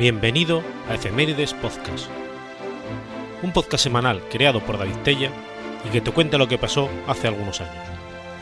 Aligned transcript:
Bienvenido 0.00 0.62
a 0.88 0.94
Efemérides 0.94 1.52
Podcast, 1.52 2.06
un 3.42 3.52
podcast 3.52 3.84
semanal 3.84 4.22
creado 4.30 4.60
por 4.60 4.78
David 4.78 4.96
Tella 5.04 5.30
y 5.86 5.90
que 5.90 6.00
te 6.00 6.10
cuenta 6.10 6.38
lo 6.38 6.48
que 6.48 6.56
pasó 6.56 6.88
hace 7.06 7.28
algunos 7.28 7.60
años. 7.60 7.84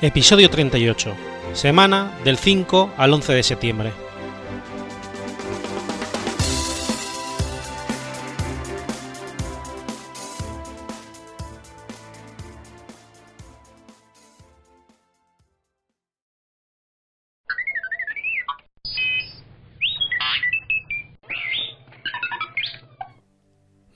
Episodio 0.01 0.51
38, 0.51 1.13
semana 1.55 2.13
del 2.23 2.39
5 2.39 2.93
al 2.97 3.13
11 3.13 3.33
de 3.33 3.43
septiembre. 3.43 3.93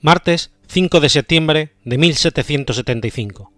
Martes 0.03 0.51
5 0.67 0.99
de 0.99 1.07
septiembre 1.07 1.71
de 1.85 1.97
1775. 1.97 3.53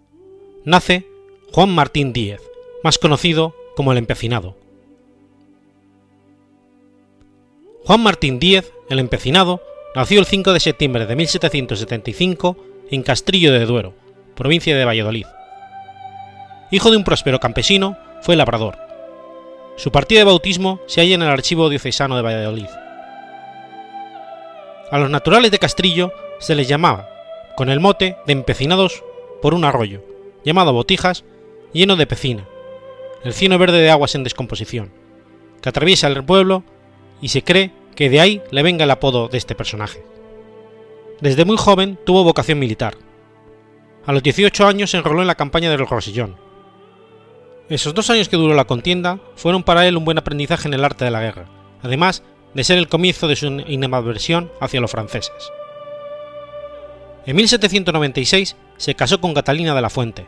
Nace 0.64 1.04
Juan 1.50 1.74
Martín 1.74 2.12
Díez, 2.12 2.40
más 2.84 2.98
conocido 2.98 3.56
como 3.74 3.90
el 3.90 3.98
Empecinado. 3.98 4.56
Juan 7.84 8.00
Martín 8.00 8.38
Díez, 8.38 8.72
el 8.88 9.00
Empecinado, 9.00 9.60
nació 9.96 10.20
el 10.20 10.26
5 10.26 10.52
de 10.52 10.60
septiembre 10.60 11.06
de 11.06 11.16
1775 11.16 12.56
en 12.92 13.02
Castrillo 13.02 13.52
de 13.52 13.66
Duero, 13.66 13.94
provincia 14.36 14.76
de 14.76 14.84
Valladolid. 14.84 15.26
Hijo 16.70 16.92
de 16.92 16.96
un 16.96 17.02
próspero 17.02 17.40
campesino, 17.40 17.98
fue 18.22 18.36
labrador. 18.36 18.78
Su 19.74 19.90
partida 19.90 20.20
de 20.20 20.26
bautismo 20.26 20.78
se 20.86 21.00
halla 21.00 21.16
en 21.16 21.22
el 21.22 21.28
archivo 21.28 21.68
diocesano 21.68 22.14
de 22.14 22.22
Valladolid. 22.22 22.68
A 24.92 24.98
los 25.00 25.10
naturales 25.10 25.50
de 25.50 25.58
Castrillo 25.58 26.12
se 26.38 26.54
les 26.54 26.68
llamaba 26.68 27.08
con 27.56 27.70
el 27.70 27.80
mote 27.80 28.16
de 28.26 28.32
empecinados 28.32 29.02
por 29.40 29.54
un 29.54 29.64
arroyo, 29.64 30.02
llamado 30.44 30.72
Botijas, 30.72 31.24
lleno 31.72 31.96
de 31.96 32.06
pecina, 32.06 32.46
el 33.24 33.32
cieno 33.32 33.58
verde 33.58 33.78
de 33.78 33.90
aguas 33.90 34.14
en 34.14 34.24
descomposición, 34.24 34.92
que 35.62 35.68
atraviesa 35.68 36.06
el 36.06 36.24
pueblo 36.24 36.64
y 37.20 37.28
se 37.28 37.42
cree 37.42 37.72
que 37.94 38.10
de 38.10 38.20
ahí 38.20 38.42
le 38.50 38.62
venga 38.62 38.84
el 38.84 38.90
apodo 38.90 39.28
de 39.28 39.38
este 39.38 39.54
personaje. 39.54 40.04
Desde 41.20 41.44
muy 41.44 41.56
joven 41.56 41.98
tuvo 42.04 42.24
vocación 42.24 42.58
militar. 42.58 42.94
A 44.04 44.12
los 44.12 44.22
18 44.22 44.66
años 44.66 44.90
se 44.90 44.98
enroló 44.98 45.22
en 45.22 45.26
la 45.26 45.34
campaña 45.34 45.70
del 45.70 45.86
Rosellón. 45.86 46.36
Esos 47.68 47.94
dos 47.94 48.10
años 48.10 48.28
que 48.28 48.36
duró 48.36 48.54
la 48.54 48.66
contienda 48.66 49.18
fueron 49.34 49.62
para 49.62 49.88
él 49.88 49.96
un 49.96 50.04
buen 50.04 50.18
aprendizaje 50.18 50.68
en 50.68 50.74
el 50.74 50.84
arte 50.84 51.04
de 51.04 51.10
la 51.10 51.22
guerra, 51.22 51.46
además 51.82 52.22
de 52.54 52.64
ser 52.64 52.78
el 52.78 52.88
comienzo 52.88 53.26
de 53.26 53.36
su 53.36 53.46
animadversión 53.46 54.52
hacia 54.60 54.80
los 54.80 54.90
franceses. 54.90 55.50
En 57.26 57.34
1796 57.34 58.56
se 58.76 58.94
casó 58.94 59.20
con 59.20 59.34
Catalina 59.34 59.74
de 59.74 59.82
la 59.82 59.90
Fuente, 59.90 60.26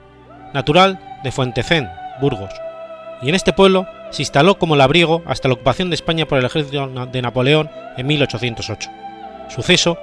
natural 0.52 1.20
de 1.22 1.30
Fuentecén, 1.30 1.88
Burgos, 2.20 2.50
y 3.22 3.28
en 3.28 3.36
este 3.36 3.52
pueblo 3.52 3.86
se 4.10 4.22
instaló 4.22 4.58
como 4.58 4.74
labriego 4.74 5.22
hasta 5.24 5.46
la 5.46 5.54
ocupación 5.54 5.90
de 5.90 5.94
España 5.94 6.26
por 6.26 6.38
el 6.38 6.44
ejército 6.44 6.88
de 6.88 7.22
Napoleón 7.22 7.70
en 7.96 8.04
1808, 8.04 8.90
suceso 9.48 9.96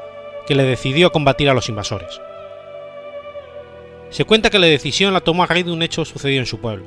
que 0.47 0.55
le 0.55 0.63
decidió 0.63 1.07
a 1.07 1.11
combatir 1.11 1.49
a 1.49 1.53
los 1.53 1.67
invasores. 1.67 2.21
Se 4.09 4.23
cuenta 4.23 4.49
que 4.49 4.59
la 4.59 4.67
decisión 4.67 5.13
la 5.13 5.19
tomó 5.19 5.43
a 5.43 5.47
raíz 5.47 5.65
de 5.65 5.73
un 5.73 5.83
hecho 5.83 6.05
sucedido 6.05 6.39
en 6.39 6.45
su 6.45 6.59
pueblo. 6.59 6.85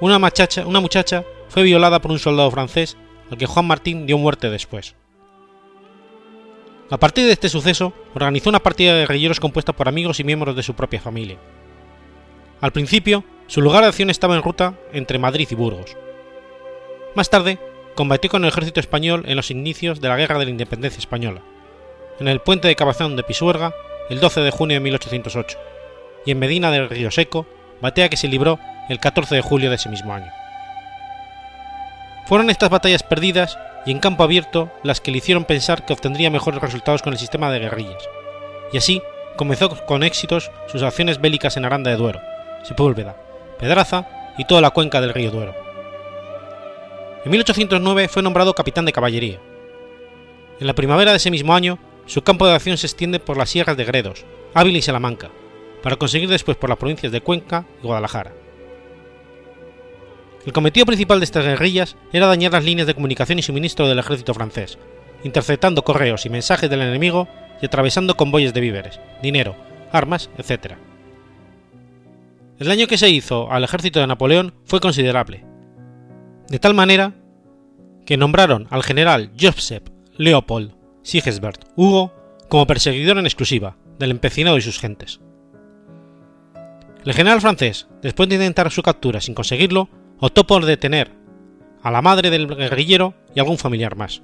Una 0.00 0.20
muchacha, 0.20 0.64
una 0.64 0.78
muchacha 0.78 1.24
fue 1.48 1.64
violada 1.64 2.00
por 2.00 2.12
un 2.12 2.20
soldado 2.20 2.50
francés 2.52 2.96
al 3.28 3.38
que 3.38 3.46
Juan 3.46 3.66
Martín 3.66 4.06
dio 4.06 4.18
muerte 4.18 4.50
después. 4.50 4.94
A 6.88 6.98
partir 6.98 7.26
de 7.26 7.32
este 7.32 7.48
suceso, 7.48 7.92
organizó 8.14 8.48
una 8.48 8.62
partida 8.62 8.94
de 8.94 9.00
guerrilleros 9.00 9.40
compuesta 9.40 9.72
por 9.72 9.88
amigos 9.88 10.20
y 10.20 10.24
miembros 10.24 10.54
de 10.54 10.62
su 10.62 10.74
propia 10.74 11.00
familia. 11.00 11.38
Al 12.60 12.72
principio, 12.72 13.24
su 13.48 13.60
lugar 13.60 13.82
de 13.82 13.88
acción 13.88 14.08
estaba 14.08 14.36
en 14.36 14.42
ruta 14.42 14.74
entre 14.92 15.18
Madrid 15.18 15.48
y 15.50 15.54
Burgos. 15.56 15.96
Más 17.16 17.28
tarde, 17.28 17.58
combatió 17.96 18.30
con 18.30 18.44
el 18.44 18.50
ejército 18.50 18.78
español 18.78 19.24
en 19.26 19.36
los 19.36 19.50
inicios 19.50 20.00
de 20.00 20.08
la 20.08 20.16
Guerra 20.16 20.38
de 20.38 20.44
la 20.44 20.50
Independencia 20.52 20.98
Española, 20.98 21.42
en 22.20 22.28
el 22.28 22.40
puente 22.40 22.68
de 22.68 22.76
Cabazón 22.76 23.16
de 23.16 23.24
Pisuerga 23.24 23.74
el 24.08 24.20
12 24.20 24.40
de 24.40 24.50
junio 24.52 24.76
de 24.76 24.80
1808, 24.80 25.58
y 26.24 26.30
en 26.30 26.38
Medina 26.38 26.70
del 26.70 26.88
Río 26.88 27.10
Seco, 27.10 27.46
batalla 27.80 28.08
que 28.08 28.16
se 28.16 28.28
libró 28.28 28.60
el 28.88 29.00
14 29.00 29.34
de 29.34 29.42
julio 29.42 29.70
de 29.70 29.76
ese 29.76 29.88
mismo 29.88 30.12
año. 30.12 30.30
Fueron 32.26 32.50
estas 32.50 32.70
batallas 32.70 33.02
perdidas 33.02 33.58
y 33.86 33.92
en 33.92 34.00
campo 34.00 34.24
abierto 34.24 34.70
las 34.82 35.00
que 35.00 35.12
le 35.12 35.18
hicieron 35.18 35.44
pensar 35.44 35.86
que 35.86 35.92
obtendría 35.92 36.30
mejores 36.30 36.60
resultados 36.60 37.02
con 37.02 37.12
el 37.12 37.18
sistema 37.18 37.50
de 37.50 37.60
guerrillas, 37.60 38.08
y 38.72 38.78
así 38.78 39.00
comenzó 39.36 39.70
con 39.86 40.02
éxitos 40.02 40.50
sus 40.66 40.82
acciones 40.82 41.20
bélicas 41.20 41.56
en 41.56 41.64
Aranda 41.64 41.90
de 41.90 41.96
Duero, 41.96 42.20
Sepúlveda, 42.64 43.16
Pedraza 43.58 44.08
y 44.36 44.44
toda 44.44 44.60
la 44.60 44.70
cuenca 44.70 45.00
del 45.00 45.14
río 45.14 45.30
Duero. 45.30 45.54
En 47.24 47.30
1809 47.30 48.08
fue 48.08 48.22
nombrado 48.22 48.54
capitán 48.54 48.84
de 48.84 48.92
caballería. 48.92 49.40
En 50.60 50.66
la 50.66 50.74
primavera 50.74 51.10
de 51.12 51.18
ese 51.18 51.30
mismo 51.30 51.54
año, 51.54 51.78
su 52.06 52.22
campo 52.22 52.46
de 52.46 52.54
acción 52.54 52.76
se 52.76 52.86
extiende 52.86 53.18
por 53.18 53.36
las 53.36 53.50
sierras 53.50 53.76
de 53.76 53.84
Gredos, 53.84 54.24
Ávila 54.54 54.78
y 54.78 54.82
Salamanca, 54.82 55.30
para 55.82 55.96
conseguir 55.96 56.28
después 56.28 56.56
por 56.56 56.70
las 56.70 56.78
provincias 56.78 57.12
de 57.12 57.20
Cuenca 57.20 57.66
y 57.82 57.86
Guadalajara. 57.86 58.32
El 60.46 60.52
cometido 60.52 60.86
principal 60.86 61.18
de 61.18 61.24
estas 61.24 61.44
guerrillas 61.44 61.96
era 62.12 62.28
dañar 62.28 62.52
las 62.52 62.64
líneas 62.64 62.86
de 62.86 62.94
comunicación 62.94 63.40
y 63.40 63.42
suministro 63.42 63.88
del 63.88 63.98
ejército 63.98 64.32
francés, 64.32 64.78
interceptando 65.24 65.82
correos 65.82 66.24
y 66.24 66.30
mensajes 66.30 66.70
del 66.70 66.82
enemigo 66.82 67.28
y 67.60 67.66
atravesando 67.66 68.16
convoyes 68.16 68.54
de 68.54 68.60
víveres, 68.60 69.00
dinero, 69.20 69.56
armas, 69.90 70.30
etc. 70.38 70.74
El 72.60 72.68
daño 72.68 72.86
que 72.86 72.96
se 72.96 73.10
hizo 73.10 73.50
al 73.50 73.64
ejército 73.64 73.98
de 73.98 74.06
Napoleón 74.06 74.54
fue 74.64 74.78
considerable, 74.78 75.44
de 76.48 76.60
tal 76.60 76.74
manera 76.74 77.14
que 78.04 78.16
nombraron 78.16 78.68
al 78.70 78.84
general 78.84 79.32
Joseph 79.38 79.82
Leopold 80.16 80.74
Sigisbert 81.02 81.64
Hugo 81.74 82.14
como 82.48 82.68
perseguidor 82.68 83.18
en 83.18 83.26
exclusiva 83.26 83.76
del 83.98 84.12
empecinado 84.12 84.56
y 84.58 84.62
sus 84.62 84.78
gentes. 84.78 85.20
El 87.04 87.14
general 87.14 87.40
francés, 87.40 87.88
después 88.00 88.28
de 88.28 88.36
intentar 88.36 88.70
su 88.70 88.82
captura 88.82 89.20
sin 89.20 89.34
conseguirlo, 89.34 89.88
optó 90.18 90.46
por 90.46 90.64
detener 90.64 91.10
a 91.82 91.90
la 91.90 92.02
madre 92.02 92.30
del 92.30 92.46
guerrillero 92.48 93.14
y 93.34 93.40
algún 93.40 93.58
familiar 93.58 93.96
más. 93.96 94.22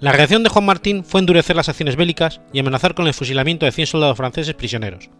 La 0.00 0.10
reacción 0.10 0.42
de 0.42 0.48
Juan 0.48 0.66
Martín 0.66 1.04
fue 1.04 1.20
endurecer 1.20 1.54
las 1.54 1.68
acciones 1.68 1.94
bélicas 1.94 2.40
y 2.52 2.58
amenazar 2.58 2.94
con 2.94 3.06
el 3.06 3.14
fusilamiento 3.14 3.66
de 3.66 3.72
100 3.72 3.86
soldados 3.86 4.16
franceses 4.16 4.54
prisioneros. 4.54 5.10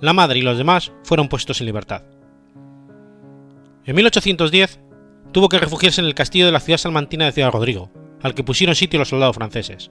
La 0.00 0.12
madre 0.12 0.38
y 0.38 0.42
los 0.42 0.58
demás 0.58 0.92
fueron 1.02 1.28
puestos 1.28 1.60
en 1.60 1.66
libertad. 1.66 2.02
En 3.84 3.96
1810 3.96 4.78
tuvo 5.32 5.48
que 5.48 5.58
refugiarse 5.58 6.00
en 6.00 6.06
el 6.06 6.14
castillo 6.14 6.46
de 6.46 6.52
la 6.52 6.60
ciudad 6.60 6.78
salmantina 6.78 7.24
de 7.24 7.32
Ciudad 7.32 7.50
Rodrigo, 7.50 7.90
al 8.22 8.34
que 8.34 8.44
pusieron 8.44 8.74
sitio 8.74 8.98
los 8.98 9.08
soldados 9.08 9.34
franceses. 9.34 9.90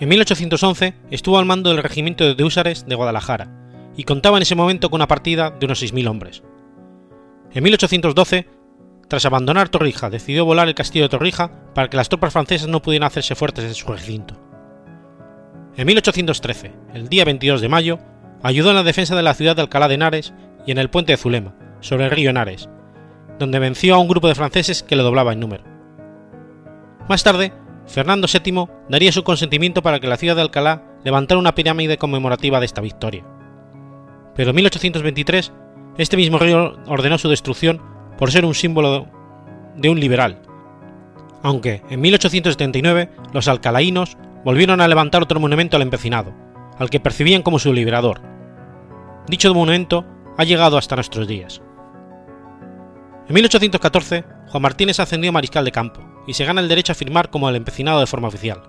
En 0.00 0.08
1811 0.08 0.94
estuvo 1.10 1.38
al 1.38 1.44
mando 1.44 1.70
del 1.70 1.82
regimiento 1.82 2.34
de 2.34 2.44
húsares 2.44 2.86
de 2.86 2.94
Guadalajara, 2.94 3.69
y 3.96 4.04
contaba 4.04 4.36
en 4.36 4.42
ese 4.42 4.54
momento 4.54 4.90
con 4.90 4.98
una 4.98 5.08
partida 5.08 5.50
de 5.50 5.66
unos 5.66 5.82
6.000 5.82 6.08
hombres. 6.08 6.42
En 7.52 7.64
1812, 7.64 8.46
tras 9.08 9.26
abandonar 9.26 9.68
Torrija, 9.68 10.10
decidió 10.10 10.44
volar 10.44 10.68
el 10.68 10.74
castillo 10.74 11.06
de 11.06 11.08
Torrija 11.08 11.50
para 11.74 11.90
que 11.90 11.96
las 11.96 12.08
tropas 12.08 12.32
francesas 12.32 12.68
no 12.68 12.80
pudieran 12.80 13.06
hacerse 13.06 13.34
fuertes 13.34 13.64
en 13.64 13.74
su 13.74 13.88
recinto. 13.88 14.36
En 15.76 15.86
1813, 15.86 16.72
el 16.94 17.08
día 17.08 17.24
22 17.24 17.60
de 17.60 17.68
mayo, 17.68 17.98
ayudó 18.42 18.70
en 18.70 18.76
la 18.76 18.82
defensa 18.82 19.16
de 19.16 19.22
la 19.22 19.34
ciudad 19.34 19.56
de 19.56 19.62
Alcalá 19.62 19.88
de 19.88 19.94
Henares 19.94 20.32
y 20.66 20.70
en 20.70 20.78
el 20.78 20.90
puente 20.90 21.12
de 21.12 21.16
Zulema, 21.16 21.54
sobre 21.80 22.04
el 22.04 22.10
río 22.10 22.30
Henares, 22.30 22.68
donde 23.38 23.58
venció 23.58 23.94
a 23.94 23.98
un 23.98 24.08
grupo 24.08 24.28
de 24.28 24.34
franceses 24.34 24.82
que 24.82 24.96
le 24.96 25.02
doblaba 25.02 25.32
en 25.32 25.40
número. 25.40 25.64
Más 27.08 27.24
tarde, 27.24 27.52
Fernando 27.86 28.28
VII 28.32 28.68
daría 28.88 29.10
su 29.10 29.24
consentimiento 29.24 29.82
para 29.82 29.98
que 29.98 30.06
la 30.06 30.16
ciudad 30.16 30.36
de 30.36 30.42
Alcalá 30.42 30.84
levantara 31.04 31.40
una 31.40 31.54
pirámide 31.54 31.98
conmemorativa 31.98 32.60
de 32.60 32.66
esta 32.66 32.80
victoria 32.80 33.24
pero 34.34 34.50
en 34.50 34.56
1823 34.56 35.52
este 35.98 36.16
mismo 36.16 36.38
rey 36.38 36.54
ordenó 36.86 37.18
su 37.18 37.28
destrucción 37.28 37.82
por 38.16 38.30
ser 38.30 38.44
un 38.44 38.54
símbolo 38.54 39.06
de 39.76 39.88
un 39.88 40.00
liberal, 40.00 40.42
aunque 41.42 41.82
en 41.90 42.00
1879 42.00 43.10
los 43.32 43.48
alcalaínos 43.48 44.16
volvieron 44.44 44.80
a 44.80 44.88
levantar 44.88 45.22
otro 45.22 45.40
monumento 45.40 45.76
al 45.76 45.82
empecinado, 45.82 46.32
al 46.78 46.90
que 46.90 47.00
percibían 47.00 47.42
como 47.42 47.58
su 47.58 47.72
liberador. 47.72 48.20
Dicho 49.26 49.52
monumento 49.54 50.04
ha 50.36 50.44
llegado 50.44 50.78
hasta 50.78 50.96
nuestros 50.96 51.28
días. 51.28 51.62
En 53.28 53.34
1814, 53.34 54.24
Juan 54.48 54.62
Martín 54.62 54.90
es 54.90 54.98
ascendido 54.98 55.30
a 55.30 55.32
mariscal 55.32 55.64
de 55.64 55.72
campo 55.72 56.00
y 56.26 56.34
se 56.34 56.44
gana 56.44 56.60
el 56.60 56.68
derecho 56.68 56.92
a 56.92 56.96
firmar 56.96 57.30
como 57.30 57.48
el 57.48 57.56
empecinado 57.56 58.00
de 58.00 58.06
forma 58.06 58.28
oficial. 58.28 58.62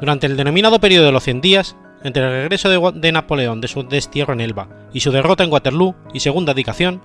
Durante 0.00 0.26
el 0.26 0.36
denominado 0.36 0.80
periodo 0.80 1.06
de 1.06 1.12
los 1.12 1.22
100 1.22 1.40
días, 1.40 1.76
entre 2.04 2.22
el 2.22 2.30
regreso 2.30 2.92
de, 2.94 3.12
Napoleón 3.12 3.60
de 3.60 3.68
su 3.68 3.82
destierro 3.84 4.32
en 4.32 4.40
Elba 4.40 4.68
y 4.92 5.00
su 5.00 5.10
derrota 5.10 5.44
en 5.44 5.52
Waterloo 5.52 5.94
y 6.12 6.20
segunda 6.20 6.54
dedicación, 6.54 7.02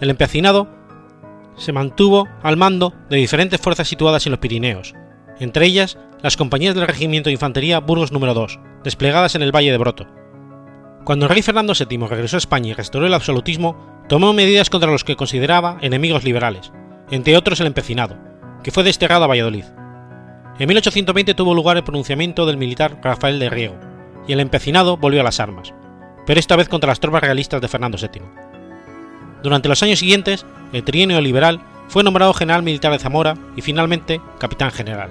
el 0.00 0.10
empecinado 0.10 0.68
se 1.56 1.72
mantuvo 1.72 2.28
al 2.42 2.56
mando 2.56 2.94
de 3.08 3.18
diferentes 3.18 3.60
fuerzas 3.60 3.88
situadas 3.88 4.26
en 4.26 4.32
los 4.32 4.40
Pirineos, 4.40 4.94
entre 5.38 5.66
ellas 5.66 5.98
las 6.22 6.36
compañías 6.36 6.74
del 6.74 6.86
Regimiento 6.86 7.28
de 7.28 7.34
Infantería 7.34 7.80
Burgos 7.80 8.12
número 8.12 8.34
2, 8.34 8.58
desplegadas 8.84 9.34
en 9.34 9.42
el 9.42 9.54
Valle 9.54 9.70
de 9.70 9.78
Broto. 9.78 10.06
Cuando 11.04 11.26
el 11.26 11.30
rey 11.30 11.42
Fernando 11.42 11.72
VII 11.74 12.06
regresó 12.08 12.36
a 12.36 12.38
España 12.38 12.70
y 12.70 12.74
restauró 12.74 13.06
el 13.06 13.14
absolutismo, 13.14 14.04
tomó 14.08 14.32
medidas 14.32 14.70
contra 14.70 14.90
los 14.90 15.04
que 15.04 15.16
consideraba 15.16 15.78
enemigos 15.80 16.24
liberales, 16.24 16.72
entre 17.10 17.36
otros 17.36 17.60
el 17.60 17.66
empecinado, 17.66 18.18
que 18.62 18.70
fue 18.70 18.84
desterrado 18.84 19.24
a 19.24 19.28
Valladolid. 19.28 19.64
En 20.58 20.68
1820 20.68 21.34
tuvo 21.34 21.54
lugar 21.54 21.78
el 21.78 21.84
pronunciamiento 21.84 22.44
del 22.44 22.58
militar 22.58 23.00
Rafael 23.02 23.38
de 23.38 23.48
Riego, 23.48 23.89
y 24.26 24.32
el 24.32 24.40
empecinado 24.40 24.96
volvió 24.96 25.20
a 25.20 25.24
las 25.24 25.40
armas, 25.40 25.72
pero 26.26 26.40
esta 26.40 26.56
vez 26.56 26.68
contra 26.68 26.88
las 26.88 27.00
tropas 27.00 27.22
realistas 27.22 27.60
de 27.60 27.68
Fernando 27.68 27.98
VII. 27.98 28.22
Durante 29.42 29.68
los 29.68 29.82
años 29.82 29.98
siguientes, 29.98 30.44
el 30.72 30.84
trienio 30.84 31.20
liberal 31.20 31.60
fue 31.88 32.04
nombrado 32.04 32.34
general 32.34 32.62
militar 32.62 32.92
de 32.92 32.98
Zamora 32.98 33.36
y 33.56 33.62
finalmente 33.62 34.20
capitán 34.38 34.70
general. 34.70 35.10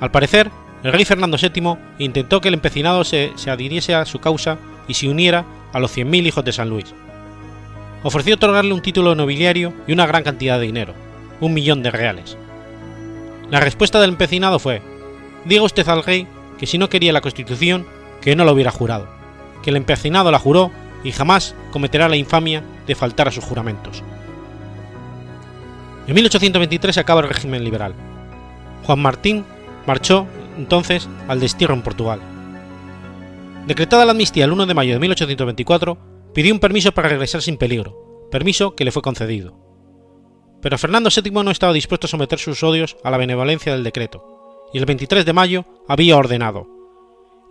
Al 0.00 0.10
parecer, 0.10 0.50
el 0.82 0.92
rey 0.92 1.04
Fernando 1.04 1.36
VII 1.36 1.76
intentó 1.98 2.40
que 2.40 2.48
el 2.48 2.54
empecinado 2.54 3.04
se, 3.04 3.32
se 3.34 3.50
adhiriese 3.50 3.94
a 3.94 4.04
su 4.04 4.20
causa 4.20 4.58
y 4.86 4.94
se 4.94 5.08
uniera 5.08 5.44
a 5.72 5.80
los 5.80 5.96
100.000 5.96 6.26
hijos 6.26 6.44
de 6.44 6.52
San 6.52 6.70
Luis. 6.70 6.94
Ofreció 8.04 8.36
otorgarle 8.36 8.72
un 8.72 8.80
título 8.80 9.14
nobiliario 9.14 9.74
y 9.86 9.92
una 9.92 10.06
gran 10.06 10.22
cantidad 10.22 10.58
de 10.58 10.66
dinero, 10.66 10.94
un 11.40 11.52
millón 11.52 11.82
de 11.82 11.90
reales. 11.90 12.38
La 13.50 13.60
respuesta 13.60 14.00
del 14.00 14.10
empecinado 14.10 14.58
fue, 14.58 14.82
diga 15.44 15.62
usted 15.62 15.88
al 15.88 16.04
rey 16.04 16.26
que 16.58 16.66
si 16.66 16.78
no 16.78 16.88
quería 16.88 17.12
la 17.12 17.20
constitución, 17.20 17.86
que 18.20 18.36
no 18.36 18.44
lo 18.44 18.52
hubiera 18.52 18.70
jurado, 18.70 19.08
que 19.62 19.70
el 19.70 19.76
empecinado 19.76 20.30
la 20.30 20.38
juró 20.38 20.70
y 21.04 21.12
jamás 21.12 21.54
cometerá 21.70 22.08
la 22.08 22.16
infamia 22.16 22.62
de 22.86 22.94
faltar 22.94 23.28
a 23.28 23.32
sus 23.32 23.44
juramentos. 23.44 24.02
En 26.06 26.14
1823 26.14 26.94
se 26.94 27.00
acaba 27.00 27.20
el 27.20 27.28
régimen 27.28 27.64
liberal. 27.64 27.94
Juan 28.84 29.00
Martín 29.00 29.44
marchó 29.86 30.26
entonces 30.56 31.08
al 31.28 31.40
destierro 31.40 31.74
en 31.74 31.82
Portugal. 31.82 32.20
Decretada 33.66 34.06
la 34.06 34.12
amnistía 34.12 34.46
el 34.46 34.52
1 34.52 34.66
de 34.66 34.74
mayo 34.74 34.94
de 34.94 34.98
1824, 34.98 35.98
pidió 36.34 36.54
un 36.54 36.60
permiso 36.60 36.92
para 36.92 37.10
regresar 37.10 37.42
sin 37.42 37.58
peligro, 37.58 38.26
permiso 38.30 38.74
que 38.74 38.84
le 38.84 38.92
fue 38.92 39.02
concedido. 39.02 39.54
Pero 40.62 40.78
Fernando 40.78 41.10
VII 41.14 41.30
no 41.30 41.50
estaba 41.50 41.72
dispuesto 41.72 42.06
a 42.06 42.10
someter 42.10 42.38
sus 42.38 42.62
odios 42.62 42.96
a 43.04 43.10
la 43.10 43.18
benevolencia 43.18 43.72
del 43.72 43.84
decreto, 43.84 44.37
y 44.72 44.78
el 44.78 44.86
23 44.86 45.24
de 45.24 45.32
mayo 45.32 45.64
había 45.86 46.16
ordenado: 46.16 46.66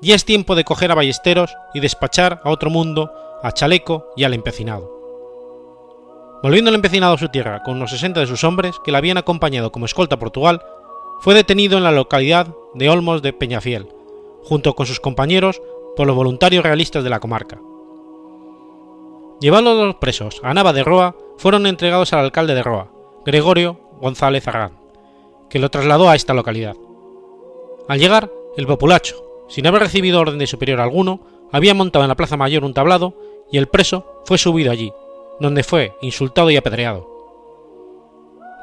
Ya 0.01 0.15
es 0.15 0.25
tiempo 0.25 0.55
de 0.55 0.63
coger 0.63 0.91
a 0.91 0.95
ballesteros 0.95 1.55
y 1.73 1.79
despachar 1.79 2.41
a 2.43 2.49
otro 2.49 2.69
mundo 2.69 3.11
a 3.43 3.51
Chaleco 3.51 4.07
y 4.15 4.23
al 4.23 4.33
empecinado. 4.33 4.97
Volviendo 6.43 6.69
el 6.69 6.75
empecinado 6.75 7.15
a 7.15 7.17
su 7.17 7.29
tierra 7.29 7.63
con 7.63 7.77
unos 7.77 7.91
60 7.91 8.19
de 8.19 8.27
sus 8.27 8.43
hombres 8.43 8.75
que 8.83 8.91
le 8.91 8.97
habían 8.97 9.17
acompañado 9.17 9.71
como 9.71 9.85
escolta 9.85 10.15
a 10.15 10.19
Portugal, 10.19 10.61
fue 11.19 11.33
detenido 11.33 11.77
en 11.77 11.83
la 11.83 11.91
localidad 11.91 12.47
de 12.75 12.89
Olmos 12.89 13.23
de 13.23 13.33
Peñafiel, 13.33 13.87
junto 14.43 14.75
con 14.75 14.85
sus 14.85 14.99
compañeros 14.99 15.61
por 15.95 16.05
los 16.05 16.15
voluntarios 16.15 16.63
realistas 16.63 17.03
de 17.03 17.09
la 17.09 17.19
comarca. 17.19 17.59
Llevados 19.41 19.85
los 19.85 19.95
presos 19.95 20.39
a 20.43 20.53
Nava 20.53 20.73
de 20.73 20.83
Roa, 20.83 21.15
fueron 21.37 21.65
entregados 21.65 22.13
al 22.13 22.19
alcalde 22.19 22.55
de 22.55 22.63
Roa, 22.63 22.91
Gregorio 23.25 23.79
González 23.99 24.47
Arán, 24.47 24.77
que 25.49 25.59
lo 25.59 25.69
trasladó 25.69 26.09
a 26.09 26.15
esta 26.15 26.33
localidad. 26.33 26.75
Al 27.87 27.99
llegar, 27.99 28.29
el 28.57 28.67
populacho, 28.67 29.15
sin 29.47 29.65
haber 29.67 29.81
recibido 29.81 30.19
orden 30.19 30.39
de 30.39 30.47
superior 30.47 30.81
alguno, 30.81 31.21
había 31.51 31.73
montado 31.73 32.03
en 32.03 32.09
la 32.09 32.15
plaza 32.15 32.37
mayor 32.37 32.63
un 32.63 32.73
tablado 32.73 33.13
y 33.51 33.57
el 33.57 33.67
preso 33.67 34.21
fue 34.25 34.37
subido 34.37 34.71
allí, 34.71 34.91
donde 35.39 35.63
fue 35.63 35.95
insultado 36.01 36.49
y 36.49 36.57
apedreado. 36.57 37.07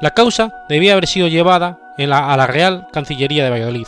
La 0.01 0.11
causa 0.11 0.53
debía 0.69 0.91
haber 0.93 1.07
sido 1.07 1.27
llevada 1.27 1.79
a 1.97 2.37
la 2.37 2.47
Real 2.47 2.87
Cancillería 2.91 3.43
de 3.43 3.49
Valladolid, 3.49 3.87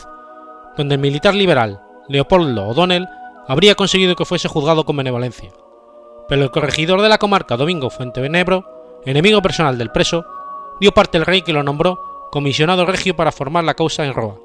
donde 0.76 0.94
el 0.94 1.00
militar 1.00 1.34
liberal 1.34 1.82
Leopoldo 2.08 2.68
O'Donnell 2.68 3.06
habría 3.46 3.74
conseguido 3.74 4.16
que 4.16 4.24
fuese 4.24 4.48
juzgado 4.48 4.84
con 4.84 4.96
benevolencia, 4.96 5.52
pero 6.28 6.42
el 6.42 6.50
corregidor 6.50 7.02
de 7.02 7.08
la 7.08 7.18
comarca 7.18 7.56
Domingo 7.56 7.90
Fuentevenebro, 7.90 8.64
enemigo 9.04 9.42
personal 9.42 9.78
del 9.78 9.90
preso, 9.90 10.24
dio 10.80 10.92
parte 10.92 11.18
al 11.18 11.26
rey 11.26 11.42
que 11.42 11.52
lo 11.52 11.62
nombró 11.62 12.28
comisionado 12.32 12.86
regio 12.86 13.14
para 13.14 13.32
formar 13.32 13.64
la 13.64 13.74
causa 13.74 14.04
en 14.04 14.14
Roa, 14.14 14.36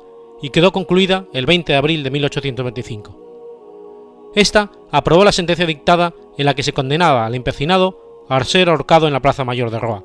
y 0.43 0.49
quedó 0.49 0.73
concluida 0.73 1.25
el 1.33 1.47
20 1.47 1.71
de 1.71 1.77
abril 1.77 2.03
de 2.03 2.11
1825. 2.11 4.31
Esta 4.35 4.69
aprobó 4.91 5.23
la 5.23 5.31
sentencia 5.31 5.65
dictada 5.65 6.13
en 6.37 6.45
la 6.45 6.53
que 6.53 6.63
se 6.63 6.73
condenaba 6.73 7.25
al 7.25 7.33
empecinado 7.33 8.25
a 8.27 8.43
ser 8.43 8.67
ahorcado 8.67 9.07
en 9.07 9.13
la 9.13 9.21
Plaza 9.21 9.45
Mayor 9.45 9.71
de 9.71 9.79
Roa. 9.79 10.03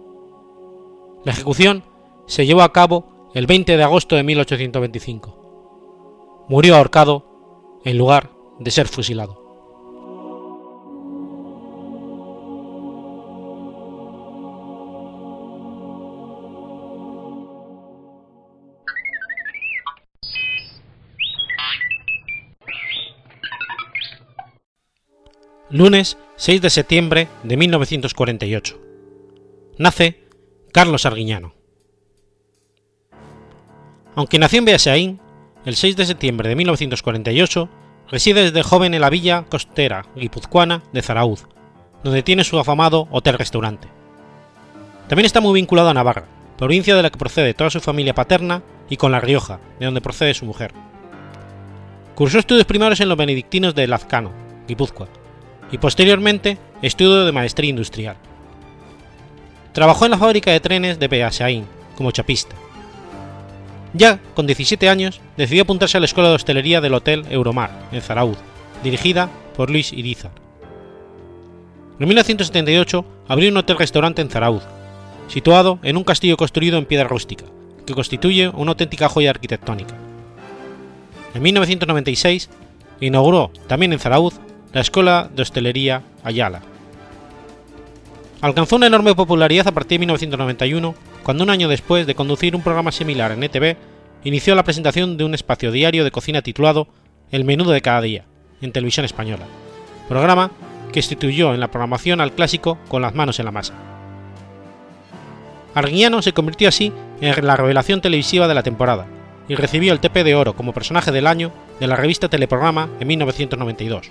La 1.25 1.33
ejecución 1.33 1.83
se 2.27 2.47
llevó 2.47 2.63
a 2.63 2.73
cabo 2.73 3.31
el 3.35 3.49
20 3.49 3.77
de 3.77 3.83
agosto 3.83 4.15
de 4.15 4.23
1825. 4.23 6.47
Murió 6.49 6.77
ahorcado 6.77 7.25
en 7.85 7.99
lugar 7.99 8.31
de 8.61 8.71
ser 8.71 8.87
fusilado. 8.87 9.48
Lunes 25.71 26.17
6 26.37 26.63
de 26.63 26.71
septiembre 26.71 27.29
de 27.43 27.59
1948. 27.59 28.81
Nace 29.77 30.25
Carlos 30.73 31.05
Arguiñano. 31.05 31.53
Aunque 34.15 34.39
nació 34.39 34.61
en 34.61 34.65
Beasaín, 34.65 35.21
el 35.67 35.77
6 35.77 35.97
de 35.97 36.07
septiembre 36.07 36.49
de 36.49 36.57
1948 36.57 37.69
reside 38.11 38.45
desde 38.45 38.63
joven 38.63 38.95
en 38.95 39.03
la 39.03 39.11
villa 39.11 39.45
costera 39.51 40.07
guipuzcoana 40.17 40.85
de 40.95 41.03
Zarauz, 41.03 41.47
donde 42.03 42.23
tiene 42.23 42.45
su 42.45 42.59
afamado 42.59 43.07
hotel-restaurante. 43.11 43.89
También 45.07 45.27
está 45.27 45.43
muy 45.43 45.53
vinculado 45.53 45.91
a 45.91 45.95
Navarra, 45.95 46.25
provincia 46.57 46.97
de 46.97 47.03
la 47.03 47.11
que 47.11 47.19
procede 47.19 47.53
toda 47.53 47.69
su 47.69 47.81
familia 47.81 48.15
paterna, 48.15 48.63
y 48.89 48.97
con 48.97 49.13
La 49.13 49.21
Rioja, 49.21 49.61
de 49.79 49.85
donde 49.85 50.01
procede 50.01 50.33
su 50.33 50.47
mujer. 50.47 50.73
Cursó 52.15 52.39
estudios 52.39 52.65
primarios 52.65 53.01
en 53.01 53.11
los 53.11 53.19
benedictinos 53.19 53.75
de 53.75 53.87
Lazcano, 53.87 54.33
Guipúzcoa, 54.67 55.09
y 55.71 55.79
posteriormente 55.79 56.59
estudio 56.83 57.25
de 57.25 57.33
maestría 57.33 57.71
industrial. 57.71 58.17
Trabajó 59.73 60.05
en 60.05 60.13
la 60.13 60.19
fábrica 60.19 60.51
de 60.51 60.61
trenes 60.61 60.99
de 60.99 61.09
Beasaín 61.09 61.67
como 61.97 62.11
chapista. 62.11 62.55
Ya 63.95 64.21
con 64.35 64.47
17 64.47 64.89
años 64.89 65.21
decidió 65.37 65.63
apuntarse 65.63 65.97
a 65.97 66.01
la 66.01 66.07
escuela 66.07 66.29
de 66.29 66.37
hostelería 66.37 66.81
del 66.81 66.95
Hotel 66.95 67.25
Euromar 67.31 67.71
en 67.93 68.03
Zarauz, 68.03 68.39
dirigida 68.83 69.29
por 69.57 69.71
Luis 69.71 69.93
Irizar. 69.93 70.31
En 71.99 72.07
1978 72.07 73.05
abrió 73.27 73.51
un 73.51 73.57
hotel-restaurante 73.57 74.23
en 74.23 74.31
Zarauz, 74.31 74.63
situado 75.27 75.79
en 75.83 75.97
un 75.97 76.05
castillo 76.05 76.37
construido 76.37 76.79
en 76.79 76.87
piedra 76.87 77.09
rústica, 77.09 77.45
que 77.87 77.95
constituye 77.95 78.49
una 78.49 78.73
auténtica 78.73 79.09
joya 79.09 79.31
arquitectónica. 79.31 79.95
En 81.35 81.43
1996 81.43 82.51
inauguró, 83.01 83.51
también 83.67 83.93
en 83.93 83.99
Zarauz, 83.99 84.35
la 84.73 84.83
Escuela 84.83 85.31
de 85.35 85.43
Hostelería 85.43 86.03
Ayala. 86.23 86.61
Alcanzó 88.41 88.77
una 88.77 88.87
enorme 88.87 89.15
popularidad 89.15 89.67
a 89.67 89.73
partir 89.73 89.97
de 89.97 90.01
1991, 90.01 90.95
cuando 91.23 91.45
un 91.45 91.51
año 91.51 91.69
después 91.69 92.07
de 92.07 92.15
conducir 92.15 92.55
un 92.55 92.63
programa 92.63 92.93
similar 92.93 93.33
en 93.33 93.43
ETV, 93.43 93.77
inició 94.25 94.55
la 94.55 94.65
presentación 94.65 95.17
de 95.17 95.25
un 95.25 95.35
espacio 95.35 95.73
diario 95.73 96.05
de 96.05 96.11
cocina 96.11 96.43
titulado 96.43 96.89
El 97.31 97.45
menú 97.45 97.65
de 97.65 97.81
cada 97.81 98.03
día, 98.03 98.27
en 98.61 98.73
televisión 98.73 99.05
española, 99.05 99.47
programa 100.09 100.51
que 100.93 101.01
instituyó 101.01 101.55
en 101.55 101.61
la 101.61 101.71
programación 101.71 102.21
al 102.21 102.33
clásico 102.33 102.79
con 102.89 103.03
las 103.03 103.15
manos 103.15 103.39
en 103.39 103.47
la 103.47 103.53
masa. 103.53 103.75
Arguiñano 105.75 106.23
se 106.23 106.33
convirtió 106.33 106.69
así 106.69 106.93
en 107.21 107.47
la 107.47 107.57
revelación 107.57 108.01
televisiva 108.01 108.49
de 108.49 108.55
la 108.55 108.63
temporada 108.63 109.07
y 109.49 109.55
recibió 109.55 109.93
el 109.93 110.01
TP 110.01 110.25
de 110.25 110.35
Oro 110.35 110.55
como 110.55 110.73
personaje 110.73 111.11
del 111.11 111.27
año 111.27 111.53
de 111.81 111.87
la 111.87 111.97
revista 111.97 112.29
Teleprograma 112.29 112.89
en 113.01 113.09
1992 113.09 114.11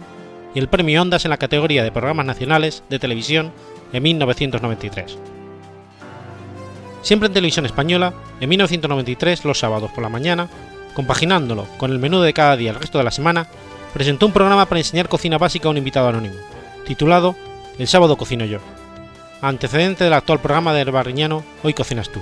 y 0.54 0.60
el 0.60 0.68
premio 0.68 1.02
Ondas 1.02 1.26
en 1.26 1.32
la 1.32 1.38
categoría 1.38 1.84
de 1.84 1.92
programas 1.92 2.26
nacionales 2.26 2.84
de 2.90 3.00
televisión 3.00 3.52
en 3.94 4.04
1993. 4.04 5.18
Siempre 7.02 7.28
en 7.28 7.34
televisión 7.34 7.66
española, 7.66 8.14
en 8.40 8.50
1993 8.50 9.46
los 9.46 9.60
sábados 9.60 9.92
por 9.92 10.04
la 10.04 10.10
mañana, 10.10 10.50
compaginándolo 10.94 11.68
con 11.78 11.92
el 11.92 12.00
menú 12.00 12.22
de 12.22 12.34
cada 12.34 12.58
día 12.58 12.72
el 12.72 12.80
resto 12.80 12.98
de 12.98 13.04
la 13.04 13.12
semana, 13.12 13.48
presentó 13.94 14.26
un 14.26 14.34
programa 14.34 14.66
para 14.66 14.80
enseñar 14.80 15.08
cocina 15.08 15.38
básica 15.38 15.68
a 15.68 15.72
un 15.72 15.78
invitado 15.78 16.08
anónimo, 16.08 16.36
titulado 16.86 17.36
El 17.78 17.88
sábado 17.88 18.18
cocino 18.18 18.46
yo, 18.46 18.60
antecedente 19.42 20.04
del 20.04 20.14
actual 20.14 20.40
programa 20.40 20.74
de 20.74 20.84
Barriñano 20.86 21.44
Hoy 21.64 21.74
cocinas 21.74 22.10
tú. 22.10 22.20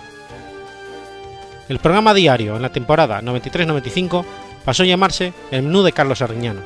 El 1.68 1.80
programa 1.80 2.14
diario 2.14 2.56
en 2.56 2.62
la 2.62 2.72
temporada 2.72 3.22
93-95 3.22 4.24
pasó 4.64 4.84
a 4.84 4.86
llamarse 4.86 5.34
El 5.52 5.64
menú 5.64 5.82
de 5.82 5.94
Carlos 5.94 6.22
Arriñano, 6.22 6.62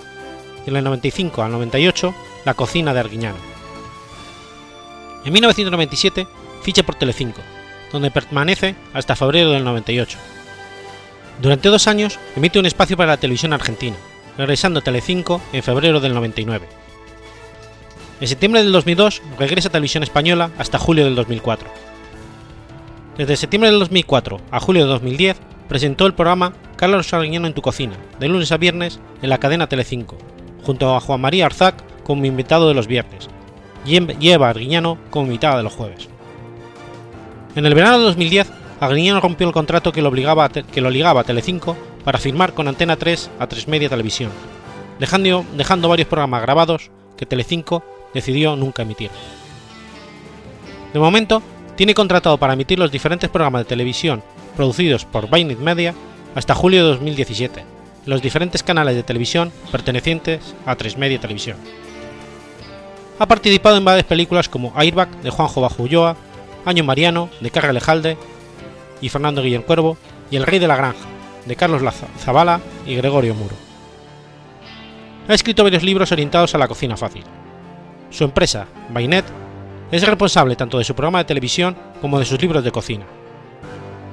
en 0.65 0.75
el 0.75 0.83
95 0.83 1.43
al 1.43 1.51
98 1.51 2.13
La 2.45 2.53
cocina 2.53 2.93
de 2.93 2.99
Arguiñano. 2.99 3.37
En 5.25 5.33
1997 5.33 6.27
ficha 6.61 6.83
por 6.83 6.95
Telecinco, 6.95 7.41
donde 7.91 8.11
permanece 8.11 8.75
hasta 8.93 9.15
febrero 9.15 9.51
del 9.51 9.63
98. 9.63 10.17
Durante 11.41 11.69
dos 11.69 11.87
años 11.87 12.19
emite 12.35 12.59
un 12.59 12.65
espacio 12.65 12.97
para 12.97 13.11
la 13.11 13.17
televisión 13.17 13.53
argentina, 13.53 13.95
regresando 14.37 14.79
a 14.79 14.83
Telecinco 14.83 15.41
en 15.53 15.63
febrero 15.63 15.99
del 15.99 16.13
99. 16.13 16.67
En 18.21 18.27
septiembre 18.27 18.61
del 18.61 18.73
2002 18.73 19.21
regresa 19.37 19.69
a 19.69 19.71
Televisión 19.71 20.03
Española 20.03 20.51
hasta 20.57 20.77
julio 20.77 21.05
del 21.05 21.15
2004. 21.15 21.69
Desde 23.17 23.37
septiembre 23.37 23.69
del 23.69 23.79
2004 23.79 24.41
a 24.51 24.59
julio 24.59 24.83
de 24.83 24.89
2010 24.89 25.37
presentó 25.69 26.05
el 26.05 26.13
programa 26.13 26.53
Carlos 26.75 27.13
Arguiñano 27.13 27.47
en 27.47 27.53
tu 27.53 27.61
cocina, 27.61 27.97
de 28.19 28.27
lunes 28.27 28.51
a 28.51 28.57
viernes 28.57 28.99
en 29.21 29.29
la 29.29 29.37
cadena 29.37 29.67
Telecinco, 29.67 30.17
junto 30.63 30.95
a 30.95 30.99
Juan 30.99 31.21
María 31.21 31.45
Arzac 31.45 31.75
como 32.03 32.25
invitado 32.25 32.67
de 32.67 32.73
los 32.73 32.87
viernes, 32.87 33.29
y 33.85 34.29
Eva 34.29 34.49
Arguiñano 34.49 34.97
como 35.09 35.25
invitada 35.25 35.57
de 35.57 35.63
los 35.63 35.73
jueves. 35.73 36.09
En 37.55 37.65
el 37.65 37.73
verano 37.73 37.99
de 37.99 38.05
2010, 38.05 38.51
Arguiñano 38.79 39.19
rompió 39.19 39.47
el 39.47 39.53
contrato 39.53 39.91
que 39.91 40.01
lo, 40.01 40.09
obligaba 40.09 40.49
que 40.49 40.81
lo 40.81 40.89
ligaba 40.89 41.21
a 41.21 41.23
Telecinco 41.23 41.75
para 42.03 42.17
firmar 42.17 42.53
con 42.53 42.67
Antena 42.67 42.95
3 42.95 43.29
a 43.39 43.47
3 43.47 43.67
Media 43.67 43.89
Televisión, 43.89 44.31
dejando, 44.99 45.45
dejando 45.55 45.89
varios 45.89 46.07
programas 46.07 46.41
grabados 46.41 46.89
que 47.17 47.25
Telecinco 47.25 47.83
decidió 48.13 48.55
nunca 48.55 48.83
emitir. 48.83 49.11
De 50.93 50.99
momento, 50.99 51.43
tiene 51.75 51.93
contratado 51.93 52.37
para 52.37 52.53
emitir 52.53 52.79
los 52.79 52.91
diferentes 52.91 53.29
programas 53.29 53.61
de 53.61 53.69
televisión 53.69 54.23
producidos 54.55 55.05
por 55.05 55.29
Bainet 55.29 55.59
Media 55.59 55.93
hasta 56.35 56.55
julio 56.55 56.83
de 56.83 56.89
2017, 56.89 57.59
en 57.59 57.65
los 58.05 58.21
diferentes 58.21 58.63
canales 58.63 58.95
de 58.95 59.03
televisión 59.03 59.51
pertenecientes 59.71 60.55
a 60.65 60.75
3 60.75 60.97
Media 60.97 61.19
Televisión. 61.19 61.57
Ha 63.19 63.25
participado 63.25 63.77
en 63.77 63.85
varias 63.85 64.05
películas 64.05 64.47
como 64.47 64.71
Airbag 64.75 65.09
de 65.21 65.29
Juanjo 65.29 65.61
Bajo 65.61 65.83
Ulloa, 65.83 66.15
Año 66.65 66.83
Mariano 66.83 67.29
de 67.41 67.51
Carga 67.51 67.73
Lejalde 67.73 68.17
y 69.01 69.09
Fernando 69.09 69.41
Guillén 69.41 69.61
Cuervo 69.61 69.97
y 70.31 70.37
El 70.37 70.45
Rey 70.45 70.59
de 70.59 70.67
la 70.67 70.75
Granja 70.75 71.05
de 71.45 71.55
Carlos 71.55 71.81
Zavala 72.19 72.61
y 72.85 72.95
Gregorio 72.95 73.33
Muro. 73.33 73.55
Ha 75.27 75.33
escrito 75.33 75.63
varios 75.63 75.83
libros 75.83 76.11
orientados 76.11 76.55
a 76.55 76.57
la 76.57 76.67
cocina 76.67 76.97
fácil. 76.97 77.23
Su 78.09 78.23
empresa, 78.23 78.67
Bainet, 78.89 79.25
es 79.91 80.05
responsable 80.05 80.55
tanto 80.55 80.77
de 80.77 80.83
su 80.83 80.95
programa 80.95 81.19
de 81.19 81.25
televisión 81.25 81.75
como 82.01 82.19
de 82.19 82.25
sus 82.25 82.41
libros 82.41 82.63
de 82.63 82.71
cocina. 82.71 83.05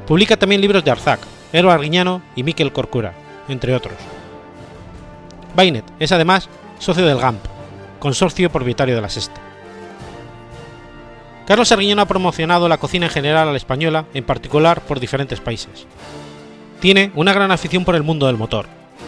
Publica 0.07 0.37
también 0.37 0.61
libros 0.61 0.85
de 0.85 0.91
Arzac, 0.91 1.21
Ero 1.53 1.71
Arguiñano 1.71 2.23
y 2.35 2.43
Miquel 2.43 2.73
Corcura, 2.73 3.15
entre 3.49 3.75
otros. 3.75 3.95
Bainet 5.55 5.85
es 5.99 6.13
además 6.13 6.49
socio 6.79 7.07
del 7.07 7.19
GAMP, 7.19 7.45
consorcio 7.99 8.51
propietario 8.51 8.95
de 8.95 9.01
la 9.01 9.09
Sexta. 9.09 9.41
Carlos 11.47 11.71
Arguiñano 11.71 12.03
ha 12.03 12.07
promocionado 12.07 12.69
la 12.69 12.79
cocina 12.79 13.07
en 13.07 13.13
general 13.13 13.49
a 13.49 13.53
la 13.53 13.57
española, 13.57 14.07
en 14.15 14.25
particular 14.25 14.81
por 14.81 14.99
diferentes 14.99 15.41
países. 15.41 15.87
Tiene 16.81 17.13
una 17.15 17.33
gran 17.33 17.53
afición 17.53 17.85
por 17.85 17.95
el 17.95 18.03
mundo 18.03 18.27
del 18.27 18.37
motor, 18.37 18.67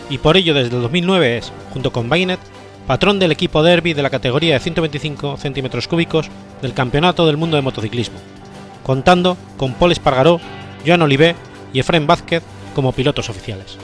y 0.08 0.18
por 0.18 0.36
ello 0.36 0.54
desde 0.54 0.76
el 0.76 0.82
2009 0.82 1.38
es, 1.38 1.52
junto 1.72 1.92
con 1.92 2.08
Bainet, 2.08 2.40
patrón 2.86 3.18
del 3.18 3.32
equipo 3.32 3.62
Derby 3.62 3.92
de 3.92 4.02
la 4.02 4.10
categoría 4.10 4.54
de 4.54 4.60
125 4.60 5.36
centímetros 5.36 5.88
cúbicos 5.88 6.30
del 6.62 6.74
Campeonato 6.74 7.26
del 7.26 7.36
Mundo 7.36 7.56
de 7.56 7.62
Motociclismo, 7.62 8.18
contando 8.84 9.36
con 9.56 9.74
Paul 9.74 9.92
Espargaró, 9.92 10.40
Joan 10.86 11.02
Olivé 11.02 11.34
y 11.72 11.80
Efraín 11.80 12.06
Vázquez 12.06 12.42
como 12.74 12.92
pilotos 12.92 13.28
oficiales. 13.28 13.76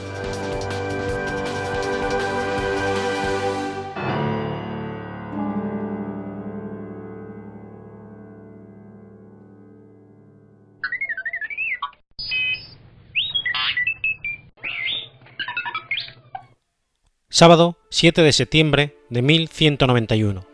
Sábado 17.36 17.76
7 17.90 18.22
de 18.22 18.32
septiembre 18.32 18.96
de 19.10 19.20
1191. 19.20 20.46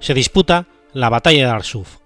Se 0.00 0.12
disputa 0.12 0.66
la 0.92 1.08
Batalla 1.08 1.46
de 1.46 1.52
Arsuf. 1.52 1.98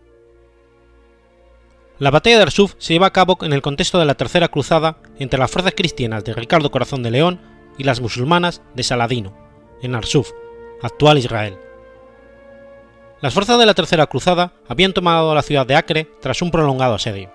La 1.99 2.11
Batalla 2.11 2.37
de 2.37 2.43
Arsuf 2.43 2.75
se 2.77 2.93
lleva 2.93 3.07
a 3.07 3.15
cabo 3.15 3.39
en 3.41 3.55
el 3.55 3.63
contexto 3.63 3.99
de 3.99 4.05
la 4.05 4.15
Tercera 4.15 4.49
Cruzada 4.49 4.99
entre 5.19 5.39
las 5.39 5.51
fuerzas 5.51 5.73
cristianas 5.75 6.23
de 6.23 6.35
Ricardo 6.35 6.71
Corazón 6.71 7.03
de 7.03 7.13
León 7.13 7.41
y 7.79 7.85
las 7.85 8.03
musulmanas 8.03 8.61
de 8.75 8.83
Saladino, 8.83 9.35
en 9.81 9.95
Arsuf, 9.95 10.33
actual 10.83 11.17
Israel. 11.17 11.57
Las 13.23 13.33
fuerzas 13.33 13.59
de 13.59 13.65
la 13.65 13.73
Tercera 13.73 14.07
Cruzada 14.07 14.53
habían 14.69 14.93
tomado 14.93 15.35
la 15.35 15.41
ciudad 15.41 15.67
de 15.67 15.77
Acre 15.77 16.11
tras 16.21 16.43
un 16.43 16.51
prolongado 16.51 16.97
asedio. 16.97 17.33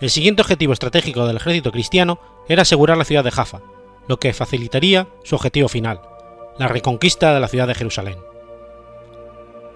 El 0.00 0.08
siguiente 0.08 0.40
objetivo 0.40 0.72
estratégico 0.72 1.26
del 1.26 1.36
ejército 1.36 1.70
cristiano 1.70 2.18
era 2.48 2.62
asegurar 2.62 2.96
la 2.96 3.04
ciudad 3.04 3.24
de 3.24 3.30
Jaffa, 3.30 3.60
lo 4.08 4.18
que 4.18 4.32
facilitaría 4.32 5.08
su 5.24 5.34
objetivo 5.36 5.68
final, 5.68 6.00
la 6.58 6.68
reconquista 6.68 7.32
de 7.32 7.40
la 7.40 7.48
ciudad 7.48 7.66
de 7.66 7.74
Jerusalén. 7.74 8.18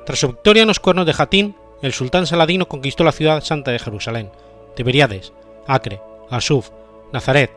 Tras 0.05 0.19
su 0.19 0.29
victoria 0.29 0.63
en 0.63 0.69
los 0.69 0.81
cuernos 0.81 1.07
de 1.07 1.13
Jatín, 1.13 1.57
el 1.83 1.93
sultán 1.93 2.27
Saladino 2.27 2.69
conquistó 2.69 3.05
la 3.05 3.13
ciudad 3.13 3.43
santa 3.43 3.71
de 3.71 3.79
Jerusalén, 3.79 4.31
Tiberiades, 4.77 5.33
Acre, 5.67 6.01
Asuf, 6.31 6.71
Nazaret, 7.13 7.51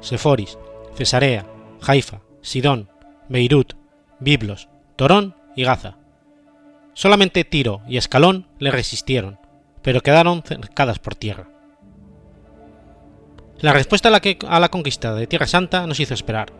Seforis, 0.00 0.58
Cesarea, 0.96 1.46
Haifa, 1.86 2.20
Sidón, 2.40 2.88
Beirut, 3.28 3.74
Biblos, 4.20 4.68
Torón 4.96 5.34
y 5.56 5.64
Gaza. 5.64 5.96
Solamente 6.94 7.44
Tiro 7.44 7.82
y 7.88 7.96
Escalón 7.96 8.46
le 8.58 8.70
resistieron, 8.70 9.38
pero 9.82 10.00
quedaron 10.00 10.42
cercadas 10.42 10.98
por 10.98 11.14
tierra. 11.14 11.48
La 13.62 13.72
respuesta 13.72 14.08
a 14.08 14.58
la, 14.60 14.68
conquista 14.70 15.14
de 15.14 15.28
Tierra 15.28 15.46
Santa 15.46 15.86
nos 15.86 16.00
hizo 16.00 16.14
esperar. 16.14 16.52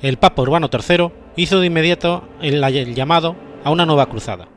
El 0.00 0.16
Papa 0.16 0.40
Urbano 0.40 0.70
III 0.72 1.10
hizo 1.36 1.60
de 1.60 1.66
inmediato 1.66 2.26
el, 2.40 2.62
llamado 2.94 3.36
a 3.62 3.70
una 3.70 3.84
nueva 3.84 4.06
cruzada. 4.06 4.48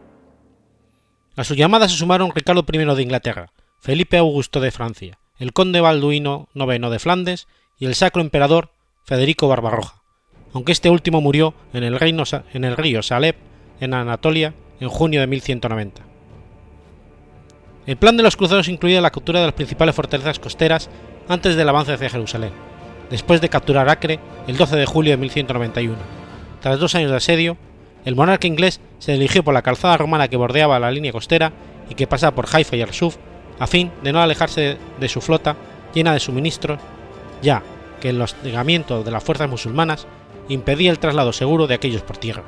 A 1.35 1.43
su 1.43 1.55
llamada 1.55 1.89
se 1.89 1.97
sumaron 1.97 2.31
Ricardo 2.33 2.63
I 2.71 2.77
de 2.77 3.01
Inglaterra, 3.01 3.51
Felipe 3.81 4.17
Augusto 4.17 4.61
de 4.61 4.71
Francia, 4.71 5.19
el 5.37 5.51
conde 5.51 5.81
Balduino 5.81 6.47
IX 6.55 6.89
de 6.89 6.99
Flandes 6.99 7.47
y 7.77 7.85
el 7.85 7.95
sacro 7.95 8.21
emperador 8.21 8.69
Federico 9.03 9.49
Barbarroja, 9.49 10.03
aunque 10.53 10.71
este 10.71 10.89
último 10.89 11.19
murió 11.19 11.53
en 11.73 11.83
el, 11.83 11.97
en 12.01 12.63
el 12.63 12.77
río 12.77 13.03
Saleb, 13.03 13.35
en 13.81 13.93
Anatolia, 13.93 14.53
en 14.79 14.87
junio 14.87 15.19
de 15.19 15.27
1190. 15.27 16.01
El 17.85 17.97
plan 17.97 18.15
de 18.15 18.23
los 18.23 18.37
cruzados 18.37 18.69
incluía 18.69 19.01
la 19.01 19.11
captura 19.11 19.41
de 19.41 19.47
las 19.47 19.55
principales 19.55 19.93
fortalezas 19.93 20.39
costeras 20.39 20.89
antes 21.27 21.55
del 21.55 21.69
avance 21.69 21.93
hacia 21.93 22.09
Jerusalén, 22.09 22.51
después 23.09 23.41
de 23.41 23.49
capturar 23.49 23.89
Acre 23.89 24.19
el 24.47 24.57
12 24.57 24.75
de 24.75 24.85
julio 24.85 25.11
de 25.11 25.17
1191. 25.17 25.97
Tras 26.61 26.79
dos 26.79 26.95
años 26.95 27.11
de 27.11 27.17
asedio, 27.17 27.57
el 28.05 28.15
monarca 28.15 28.47
inglés 28.47 28.81
se 28.99 29.13
dirigió 29.13 29.43
por 29.43 29.53
la 29.53 29.61
calzada 29.61 29.97
romana 29.97 30.27
que 30.27 30.37
bordeaba 30.37 30.79
la 30.79 30.91
línea 30.91 31.11
costera 31.11 31.53
y 31.89 31.95
que 31.95 32.07
pasaba 32.07 32.35
por 32.35 32.47
Haifa 32.51 32.75
y 32.75 32.81
Arsuf, 32.81 33.17
a 33.59 33.67
fin 33.67 33.91
de 34.03 34.11
no 34.11 34.21
alejarse 34.21 34.77
de 34.99 35.09
su 35.09 35.21
flota 35.21 35.55
llena 35.93 36.13
de 36.13 36.19
suministros, 36.19 36.79
ya 37.41 37.61
que 38.01 38.09
el 38.09 38.21
hostigamiento 38.21 39.03
de 39.03 39.11
las 39.11 39.23
fuerzas 39.23 39.49
musulmanas 39.49 40.07
impedía 40.49 40.91
el 40.91 40.99
traslado 40.99 41.31
seguro 41.31 41.67
de 41.67 41.75
aquellos 41.75 42.01
por 42.01 42.17
tierra. 42.17 42.43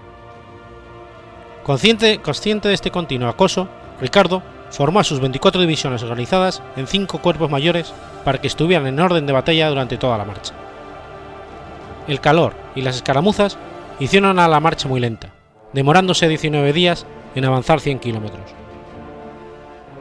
Consciente, 1.63 2.19
consciente 2.19 2.67
de 2.67 2.73
este 2.73 2.91
continuo 2.91 3.29
acoso, 3.29 3.67
Ricardo 4.01 4.43
formó 4.75 4.99
a 4.99 5.05
sus 5.05 5.21
24 5.21 5.61
divisiones 5.61 6.03
organizadas 6.03 6.61
en 6.75 6.85
cinco 6.85 7.19
cuerpos 7.19 7.49
mayores 7.49 7.93
para 8.25 8.41
que 8.41 8.47
estuvieran 8.47 8.87
en 8.87 8.99
orden 8.99 9.25
de 9.25 9.31
batalla 9.31 9.69
durante 9.69 9.97
toda 9.97 10.17
la 10.17 10.25
marcha. 10.25 10.53
El 12.09 12.19
calor 12.19 12.53
y 12.75 12.81
las 12.81 12.97
escaramuzas 12.97 13.57
hicieron 14.01 14.37
a 14.37 14.49
la 14.49 14.59
marcha 14.59 14.89
muy 14.89 14.99
lenta, 14.99 15.33
demorándose 15.71 16.27
19 16.27 16.73
días 16.73 17.05
en 17.35 17.45
avanzar 17.45 17.79
100 17.79 17.99
kilómetros. 17.99 18.51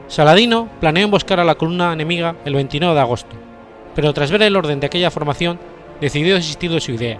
Saladino 0.09 0.67
planeó 0.81 1.05
emboscar 1.05 1.39
a 1.39 1.45
la 1.45 1.55
columna 1.55 1.93
enemiga 1.93 2.35
el 2.43 2.55
29 2.55 2.93
de 2.93 3.01
agosto, 3.01 3.35
pero 3.95 4.13
tras 4.13 4.29
ver 4.29 4.41
el 4.41 4.57
orden 4.57 4.81
de 4.81 4.87
aquella 4.87 5.09
formación 5.09 5.57
decidió 6.01 6.35
desistir 6.35 6.69
de 6.69 6.81
su 6.81 6.91
idea, 6.91 7.19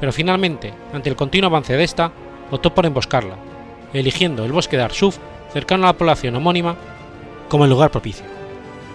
pero 0.00 0.10
finalmente, 0.10 0.72
ante 0.94 1.10
el 1.10 1.16
continuo 1.16 1.48
avance 1.50 1.76
de 1.76 1.84
esta, 1.84 2.12
optó 2.50 2.74
por 2.74 2.86
emboscarla, 2.86 3.36
eligiendo 3.92 4.44
el 4.46 4.52
bosque 4.52 4.78
de 4.78 4.84
Arsuf 4.84 5.18
cercano 5.52 5.84
a 5.84 5.92
la 5.92 5.96
población 5.96 6.34
homónima, 6.34 6.76
como 7.54 7.66
el 7.66 7.70
lugar 7.70 7.92
propicio. 7.92 8.26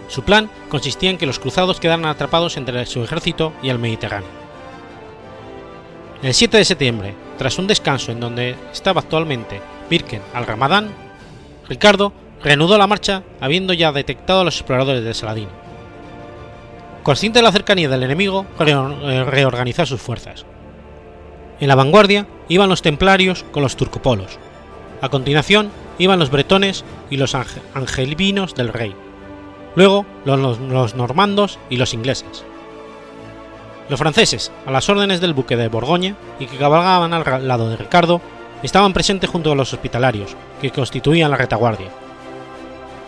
Su 0.10 0.24
plan 0.24 0.50
consistía 0.68 1.10
en 1.10 1.18
que 1.18 1.26
los 1.26 1.40
cruzados 1.40 1.80
quedaran 1.80 2.04
atrapados 2.04 2.58
entre 2.58 2.86
su 2.88 3.02
ejército 3.02 3.54
y 3.64 3.70
el 3.70 3.80
Mediterráneo. 3.80 4.28
El 6.22 6.34
7 6.34 6.58
de 6.58 6.66
septiembre, 6.66 7.16
tras 7.38 7.58
un 7.58 7.68
descanso 7.68 8.12
en 8.12 8.20
donde 8.20 8.58
estaba 8.74 9.00
actualmente 9.00 9.62
Birken 9.90 10.22
al 10.34 10.46
Ramadán, 10.46 10.90
Ricardo 11.70 12.12
reanudó 12.44 12.78
la 12.78 12.86
marcha 12.86 13.24
habiendo 13.40 13.72
ya 13.72 13.94
detectado 13.94 14.42
a 14.42 14.44
los 14.44 14.58
exploradores 14.58 15.06
de 15.06 15.14
Saladino. 15.14 15.52
Consciente 17.04 17.40
de 17.40 17.44
la 17.44 17.54
cercanía 17.54 17.88
del 17.88 18.04
enemigo, 18.04 18.46
eh, 18.60 19.24
reorganizó 19.24 19.86
sus 19.86 20.02
fuerzas. 20.02 20.46
En 21.62 21.70
la 21.70 21.76
vanguardia 21.76 22.28
iban 22.50 22.68
los 22.68 22.82
templarios 22.82 23.46
con 23.54 23.64
los 23.64 23.78
turcopolos. 23.78 24.38
A 25.00 25.08
continuación 25.08 25.72
iban 26.00 26.18
los 26.18 26.32
bretones 26.32 26.84
y 27.12 27.18
los 27.18 27.36
angelinos 27.36 28.56
del 28.56 28.70
rey, 28.70 28.96
luego 29.76 30.06
los, 30.26 30.96
normandos 30.96 31.60
y 31.70 31.78
los 31.78 31.94
ingleses. 31.94 32.44
Los 33.90 34.00
franceses, 34.00 34.52
a 34.66 34.72
las 34.72 34.90
órdenes 34.90 35.20
del 35.22 35.34
buque 35.34 35.56
de 35.56 35.68
Borgoña 35.68 36.16
y 36.40 36.46
que 36.46 36.58
cabalgaban 36.58 37.14
al 37.14 37.48
lado 37.48 37.70
de 37.70 37.78
Ricardo, 37.78 38.22
estaban 38.64 38.94
presentes 38.94 39.30
junto 39.30 39.52
a 39.52 39.56
los 39.56 39.74
hospitalarios, 39.74 40.36
que 40.62 40.72
constituían 40.72 41.32
la 41.32 41.38
retaguardia. 41.38 41.90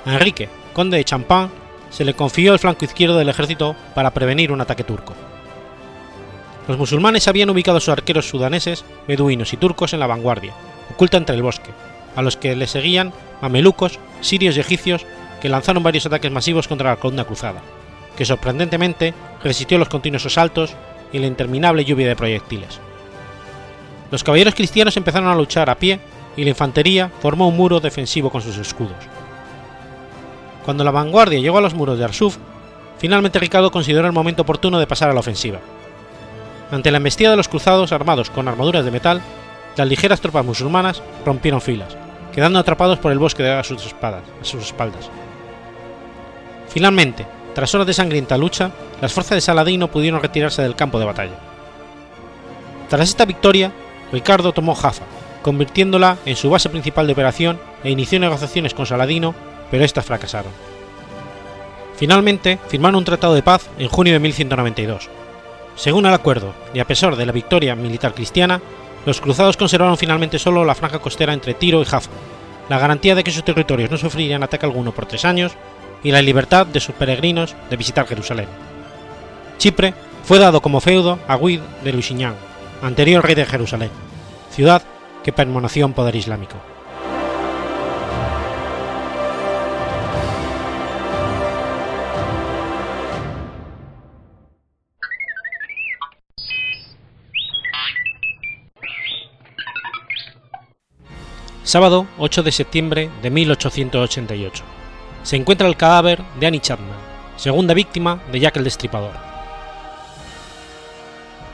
A 0.05 0.13
Enrique, 0.13 0.50
conde 0.74 0.98
de 0.98 1.03
Champagne, 1.03 1.51
se 1.89 2.05
le 2.05 2.13
confió 2.13 2.53
el 2.53 2.60
flanco 2.60 2.86
izquierdo 2.86 3.17
del 3.17 3.29
ejército 3.29 3.75
para 3.93 4.12
prevenir 4.12 4.51
un 4.51 4.62
ataque 4.62 4.83
turco. 4.83 5.13
Los 6.67 6.77
musulmanes 6.77 7.27
habían 7.27 7.50
ubicado 7.50 7.79
sus 7.79 7.89
arqueros 7.89 8.29
sudaneses, 8.29 8.86
beduinos 9.07 9.53
y 9.53 9.57
turcos 9.57 9.93
en 9.93 10.00
la 10.00 10.07
vanguardia, 10.07 10.53
oculta 10.89 11.17
entre 11.17 11.36
el 11.36 11.43
bosque, 11.43 11.71
a 12.15 12.22
los 12.22 12.38
que 12.38 12.56
le 12.56 12.68
seguían 12.68 13.13
mamelucos, 13.41 14.00
sirios 14.22 14.58
y 14.58 14.60
egipcios 14.60 15.06
que 15.41 15.50
lanzaron 15.50 15.84
varios 15.84 16.06
ataques 16.06 16.32
masivos 16.32 16.68
contra 16.68 16.91
la 16.91 16.98
columna 16.98 17.25
cruzada, 17.25 17.62
que 18.15 18.25
sorprendentemente 18.25 19.13
resistió 19.44 19.77
los 19.77 19.89
continuos 19.89 20.25
asaltos 20.25 20.75
y 21.12 21.20
la 21.20 21.27
interminable 21.27 21.84
lluvia 21.84 22.08
de 22.08 22.15
proyectiles. 22.15 22.80
Los 24.12 24.24
caballeros 24.24 24.56
cristianos 24.56 24.98
empezaron 24.98 25.30
a 25.30 25.36
luchar 25.36 25.70
a 25.70 25.75
pie 25.75 26.00
y 26.36 26.44
la 26.44 26.50
infantería 26.50 27.12
formó 27.22 27.48
un 27.48 27.58
muro 27.58 27.80
defensivo 27.80 28.30
con 28.30 28.41
sus 28.41 28.58
escudos. 28.58 28.98
Cuando 30.65 30.84
la 30.84 30.91
vanguardia 30.91 31.39
llegó 31.39 31.58
a 31.58 31.62
los 31.62 31.74
muros 31.74 31.98
de 31.98 32.06
Arsuf, 32.06 32.38
finalmente 33.00 33.39
Ricardo 33.39 33.72
consideró 33.72 34.06
el 34.06 34.13
momento 34.13 34.44
oportuno 34.44 34.80
de 34.80 34.88
pasar 34.88 35.10
a 35.10 35.13
la 35.13 35.22
ofensiva. 35.22 35.60
Ante 36.72 36.91
la 36.91 36.98
embestida 36.98 37.32
de 37.32 37.38
los 37.38 37.48
cruzados 37.48 37.91
armados 37.91 38.30
con 38.30 38.48
armaduras 38.48 38.86
de 38.86 38.91
metal, 38.91 39.22
las 39.75 39.88
ligeras 39.88 40.22
tropas 40.22 40.46
musulmanas 40.46 41.01
rompieron 41.25 41.62
filas, 41.62 41.96
quedando 42.34 42.60
atrapados 42.60 43.00
por 43.00 43.12
el 43.12 43.20
bosque 43.20 43.44
de 43.44 43.63
sus, 43.63 43.86
espadas, 43.86 44.24
a 44.42 44.46
sus 44.46 44.66
espaldas. 44.66 45.10
Finalmente, 46.70 47.25
tras 47.54 47.74
horas 47.75 47.88
de 47.88 47.94
sangrienta 47.94 48.38
lucha, 48.38 48.72
las 49.01 49.13
fuerzas 49.13 49.36
de 49.36 49.42
Saladino 49.42 49.90
pudieron 49.90 50.22
retirarse 50.22 50.62
del 50.62 50.75
campo 50.75 51.00
de 51.00 51.06
batalla. 51.06 51.36
Tras 52.90 53.10
esta 53.10 53.25
victoria, 53.25 53.72
Ricardo 54.12 54.51
tomó 54.51 54.75
Jaffa, 54.75 55.06
convirtiéndola 55.42 56.18
en 56.25 56.36
su 56.36 56.50
base 56.50 56.70
principal 56.70 57.08
de 57.08 57.13
operación 57.13 57.60
e 57.84 57.92
inició 57.92 58.20
negociaciones 58.20 58.74
con 58.74 58.86
Saladino 58.86 59.34
pero 59.72 59.86
éstas 59.86 60.06
fracasaron. 60.06 60.51
Finalmente, 61.96 62.60
firmaron 62.68 62.98
un 62.98 63.06
tratado 63.06 63.34
de 63.34 63.42
paz 63.42 63.70
en 63.80 63.88
junio 63.88 64.13
de 64.13 64.20
1192. 64.20 65.10
Según 65.75 66.06
el 66.06 66.13
acuerdo, 66.13 66.54
y 66.74 66.80
a 66.80 66.86
pesar 66.86 67.16
de 67.16 67.25
la 67.25 67.32
victoria 67.32 67.75
militar 67.75 68.13
cristiana, 68.13 68.62
los 69.05 69.22
cruzados 69.22 69.58
conservaron 69.58 69.98
finalmente 69.98 70.39
solo 70.39 70.63
la 70.63 70.75
franja 70.75 71.00
costera 71.00 71.34
entre 71.34 71.53
Tiro 71.53 71.81
y 71.81 71.86
Jaffa, 71.86 72.12
la 72.70 72.79
garantía 72.79 73.15
de 73.15 73.24
que 73.24 73.31
sus 73.31 73.43
territorios 73.43 73.89
no 73.89 73.98
sufrirían 73.98 74.43
ataque 74.43 74.65
alguno 74.65 74.91
por 74.91 75.05
tres 75.05 75.25
años 75.25 75.53
y 76.03 76.12
la 76.12 76.22
libertad 76.22 76.65
de 76.65 76.79
sus 76.79 76.96
peregrinos 76.96 77.55
de 77.70 77.77
visitar 77.77 78.08
Jerusalén. 78.08 78.48
Chipre 79.58 79.93
fue 80.24 80.39
dado 80.39 80.62
como 80.62 80.81
feudo 80.81 81.20
a 81.27 81.38
Guid 81.38 81.62
de 81.84 81.93
Lusignan, 81.93 82.36
anterior 82.81 83.24
rey 83.24 83.36
de 83.36 83.46
Jerusalén, 83.46 83.89
ciudad 84.51 84.84
que 85.24 85.34
permaneció 85.34 85.86
en 85.86 85.93
poder 85.93 86.15
islámico. 86.15 86.55
Sábado 101.63 102.08
8 102.17 102.41
de 102.41 102.52
septiembre 102.52 103.12
de 103.21 103.30
1888. 103.30 104.63
Se 105.21 105.36
encuentra 105.36 105.67
el 105.67 105.78
cadáver 105.78 106.24
de 106.39 106.47
Annie 106.47 106.60
Chapman, 106.60 106.97
segunda 107.36 107.76
víctima 107.76 108.19
de 108.32 108.39
Jack 108.39 108.58
el 108.58 108.63
Destripador. 108.63 109.13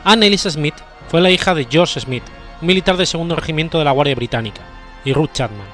Anne 0.04 0.28
Elisa 0.28 0.50
Smith 0.50 0.76
fue 1.08 1.20
la 1.20 1.30
hija 1.30 1.54
de 1.54 1.66
George 1.70 2.00
Smith, 2.00 2.22
militar 2.62 2.96
del 2.96 3.06
segundo 3.06 3.36
regimiento 3.36 3.78
de 3.78 3.84
la 3.84 3.90
Guardia 3.90 4.14
Británica, 4.14 4.62
y 5.04 5.12
Ruth 5.12 5.32
Chapman. 5.34 5.66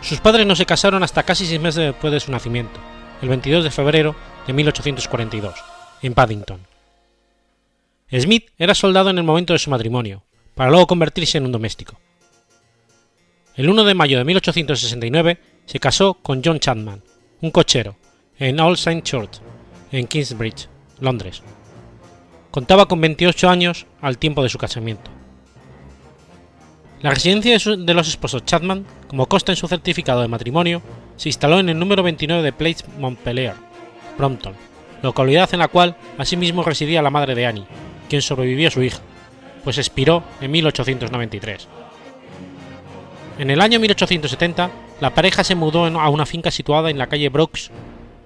Sus 0.00 0.20
padres 0.20 0.46
no 0.46 0.54
se 0.54 0.66
casaron 0.66 1.02
hasta 1.02 1.24
casi 1.24 1.44
seis 1.44 1.60
meses 1.60 1.86
después 1.86 2.12
de 2.12 2.20
su 2.20 2.30
nacimiento, 2.30 2.78
el 3.20 3.28
22 3.30 3.64
de 3.64 3.70
febrero 3.72 4.14
de 4.46 4.52
1842, 4.52 5.54
en 6.02 6.14
Paddington. 6.14 6.60
Smith 8.16 8.50
era 8.58 8.76
soldado 8.76 9.10
en 9.10 9.18
el 9.18 9.24
momento 9.24 9.54
de 9.54 9.58
su 9.58 9.70
matrimonio, 9.70 10.22
para 10.54 10.70
luego 10.70 10.86
convertirse 10.86 11.38
en 11.38 11.46
un 11.46 11.52
doméstico. 11.52 11.98
El 13.56 13.70
1 13.70 13.84
de 13.84 13.94
mayo 13.94 14.18
de 14.18 14.24
1869 14.24 15.38
se 15.66 15.78
casó 15.78 16.14
con 16.14 16.42
John 16.44 16.58
Chapman, 16.58 17.04
un 17.40 17.52
cochero, 17.52 17.94
en 18.36 18.58
All 18.58 18.76
Saints 18.76 19.08
Church, 19.08 19.40
en 19.92 20.08
Kingsbridge, 20.08 20.68
Londres. 20.98 21.40
Contaba 22.50 22.86
con 22.86 23.00
28 23.00 23.48
años 23.48 23.86
al 24.00 24.18
tiempo 24.18 24.42
de 24.42 24.48
su 24.48 24.58
casamiento. 24.58 25.08
La 27.00 27.10
residencia 27.10 27.56
de 27.56 27.94
los 27.94 28.08
esposos 28.08 28.44
Chapman, 28.44 28.86
como 29.06 29.26
consta 29.26 29.52
en 29.52 29.56
su 29.56 29.68
certificado 29.68 30.20
de 30.22 30.26
matrimonio, 30.26 30.82
se 31.16 31.28
instaló 31.28 31.60
en 31.60 31.68
el 31.68 31.78
número 31.78 32.02
29 32.02 32.42
de 32.42 32.52
Place 32.52 32.84
Montpellier, 32.98 33.54
Brompton, 34.18 34.54
localidad 35.00 35.48
en 35.52 35.60
la 35.60 35.68
cual 35.68 35.96
asimismo 36.18 36.64
residía 36.64 37.02
la 37.02 37.10
madre 37.10 37.36
de 37.36 37.46
Annie, 37.46 37.66
quien 38.08 38.20
sobrevivió 38.20 38.66
a 38.66 38.72
su 38.72 38.82
hija, 38.82 38.98
pues 39.62 39.78
expiró 39.78 40.24
en 40.40 40.50
1893. 40.50 41.68
En 43.36 43.50
el 43.50 43.60
año 43.60 43.80
1870, 43.80 44.70
la 45.00 45.12
pareja 45.12 45.42
se 45.42 45.56
mudó 45.56 45.84
a 45.86 46.08
una 46.08 46.24
finca 46.24 46.52
situada 46.52 46.90
en 46.90 46.98
la 46.98 47.08
calle 47.08 47.28
Brooks, 47.30 47.70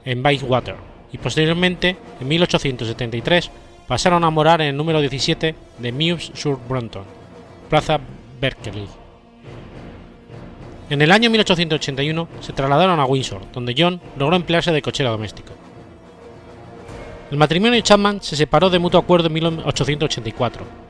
en 0.05 0.23
Bayswater, 0.23 0.77
y 1.13 1.19
posteriormente, 1.19 1.97
en 2.21 2.29
1873, 2.29 3.51
pasaron 3.87 4.23
a 4.23 4.31
morar 4.31 4.61
en 4.61 4.69
el 4.69 4.77
número 4.77 5.01
17 5.01 5.55
de 5.79 5.93
Mews 5.93 6.33
sur 6.35 6.59
Brompton, 6.69 7.05
Plaza 7.71 7.99
Berkeley. 8.39 8.87
En 10.91 11.01
el 11.01 11.11
año 11.11 11.31
1881 11.31 12.29
se 12.41 12.53
trasladaron 12.53 13.01
a 13.01 13.07
Windsor, 13.07 13.41
donde 13.53 13.75
John 13.77 14.01
logró 14.19 14.37
emplearse 14.37 14.73
de 14.73 14.83
cochera 14.83 15.11
doméstico. 15.11 15.55
El 17.31 17.39
matrimonio 17.39 17.81
Chapman 17.81 18.23
se 18.23 18.37
separó 18.37 18.69
de 18.69 18.79
mutuo 18.79 19.01
acuerdo 19.01 19.29
en 19.29 19.35
1884 19.35 20.88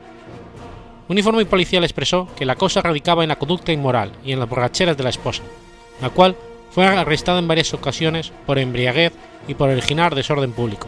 un 1.09 1.17
informe 1.17 1.43
policial 1.45 1.83
expresó 1.83 2.27
que 2.35 2.45
la 2.45 2.55
cosa 2.55 2.83
radicaba 2.83 3.23
en 3.23 3.29
la 3.29 3.39
conducta 3.39 3.71
inmoral 3.71 4.11
y 4.23 4.31
en 4.31 4.39
las 4.39 4.47
borracheras 4.47 4.95
de 4.95 5.03
la 5.03 5.09
esposa, 5.09 5.41
la 6.01 6.11
cual 6.11 6.35
fue 6.69 6.85
arrestada 6.85 7.39
en 7.39 7.47
varias 7.47 7.73
ocasiones 7.73 8.31
por 8.45 8.59
embriaguez 8.59 9.11
y 9.47 9.55
por 9.55 9.69
originar 9.69 10.13
desorden 10.13 10.51
público, 10.51 10.87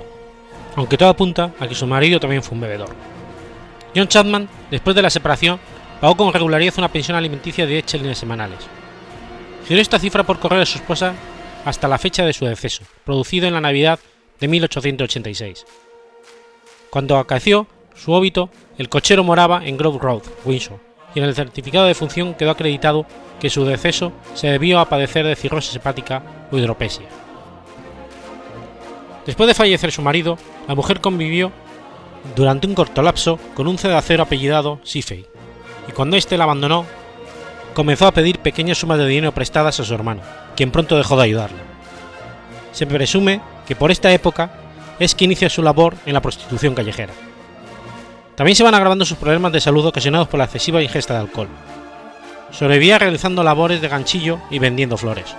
aunque 0.76 0.96
todo 0.96 1.10
apunta 1.10 1.54
a 1.60 1.68
que 1.68 1.74
su 1.74 1.88
marido 1.88 2.20
también 2.20 2.44
fue 2.44 2.54
un 2.54 2.62
bebedor. 2.62 2.90
John 3.96 4.08
Chapman, 4.08 4.48
después 4.70 4.96
de 4.96 5.02
la 5.02 5.10
separación, 5.10 5.60
pagó 6.00 6.16
con 6.16 6.32
regularidad 6.32 6.76
una 6.78 6.92
pensión 6.92 7.18
alimenticia 7.18 7.66
de 7.66 7.74
10 7.74 7.86
chelines 7.86 8.20
semanales. 8.20 8.60
Giró 9.68 9.82
esta 9.82 10.00
cifra 10.00 10.24
por 10.24 10.40
correo 10.40 10.62
a 10.62 10.66
su 10.68 10.78
esposa 10.78 11.16
hasta 11.66 11.88
la 11.88 11.98
fecha 11.98 12.24
de 12.26 12.34
su 12.34 12.46
deceso, 12.46 12.84
producido 13.06 13.48
en 13.48 13.54
la 13.54 13.62
Navidad 13.62 14.00
de 14.40 14.48
1886. 14.48 15.66
Cuando 16.92 17.18
acaeció 17.18 17.68
su 18.04 18.14
óbito, 18.14 18.50
el 18.80 18.90
cochero 18.90 19.24
moraba 19.24 19.64
en 19.64 19.78
Grove 19.78 20.00
Road, 20.00 20.24
Windsor, 20.44 20.80
y 21.14 21.20
en 21.20 21.26
el 21.26 21.36
certificado 21.36 21.86
de 21.86 21.94
función 21.94 22.34
quedó 22.34 22.50
acreditado 22.50 23.06
que 23.40 23.52
su 23.52 23.64
deceso 23.64 24.12
se 24.34 24.48
debió 24.48 24.80
a 24.80 24.90
padecer 24.90 25.24
de 25.24 25.36
cirrosis 25.36 25.76
hepática 25.76 26.24
o 26.52 26.58
hidropesia. 26.58 27.06
Después 29.24 29.46
de 29.46 29.54
fallecer 29.54 29.92
su 29.92 30.02
marido, 30.02 30.40
la 30.68 30.74
mujer 30.74 31.00
convivió 31.00 31.52
durante 32.36 32.66
un 32.66 32.74
corto 32.74 33.04
lapso 33.04 33.38
con 33.54 33.68
un 33.68 33.78
cedacero 33.78 34.24
apellidado 34.24 34.80
Sifei, 34.82 35.28
y 35.88 35.92
cuando 35.92 36.18
éste 36.18 36.38
la 36.38 36.46
abandonó, 36.46 36.88
comenzó 37.76 38.08
a 38.08 38.14
pedir 38.14 38.40
pequeñas 38.40 38.80
sumas 38.80 38.98
de 38.98 39.06
dinero 39.06 39.32
prestadas 39.32 39.80
a 39.80 39.86
su 39.86 39.94
hermano, 39.94 40.22
quien 40.56 40.72
pronto 40.72 40.98
dejó 40.98 41.18
de 41.18 41.24
ayudarle. 41.26 41.60
Se 42.72 42.88
presume 42.88 43.42
que 43.68 43.76
por 43.76 43.92
esta 43.92 44.12
época 44.12 44.54
es 44.98 45.14
que 45.14 45.26
inicia 45.26 45.52
su 45.52 45.62
labor 45.62 45.96
en 46.08 46.16
la 46.16 46.22
prostitución 46.22 46.74
callejera. 46.74 47.14
También 48.42 48.56
se 48.56 48.64
van 48.64 48.74
agravando 48.74 49.06
sus 49.06 49.20
problemas 49.20 49.52
de 49.52 49.62
salud 49.62 49.86
ocasionados 49.86 50.28
por 50.28 50.40
la 50.40 50.46
excesiva 50.46 50.82
ingesta 50.82 51.14
de 51.14 51.20
alcohol. 51.20 51.48
Sobrevivía 52.50 52.98
realizando 52.98 53.44
labores 53.44 53.82
de 53.82 53.88
ganchillo 53.88 54.40
y 54.50 54.58
vendiendo 54.58 54.98
flores. 54.98 55.36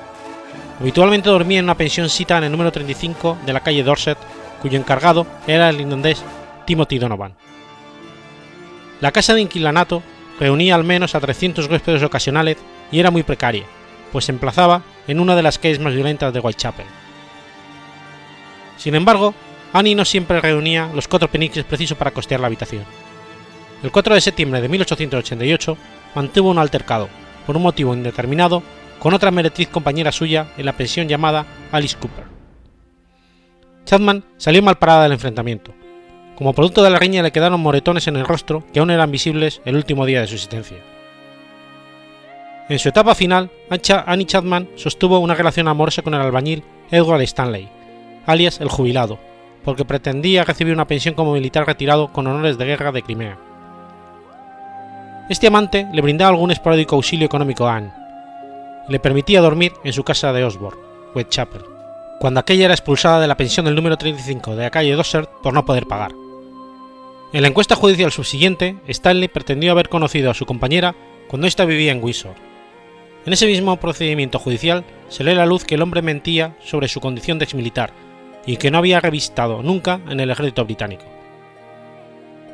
Habitualmente 0.78 1.28
dormía 1.28 1.58
en 1.58 1.64
una 1.64 1.76
pensión 1.76 2.08
cita 2.08 2.38
en 2.38 2.44
el 2.44 2.52
número 2.52 2.70
35 2.70 3.38
de 3.44 3.52
la 3.52 3.58
calle 3.58 3.82
Dorset, 3.82 4.16
cuyo 4.60 4.78
encargado 4.78 5.26
era 5.48 5.68
el 5.68 5.80
irlandés 5.80 6.22
Timothy 6.64 7.00
Donovan. 7.00 7.34
La 9.00 9.10
casa 9.10 9.34
de 9.34 9.40
inquilanato 9.40 10.00
reunía 10.38 10.76
al 10.76 10.84
menos 10.84 11.16
a 11.16 11.20
300 11.20 11.68
huéspedes 11.68 12.04
ocasionales 12.04 12.56
y 12.92 13.00
era 13.00 13.10
muy 13.10 13.24
precaria, 13.24 13.64
pues 14.12 14.26
se 14.26 14.32
emplazaba 14.32 14.82
en 15.08 15.18
una 15.18 15.34
de 15.34 15.42
las 15.42 15.58
calles 15.58 15.80
más 15.80 15.92
violentas 15.92 16.32
de 16.32 16.38
Whitechapel. 16.38 16.86
Sin 18.76 18.94
embargo, 18.94 19.34
Annie 19.72 19.94
no 19.94 20.04
siempre 20.04 20.40
reunía 20.40 20.90
los 20.94 21.08
cuatro 21.08 21.30
peniques 21.30 21.64
precisos 21.64 21.96
para 21.96 22.10
costear 22.10 22.40
la 22.40 22.46
habitación. 22.46 22.84
El 23.82 23.90
4 23.90 24.14
de 24.14 24.20
septiembre 24.20 24.60
de 24.60 24.68
1888 24.68 25.76
mantuvo 26.14 26.50
un 26.50 26.58
altercado, 26.58 27.08
por 27.46 27.56
un 27.56 27.62
motivo 27.62 27.94
indeterminado, 27.94 28.62
con 28.98 29.14
otra 29.14 29.30
meretriz 29.30 29.68
compañera 29.68 30.12
suya 30.12 30.48
en 30.56 30.66
la 30.66 30.74
pensión 30.74 31.08
llamada 31.08 31.46
Alice 31.72 31.96
Cooper. 31.98 32.26
Chapman 33.84 34.24
salió 34.36 34.62
mal 34.62 34.78
parada 34.78 35.04
del 35.04 35.12
enfrentamiento. 35.12 35.72
Como 36.36 36.52
producto 36.52 36.82
de 36.82 36.90
la 36.90 36.98
riña 36.98 37.22
le 37.22 37.32
quedaron 37.32 37.60
moretones 37.60 38.06
en 38.06 38.16
el 38.16 38.24
rostro 38.24 38.64
que 38.72 38.78
aún 38.78 38.90
eran 38.90 39.10
visibles 39.10 39.60
el 39.64 39.76
último 39.76 40.06
día 40.06 40.20
de 40.20 40.28
su 40.28 40.34
existencia. 40.34 40.78
En 42.68 42.78
su 42.78 42.88
etapa 42.88 43.14
final, 43.14 43.50
Annie 44.06 44.26
Chapman 44.26 44.68
sostuvo 44.76 45.18
una 45.18 45.34
relación 45.34 45.66
amorosa 45.66 46.02
con 46.02 46.14
el 46.14 46.20
albañil 46.20 46.62
Edward 46.90 47.22
Stanley, 47.22 47.68
alias 48.24 48.60
el 48.60 48.68
jubilado, 48.68 49.18
porque 49.64 49.84
pretendía 49.84 50.44
recibir 50.44 50.72
una 50.72 50.86
pensión 50.86 51.14
como 51.14 51.32
militar 51.32 51.66
retirado 51.66 52.12
con 52.12 52.26
honores 52.26 52.58
de 52.58 52.64
guerra 52.64 52.92
de 52.92 53.02
Crimea. 53.02 53.38
Este 55.28 55.46
amante 55.46 55.86
le 55.92 56.02
brindaba 56.02 56.30
algún 56.30 56.50
esporádico 56.50 56.96
auxilio 56.96 57.26
económico 57.26 57.66
a 57.66 57.76
Anne, 57.76 57.92
le 58.88 58.98
permitía 58.98 59.40
dormir 59.40 59.72
en 59.84 59.92
su 59.92 60.02
casa 60.02 60.32
de 60.32 60.44
Osborne, 60.44 60.80
Whitechapel, 61.14 61.62
cuando 62.20 62.40
aquella 62.40 62.64
era 62.64 62.74
expulsada 62.74 63.20
de 63.20 63.28
la 63.28 63.36
pensión 63.36 63.66
del 63.66 63.74
número 63.74 63.96
35 63.96 64.56
de 64.56 64.64
la 64.64 64.70
calle 64.70 64.94
Dossert 64.94 65.30
por 65.42 65.54
no 65.54 65.64
poder 65.64 65.86
pagar. 65.86 66.12
En 67.32 67.42
la 67.42 67.48
encuesta 67.48 67.76
judicial 67.76 68.12
subsiguiente, 68.12 68.76
Stanley 68.88 69.28
pretendió 69.28 69.72
haber 69.72 69.88
conocido 69.88 70.30
a 70.30 70.34
su 70.34 70.44
compañera 70.44 70.94
cuando 71.28 71.46
ésta 71.46 71.64
vivía 71.64 71.92
en 71.92 72.02
Windsor. 72.02 72.34
En 73.24 73.32
ese 73.32 73.46
mismo 73.46 73.76
procedimiento 73.76 74.38
judicial 74.38 74.84
se 75.08 75.24
lee 75.24 75.34
la 75.34 75.46
luz 75.46 75.64
que 75.64 75.76
el 75.76 75.82
hombre 75.82 76.02
mentía 76.02 76.56
sobre 76.60 76.88
su 76.88 77.00
condición 77.00 77.38
de 77.38 77.44
exmilitar 77.44 77.92
y 78.46 78.56
que 78.56 78.70
no 78.70 78.78
había 78.78 79.00
revistado 79.00 79.62
nunca 79.62 80.00
en 80.08 80.20
el 80.20 80.30
ejército 80.30 80.64
británico. 80.64 81.04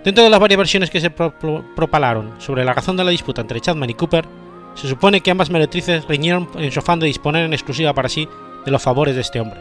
Dentro 0.05 0.24
de 0.24 0.31
las 0.31 0.40
varias 0.40 0.59
versiones 0.59 0.90
que 0.90 1.01
se 1.01 1.11
propalaron 1.11 2.40
sobre 2.40 2.64
la 2.64 2.72
razón 2.72 2.96
de 2.96 3.05
la 3.05 3.11
disputa 3.11 3.40
entre 3.40 3.61
Chapman 3.61 3.90
y 3.90 3.94
Cooper, 3.94 4.24
se 4.74 4.88
supone 4.88 5.20
que 5.20 5.31
ambas 5.31 5.51
meretrices 5.51 6.07
riñeron 6.07 6.48
en 6.57 6.70
su 6.70 6.79
afán 6.79 7.01
de 7.01 7.07
disponer 7.07 7.44
en 7.44 7.53
exclusiva 7.53 7.92
para 7.92 8.09
sí 8.09 8.29
de 8.64 8.70
los 8.70 8.83
favores 8.83 9.14
de 9.14 9.22
este 9.22 9.40
hombre. 9.40 9.61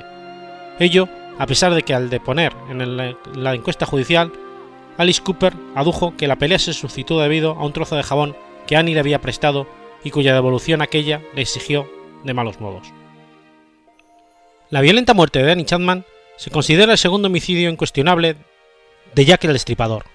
Ello, 0.80 1.10
a 1.40 1.48
pesar 1.48 1.74
de 1.74 1.82
que 1.82 1.94
al 1.94 2.10
deponer 2.10 2.54
en 2.70 2.98
la 2.98 3.56
encuesta 3.56 3.86
judicial, 3.86 4.32
Alice 4.98 5.22
Cooper 5.22 5.54
adujo 5.76 6.16
que 6.18 6.28
la 6.28 6.38
pelea 6.38 6.60
se 6.60 6.74
suscitó 6.74 7.20
debido 7.20 7.52
a 7.52 7.66
un 7.66 7.74
trozo 7.74 7.96
de 7.96 8.04
jabón 8.04 8.36
que 8.66 8.76
Annie 8.76 8.94
le 8.94 9.00
había 9.00 9.22
prestado 9.22 9.68
y 10.04 10.12
cuya 10.12 10.34
devolución 10.34 10.82
aquella 10.82 11.22
le 11.34 11.42
exigió 11.42 11.90
de 12.24 12.34
malos 12.34 12.60
modos. 12.60 12.92
La 14.70 14.82
violenta 14.82 15.13
muerte 15.13 15.42
de 15.42 15.52
Annie 15.52 15.66
Chapman 15.66 16.06
se 16.38 16.52
considera 16.52 16.93
el 16.93 16.97
segundo 16.97 17.28
homicidio 17.28 17.69
incuestionable 17.69 18.38
de 19.13 19.26
Jack 19.26 19.43
el 19.45 19.54
Destripador. 19.54 20.06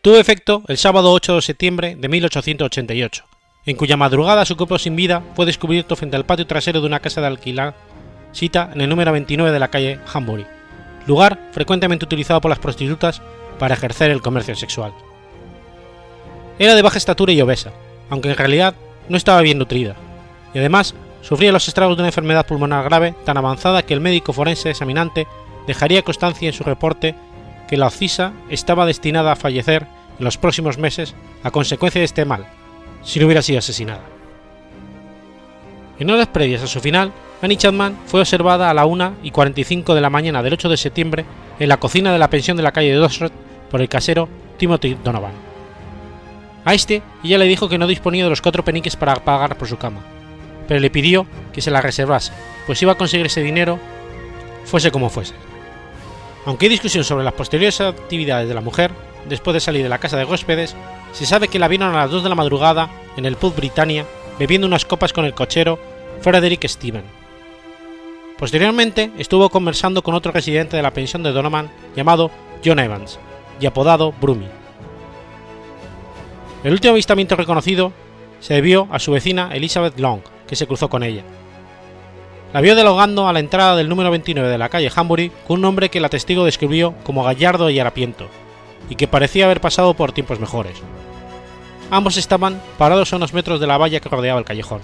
Tuvo 0.00 0.16
efecto 0.16 0.62
el 0.68 0.78
sábado 0.78 1.12
8 1.12 1.34
de 1.34 1.42
septiembre 1.42 1.96
de 1.96 2.08
1888, 2.08 3.24
en 3.66 3.76
cuya 3.76 3.96
madrugada 3.96 4.44
su 4.44 4.56
cuerpo 4.56 4.78
sin 4.78 4.94
vida 4.94 5.22
fue 5.34 5.44
descubierto 5.44 5.96
frente 5.96 6.16
al 6.16 6.24
patio 6.24 6.46
trasero 6.46 6.80
de 6.80 6.86
una 6.86 7.00
casa 7.00 7.20
de 7.20 7.26
alquiler 7.26 7.74
cita 8.32 8.70
en 8.72 8.80
el 8.80 8.88
número 8.88 9.10
29 9.12 9.50
de 9.50 9.58
la 9.58 9.68
calle 9.68 9.98
Hambury, 10.12 10.46
lugar 11.06 11.50
frecuentemente 11.52 12.04
utilizado 12.04 12.40
por 12.40 12.50
las 12.50 12.60
prostitutas 12.60 13.20
para 13.58 13.74
ejercer 13.74 14.10
el 14.10 14.22
comercio 14.22 14.54
sexual. 14.54 14.92
Era 16.58 16.74
de 16.74 16.82
baja 16.82 16.98
estatura 16.98 17.32
y 17.32 17.40
obesa, 17.40 17.72
aunque 18.08 18.30
en 18.30 18.36
realidad 18.36 18.74
no 19.08 19.16
estaba 19.16 19.40
bien 19.40 19.58
nutrida, 19.58 19.96
y 20.54 20.58
además 20.58 20.94
sufría 21.22 21.50
los 21.50 21.66
estragos 21.66 21.96
de 21.96 22.02
una 22.02 22.08
enfermedad 22.10 22.46
pulmonar 22.46 22.84
grave 22.84 23.14
tan 23.24 23.36
avanzada 23.36 23.82
que 23.82 23.94
el 23.94 24.00
médico 24.00 24.32
forense 24.32 24.70
examinante 24.70 25.26
dejaría 25.66 26.02
constancia 26.02 26.48
en 26.48 26.54
su 26.54 26.64
reporte 26.64 27.14
que 27.68 27.76
la 27.76 27.86
occisa 27.86 28.32
estaba 28.48 28.86
destinada 28.86 29.32
a 29.32 29.36
fallecer 29.36 29.86
en 30.18 30.24
los 30.24 30.38
próximos 30.38 30.78
meses 30.78 31.14
a 31.42 31.50
consecuencia 31.50 32.00
de 32.00 32.04
este 32.04 32.24
mal, 32.24 32.46
si 33.02 33.18
no 33.18 33.26
hubiera 33.26 33.42
sido 33.42 33.58
asesinada. 33.58 34.02
En 35.98 36.10
horas 36.10 36.28
previas 36.28 36.62
a 36.62 36.66
su 36.66 36.80
final, 36.80 37.12
Annie 37.42 37.56
Chapman 37.56 37.96
fue 38.06 38.20
observada 38.20 38.70
a 38.70 38.74
la 38.74 38.86
1 38.86 39.16
y 39.22 39.30
45 39.30 39.94
de 39.94 40.00
la 40.00 40.10
mañana 40.10 40.42
del 40.42 40.54
8 40.54 40.68
de 40.68 40.76
septiembre 40.76 41.24
en 41.58 41.68
la 41.68 41.78
cocina 41.78 42.12
de 42.12 42.18
la 42.18 42.30
pensión 42.30 42.56
de 42.56 42.62
la 42.62 42.72
calle 42.72 42.90
de 42.90 42.96
Dosret 42.96 43.32
por 43.70 43.80
el 43.80 43.88
casero 43.88 44.28
Timothy 44.58 44.96
Donovan. 45.02 45.32
A 46.64 46.74
este 46.74 47.02
ella 47.22 47.38
le 47.38 47.46
dijo 47.46 47.68
que 47.68 47.78
no 47.78 47.86
disponía 47.86 48.24
de 48.24 48.30
los 48.30 48.42
cuatro 48.42 48.64
peniques 48.64 48.96
para 48.96 49.14
pagar 49.16 49.56
por 49.56 49.68
su 49.68 49.76
cama, 49.76 50.00
pero 50.66 50.80
le 50.80 50.90
pidió 50.90 51.26
que 51.52 51.62
se 51.62 51.70
la 51.70 51.80
reservase, 51.80 52.32
pues 52.66 52.80
iba 52.82 52.92
a 52.92 52.96
conseguir 52.96 53.26
ese 53.26 53.42
dinero 53.42 53.78
fuese 54.64 54.90
como 54.90 55.08
fuese. 55.08 55.34
Aunque 56.46 56.66
hay 56.66 56.70
discusión 56.70 57.04
sobre 57.04 57.24
las 57.24 57.34
posteriores 57.34 57.80
actividades 57.80 58.48
de 58.48 58.54
la 58.54 58.60
mujer, 58.60 58.92
después 59.28 59.52
de 59.52 59.60
salir 59.60 59.82
de 59.82 59.88
la 59.88 59.98
casa 59.98 60.16
de 60.16 60.24
huéspedes, 60.24 60.76
se 61.12 61.26
sabe 61.26 61.48
que 61.48 61.58
la 61.58 61.66
vieron 61.66 61.92
a 61.92 61.98
las 61.98 62.10
2 62.10 62.22
de 62.22 62.28
la 62.28 62.36
madrugada 62.36 62.88
en 63.16 63.26
el 63.26 63.36
pub 63.36 63.54
Britannia 63.54 64.06
bebiendo 64.38 64.66
unas 64.66 64.84
copas 64.84 65.12
con 65.12 65.24
el 65.24 65.34
cochero 65.34 65.78
Frederick 66.20 66.66
Steven. 66.68 67.02
Posteriormente 68.38 69.10
estuvo 69.18 69.48
conversando 69.48 70.02
con 70.02 70.14
otro 70.14 70.30
residente 70.30 70.76
de 70.76 70.82
la 70.82 70.92
pensión 70.92 71.24
de 71.24 71.32
Donovan 71.32 71.70
llamado 71.96 72.30
John 72.64 72.78
Evans 72.78 73.18
y 73.58 73.66
apodado 73.66 74.12
Brumi. 74.12 74.46
El 76.62 76.72
último 76.72 76.92
avistamiento 76.92 77.34
reconocido 77.34 77.92
se 78.40 78.54
debió 78.54 78.86
a 78.92 79.00
su 79.00 79.10
vecina 79.10 79.50
Elizabeth 79.52 79.98
Long, 79.98 80.20
que 80.46 80.54
se 80.54 80.66
cruzó 80.66 80.88
con 80.88 81.02
ella. 81.02 81.24
La 82.56 82.62
vio 82.62 82.74
dialogando 82.74 83.28
a 83.28 83.34
la 83.34 83.40
entrada 83.40 83.76
del 83.76 83.90
número 83.90 84.10
29 84.10 84.48
de 84.48 84.56
la 84.56 84.70
calle 84.70 84.90
Hambury 84.96 85.30
con 85.46 85.58
un 85.58 85.66
hombre 85.66 85.90
que 85.90 86.00
la 86.00 86.08
testigo 86.08 86.46
describió 86.46 86.94
como 87.04 87.22
gallardo 87.22 87.68
y 87.68 87.78
harapiento, 87.78 88.28
y 88.88 88.94
que 88.94 89.06
parecía 89.06 89.44
haber 89.44 89.60
pasado 89.60 89.92
por 89.92 90.12
tiempos 90.12 90.40
mejores. 90.40 90.78
Ambos 91.90 92.16
estaban 92.16 92.58
parados 92.78 93.12
a 93.12 93.16
unos 93.16 93.34
metros 93.34 93.60
de 93.60 93.66
la 93.66 93.76
valla 93.76 94.00
que 94.00 94.08
rodeaba 94.08 94.38
el 94.38 94.46
callejón, 94.46 94.80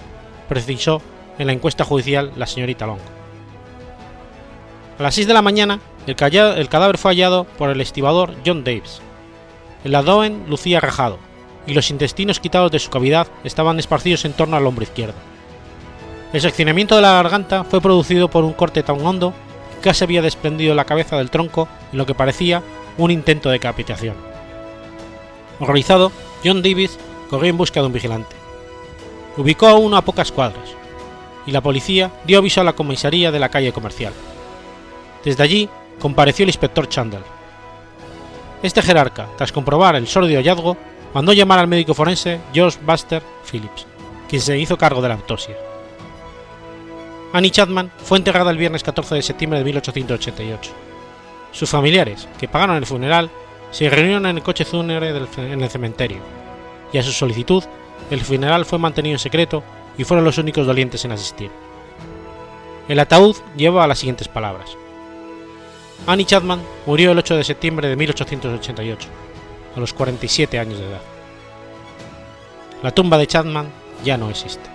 precisó 0.47 1.01
en 1.39 1.47
la 1.47 1.53
encuesta 1.53 1.83
judicial 1.83 2.31
la 2.35 2.45
señorita 2.45 2.85
Long. 2.85 2.99
A 4.99 5.01
las 5.01 5.15
6 5.15 5.25
de 5.25 5.33
la 5.33 5.41
mañana, 5.41 5.79
el, 6.05 6.15
cadáver 6.15 6.99
fue 6.99 7.09
hallado 7.09 7.45
por 7.57 7.71
el 7.71 7.81
estibador 7.81 8.35
John 8.45 8.63
Davis. 8.63 9.01
El 9.83 9.95
abdomen 9.95 10.45
lucía 10.47 10.79
rajado, 10.79 11.17
y 11.65 11.73
los 11.73 11.89
intestinos 11.89 12.39
quitados 12.39 12.69
de 12.69 12.77
su 12.77 12.91
cavidad 12.91 13.25
estaban 13.43 13.79
esparcidos 13.79 14.25
en 14.25 14.33
torno 14.33 14.57
al 14.57 14.67
hombro 14.67 14.83
izquierdo. 14.83 15.32
El 16.33 16.41
seccionamiento 16.41 16.95
de 16.95 17.03
la 17.03 17.13
garganta 17.13 17.63
fue 17.63 17.79
producido 17.79 18.27
por 18.27 18.43
un 18.43 18.53
corte 18.53 18.81
tan 18.81 18.99
hondo 19.05 19.35
que 19.75 19.81
casi 19.81 20.03
había 20.03 20.23
desprendido 20.23 20.73
la 20.73 20.85
cabeza 20.85 21.15
del 21.15 21.29
tronco 21.29 21.67
en 21.91 21.99
lo 21.99 22.07
que 22.07 22.15
parecía 22.15 22.63
un 22.97 23.11
intento 23.11 23.49
de 23.49 23.53
decapitación. 23.53 24.15
Horrorizado, 25.59 26.11
John 26.43 26.63
Davis 26.63 26.97
corrió 27.29 27.51
en 27.51 27.57
busca 27.57 27.81
de 27.81 27.85
un 27.85 27.93
vigilante. 27.93 28.35
Ubicó 29.37 29.67
a 29.67 29.75
uno 29.75 29.95
a 29.95 30.01
pocas 30.01 30.31
cuadras, 30.31 30.71
y 31.45 31.51
la 31.51 31.61
policía 31.61 32.11
dio 32.25 32.39
aviso 32.39 32.61
a 32.61 32.63
la 32.63 32.73
comisaría 32.73 33.31
de 33.31 33.39
la 33.39 33.49
calle 33.49 33.71
comercial. 33.71 34.13
Desde 35.23 35.43
allí 35.43 35.69
compareció 35.99 36.43
el 36.43 36.49
inspector 36.49 36.89
Chandler. 36.89 37.21
Este 38.63 38.81
jerarca, 38.81 39.27
tras 39.37 39.51
comprobar 39.51 39.95
el 39.95 40.07
sordio 40.07 40.39
hallazgo, 40.39 40.77
mandó 41.13 41.31
llamar 41.31 41.59
al 41.59 41.67
médico 41.67 41.93
forense 41.93 42.39
George 42.53 42.79
Buster 42.83 43.21
Phillips, 43.51 43.85
quien 44.27 44.41
se 44.41 44.57
hizo 44.57 44.79
cargo 44.79 44.99
de 44.99 45.09
la 45.09 45.15
autopsia. 45.15 45.55
Annie 47.33 47.49
Chapman 47.49 47.91
fue 47.97 48.19
enterrada 48.19 48.51
el 48.51 48.59
viernes 48.59 48.83
14 48.83 49.15
de 49.15 49.23
septiembre 49.23 49.57
de 49.57 49.65
1888. 49.65 50.71
Sus 51.51 51.67
familiares, 51.67 52.27
que 52.39 52.47
pagaron 52.47 52.75
el 52.75 52.85
funeral, 52.85 53.31
se 53.71 53.89
reunieron 53.89 54.27
en 54.27 54.37
el 54.37 54.43
coche 54.43 54.65
fúnebre 54.65 55.09
en 55.09 55.61
el 55.61 55.69
cementerio, 55.69 56.19
y 56.93 56.99
a 56.99 57.03
su 57.03 57.11
solicitud, 57.11 57.63
el 58.11 58.21
funeral 58.21 58.65
fue 58.65 58.77
mantenido 58.77 59.15
en 59.15 59.19
secreto 59.19 59.63
y 59.97 60.03
fueron 60.03 60.25
los 60.25 60.37
únicos 60.37 60.67
dolientes 60.67 61.05
en 61.05 61.11
asistir. 61.11 61.49
El 62.87 62.99
ataúd 62.99 63.35
lleva 63.57 63.87
las 63.87 63.97
siguientes 63.97 64.27
palabras. 64.27 64.77
Annie 66.05 66.25
Chapman 66.25 66.61
murió 66.85 67.13
el 67.13 67.17
8 67.17 67.37
de 67.37 67.43
septiembre 67.43 67.87
de 67.87 67.95
1888, 67.95 69.09
a 69.75 69.79
los 69.79 69.91
47 69.91 70.59
años 70.59 70.77
de 70.77 70.85
edad. 70.85 71.01
La 72.83 72.91
tumba 72.91 73.17
de 73.17 73.25
Chapman 73.25 73.71
ya 74.03 74.17
no 74.17 74.29
existe. 74.29 74.72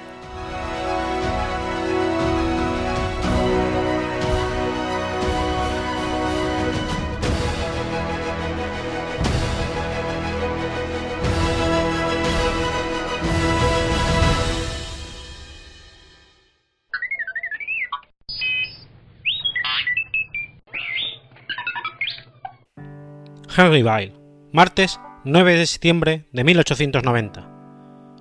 Henry 23.59 23.83
Bile, 23.83 24.15
martes 24.53 25.01
9 25.25 25.57
de 25.57 25.67
septiembre 25.67 26.29
de 26.31 26.45
1890. 26.45 27.51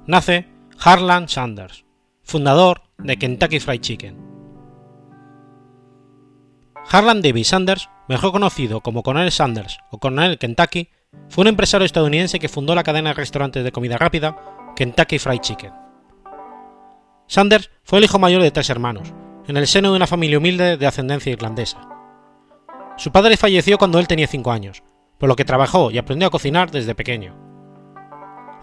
Nace 0.07 0.47
Harlan 0.83 1.29
Sanders, 1.29 1.85
fundador 2.23 2.81
de 2.97 3.19
Kentucky 3.19 3.59
Fried 3.59 3.81
Chicken. 3.81 4.17
Harlan 6.89 7.21
Davis 7.21 7.49
Sanders, 7.49 7.87
mejor 8.07 8.31
conocido 8.31 8.81
como 8.81 9.03
Colonel 9.03 9.31
Sanders 9.31 9.77
o 9.91 9.99
Colonel 9.99 10.39
Kentucky, 10.39 10.89
fue 11.29 11.43
un 11.43 11.49
empresario 11.49 11.85
estadounidense 11.85 12.39
que 12.39 12.49
fundó 12.49 12.73
la 12.73 12.81
cadena 12.81 13.11
de 13.11 13.17
restaurantes 13.17 13.63
de 13.63 13.71
comida 13.71 13.99
rápida 13.99 14.73
Kentucky 14.75 15.19
Fried 15.19 15.41
Chicken. 15.41 15.73
Sanders 17.27 17.69
fue 17.83 17.99
el 17.99 18.05
hijo 18.05 18.17
mayor 18.17 18.41
de 18.41 18.49
tres 18.49 18.71
hermanos, 18.71 19.13
en 19.47 19.57
el 19.57 19.67
seno 19.67 19.91
de 19.91 19.97
una 19.97 20.07
familia 20.07 20.39
humilde 20.39 20.77
de 20.77 20.87
ascendencia 20.87 21.31
irlandesa. 21.31 21.87
Su 22.97 23.11
padre 23.11 23.37
falleció 23.37 23.77
cuando 23.77 23.99
él 23.99 24.07
tenía 24.07 24.25
5 24.25 24.51
años, 24.51 24.81
por 25.17 25.29
lo 25.29 25.35
que 25.35 25.45
trabajó 25.45 25.91
y 25.91 25.97
aprendió 25.97 26.27
a 26.27 26.31
cocinar 26.31 26.71
desde 26.71 26.95
pequeño. 26.95 27.35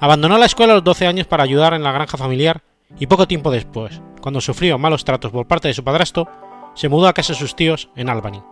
Abandonó 0.01 0.38
la 0.38 0.47
escuela 0.47 0.73
a 0.73 0.77
los 0.77 0.85
12 0.85 1.07
años 1.07 1.27
para 1.27 1.45
ayudar 1.45 1.75
en 1.75 1.83
la 1.83 1.93
granja 1.93 2.17
familiar 2.17 2.62
y 2.99 3.07
poco 3.07 3.27
tiempo 3.27 3.51
después, 3.51 4.01
cuando 4.21 4.40
sufrió 4.40 4.79
malos 4.79 5.05
tratos 5.05 5.33
por 5.33 5.47
parte 5.47 5.69
de 5.69 5.75
su 5.75 5.85
padrastro, 5.85 6.29
se 6.75 6.88
mudó 6.88 7.09
a 7.09 7.12
casa 7.12 7.33
de 7.33 7.38
sus 7.38 7.55
tíos 7.57 7.90
en 7.97 8.09
Albany. 8.09 8.43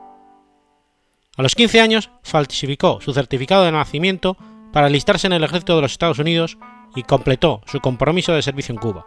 A 1.37 1.43
los 1.43 1.55
15 1.55 1.81
años 1.81 2.11
falsificó 2.23 3.01
su 3.01 3.13
certificado 3.13 3.65
de 3.65 3.73
nacimiento 3.73 4.37
para 4.73 4.87
alistarse 4.87 5.27
en 5.27 5.33
el 5.33 5.45
ejército 5.45 5.77
de 5.77 5.83
los 5.83 5.93
Estados 5.93 6.19
Unidos 6.19 6.59
y 6.95 7.03
completó 7.03 7.63
su 7.67 7.81
compromiso 7.81 8.33
de 8.33 8.43
servicio 8.43 8.73
en 8.73 8.81
Cuba. 8.81 9.07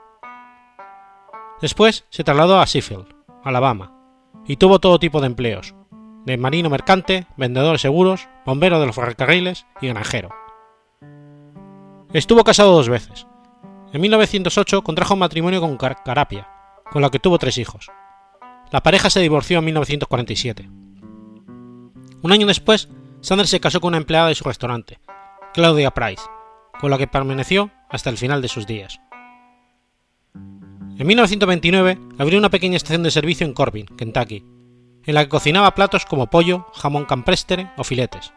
Después 1.62 2.06
se 2.10 2.24
trasladó 2.24 2.60
a 2.60 2.66
Sheffield, 2.66 3.08
Alabama, 3.44 3.94
y 4.46 4.58
tuvo 4.58 4.80
todo 4.80 5.00
tipo 5.00 5.22
de 5.22 5.28
empleos, 5.28 5.76
de 6.26 6.38
marino 6.38 6.70
mercante, 6.70 7.28
vendedor 7.38 7.74
de 7.74 7.80
seguros, 7.80 8.28
bombero 8.46 8.80
de 8.80 8.88
los 8.88 8.96
ferrocarriles 8.96 9.66
y 9.82 9.88
granjero. 9.88 10.30
Estuvo 12.14 12.44
casado 12.44 12.74
dos 12.74 12.90
veces. 12.90 13.28
En 13.94 14.02
1908 14.02 14.84
contrajo 14.84 15.16
matrimonio 15.16 15.62
con 15.62 15.78
Carapia, 15.78 16.50
con 16.92 17.02
la 17.02 17.10
que 17.10 17.20
tuvo 17.20 17.38
tres 17.38 17.58
hijos. 17.58 17.90
La 18.72 18.82
pareja 18.82 19.10
se 19.10 19.20
divorció 19.20 19.60
en 19.60 19.66
1947. 19.66 20.70
Un 22.22 22.32
año 22.32 22.48
después, 22.48 22.90
Sanders 23.22 23.50
se 23.50 23.60
casó 23.60 23.80
con 23.80 23.90
una 23.90 23.98
empleada 23.98 24.30
de 24.30 24.36
su 24.36 24.44
restaurante, 24.44 25.00
Claudia 25.54 25.92
Price, 25.92 26.24
con 26.80 26.90
la 26.90 26.98
que 26.98 27.08
permaneció 27.08 27.72
hasta 27.90 28.10
el 28.10 28.18
final 28.18 28.42
de 28.42 28.48
sus 28.48 28.66
días. 28.66 29.00
En 30.34 31.08
1929 31.08 32.00
abrió 32.18 32.40
una 32.40 32.50
pequeña 32.50 32.78
estación 32.78 33.04
de 33.04 33.12
servicio 33.12 33.46
en 33.46 33.54
Corbin, 33.54 33.86
Kentucky, 33.86 34.46
en 35.06 35.16
la 35.16 35.24
que 35.24 35.30
cocinaba 35.30 35.76
platos 35.76 36.06
como 36.06 36.28
pollo, 36.28 36.68
jamón 36.74 37.06
campestre 37.06 37.72
o 37.78 37.84
filetes. 37.84 38.34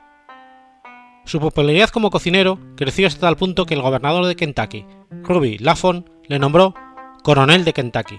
Su 1.25 1.41
popularidad 1.41 1.91
como 1.91 2.11
cocinero 2.11 2.59
creció 2.77 3.07
hasta 3.07 3.21
tal 3.21 3.37
punto 3.37 3.67
que 3.67 3.75
el 3.75 3.83
gobernador 3.83 4.27
de 4.27 4.37
Kentucky, 4.37 4.87
Ruby 5.23 5.59
Lafon, 5.59 6.11
le 6.27 6.39
nombró 6.39 6.75
coronel 7.23 7.65
de 7.65 7.73
Kentucky, 7.73 8.19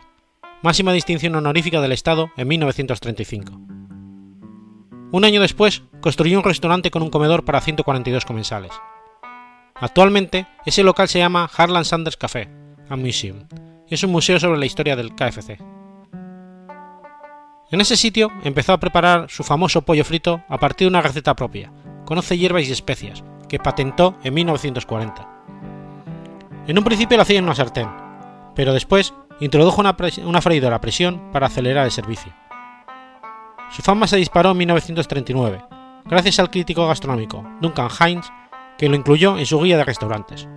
máxima 0.61 0.93
distinción 0.93 1.35
honorífica 1.35 1.81
del 1.81 1.91
estado 1.91 2.31
en 2.37 2.47
1935. 2.47 3.53
Un 5.11 5.25
año 5.25 5.41
después, 5.41 5.83
construyó 6.01 6.37
un 6.37 6.43
restaurante 6.43 6.91
con 6.91 7.01
un 7.01 7.09
comedor 7.09 7.45
para 7.45 7.61
142 7.61 8.25
comensales. 8.25 8.71
Actualmente, 9.75 10.45
ese 10.65 10.83
local 10.83 11.07
se 11.07 11.19
llama 11.19 11.49
Harlan 11.55 11.85
Sanders 11.85 12.17
Café 12.17 12.49
and 12.89 13.03
Museum 13.03 13.39
es 13.89 14.03
un 14.03 14.11
museo 14.11 14.39
sobre 14.39 14.59
la 14.59 14.65
historia 14.65 14.95
del 14.95 15.15
KFC. 15.15 15.57
En 17.71 17.81
ese 17.81 17.95
sitio 17.97 18.31
empezó 18.43 18.73
a 18.73 18.79
preparar 18.79 19.29
su 19.29 19.43
famoso 19.43 19.83
pollo 19.83 20.03
frito 20.03 20.41
a 20.49 20.57
partir 20.57 20.85
de 20.85 20.89
una 20.89 21.03
receta 21.03 21.35
propia, 21.35 21.71
conoce 22.03 22.35
hierbas 22.35 22.67
y 22.67 22.71
especias, 22.71 23.23
que 23.47 23.59
patentó 23.59 24.17
en 24.23 24.33
1940. 24.33 25.29
En 26.65 26.77
un 26.79 26.83
principio 26.83 27.15
lo 27.15 27.21
hacía 27.21 27.37
en 27.37 27.45
una 27.45 27.53
sartén, 27.53 27.87
pero 28.55 28.73
después 28.73 29.13
introdujo 29.39 29.81
una, 29.81 29.95
una 30.25 30.41
freidora 30.41 30.77
a 30.77 30.81
presión 30.81 31.31
para 31.31 31.45
acelerar 31.45 31.85
el 31.85 31.91
servicio. 31.91 32.33
Su 33.69 33.83
fama 33.83 34.07
se 34.07 34.17
disparó 34.17 34.51
en 34.51 34.57
1939, 34.57 35.63
gracias 36.05 36.39
al 36.39 36.49
crítico 36.49 36.87
gastronómico 36.87 37.45
Duncan 37.61 37.89
Hines, 37.99 38.31
que 38.79 38.89
lo 38.89 38.95
incluyó 38.95 39.37
en 39.37 39.45
su 39.45 39.61
guía 39.61 39.77
de 39.77 39.83
restaurantes. 39.83 40.47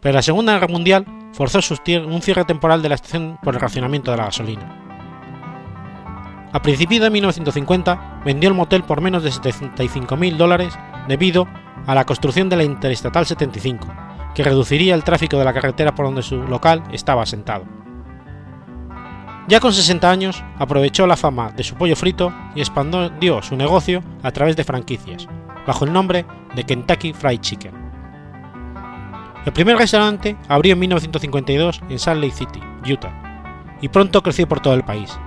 Pero 0.00 0.14
la 0.14 0.22
Segunda 0.22 0.52
Guerra 0.52 0.68
Mundial 0.68 1.04
forzó 1.32 1.58
un 2.06 2.22
cierre 2.22 2.44
temporal 2.44 2.80
de 2.80 2.90
la 2.90 2.94
estación 2.94 3.40
por 3.42 3.54
el 3.54 3.60
racionamiento 3.60 4.12
de 4.12 4.18
la 4.18 4.26
gasolina. 4.26 4.85
A 6.56 6.62
principios 6.62 7.02
de 7.02 7.10
1950 7.10 8.22
vendió 8.24 8.48
el 8.48 8.54
motel 8.54 8.82
por 8.82 9.02
menos 9.02 9.22
de 9.22 9.28
75.000 9.28 10.38
dólares 10.38 10.72
debido 11.06 11.46
a 11.86 11.94
la 11.94 12.06
construcción 12.06 12.48
de 12.48 12.56
la 12.56 12.64
Interestatal 12.64 13.26
75, 13.26 13.86
que 14.34 14.42
reduciría 14.42 14.94
el 14.94 15.04
tráfico 15.04 15.36
de 15.36 15.44
la 15.44 15.52
carretera 15.52 15.94
por 15.94 16.06
donde 16.06 16.22
su 16.22 16.38
local 16.44 16.82
estaba 16.92 17.24
asentado. 17.24 17.66
Ya 19.48 19.60
con 19.60 19.74
60 19.74 20.10
años, 20.10 20.42
aprovechó 20.58 21.06
la 21.06 21.18
fama 21.18 21.52
de 21.52 21.62
su 21.62 21.74
pollo 21.74 21.94
frito 21.94 22.32
y 22.54 22.60
expandió 22.60 23.42
su 23.42 23.54
negocio 23.54 24.02
a 24.22 24.30
través 24.30 24.56
de 24.56 24.64
franquicias, 24.64 25.28
bajo 25.66 25.84
el 25.84 25.92
nombre 25.92 26.24
de 26.54 26.64
Kentucky 26.64 27.12
Fried 27.12 27.40
Chicken. 27.40 27.74
El 29.44 29.52
primer 29.52 29.76
restaurante 29.76 30.38
abrió 30.48 30.72
en 30.72 30.78
1952 30.78 31.82
en 31.90 31.98
Salt 31.98 32.22
Lake 32.22 32.34
City, 32.34 32.62
Utah, 32.90 33.76
y 33.82 33.88
pronto 33.88 34.22
creció 34.22 34.48
por 34.48 34.60
todo 34.60 34.72
el 34.72 34.84
país, 34.84 35.18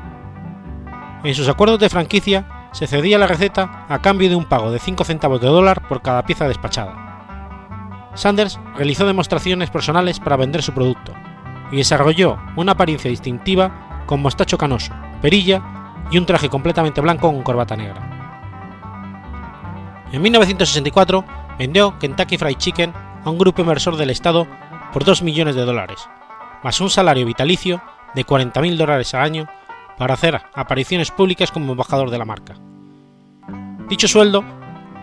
en 1.24 1.36
sus 1.36 1.50
acuerdos 1.50 1.80
de 1.80 1.90
franquicia 1.90 2.70
se 2.72 2.88
cedía 2.88 3.18
la 3.18 3.28
receta 3.28 3.86
a 3.90 4.00
cambio 4.02 4.30
de 4.30 4.36
un 4.36 4.46
pago 4.46 4.72
de 4.72 4.80
5 4.80 5.04
centavos 5.04 5.42
de 5.42 5.48
dólar 5.48 5.88
por 5.88 6.02
cada 6.02 6.24
pieza 6.24 6.48
despachada. 6.48 8.12
Sanders 8.14 8.60
realizó 8.76 9.06
demostraciones 9.06 9.70
personales 9.70 10.20
para 10.20 10.38
vender 10.38 10.62
su 10.64 10.74
producto 10.74 11.14
y 11.72 11.78
desarrolló 11.78 12.38
una 12.56 12.74
apariencia 12.74 13.10
distintiva 13.10 14.04
con 14.06 14.22
mostacho 14.22 14.58
canoso, 14.58 14.94
perilla 15.22 15.62
y 16.12 16.18
un 16.18 16.26
traje 16.26 16.50
completamente 16.50 17.02
blanco 17.02 17.32
con 17.32 17.44
corbata 17.44 17.76
negra. 17.76 18.18
En 20.12 20.22
1964 20.22 21.24
vendió 21.60 22.00
Kentucky 22.00 22.38
Fried 22.38 22.58
Chicken 22.58 22.94
a 23.24 23.30
un 23.30 23.38
grupo 23.38 23.62
inversor 23.62 23.96
del 23.96 24.10
Estado 24.10 24.48
por 24.92 25.04
2 25.04 25.22
millones 25.22 25.56
de 25.56 25.66
dólares, 25.66 26.00
más 26.64 26.82
un 26.82 26.90
salario 26.90 27.26
vitalicio 27.26 27.82
de 28.16 28.26
40.000 28.26 28.76
dólares 28.76 29.14
al 29.14 29.22
año 29.22 29.48
para 30.00 30.14
hacer 30.14 30.42
apariciones 30.56 31.12
públicas 31.12 31.52
como 31.52 31.74
embajador 31.74 32.10
de 32.10 32.18
la 32.18 32.24
marca. 32.26 32.56
Dicho 33.90 34.08
sueldo 34.08 34.46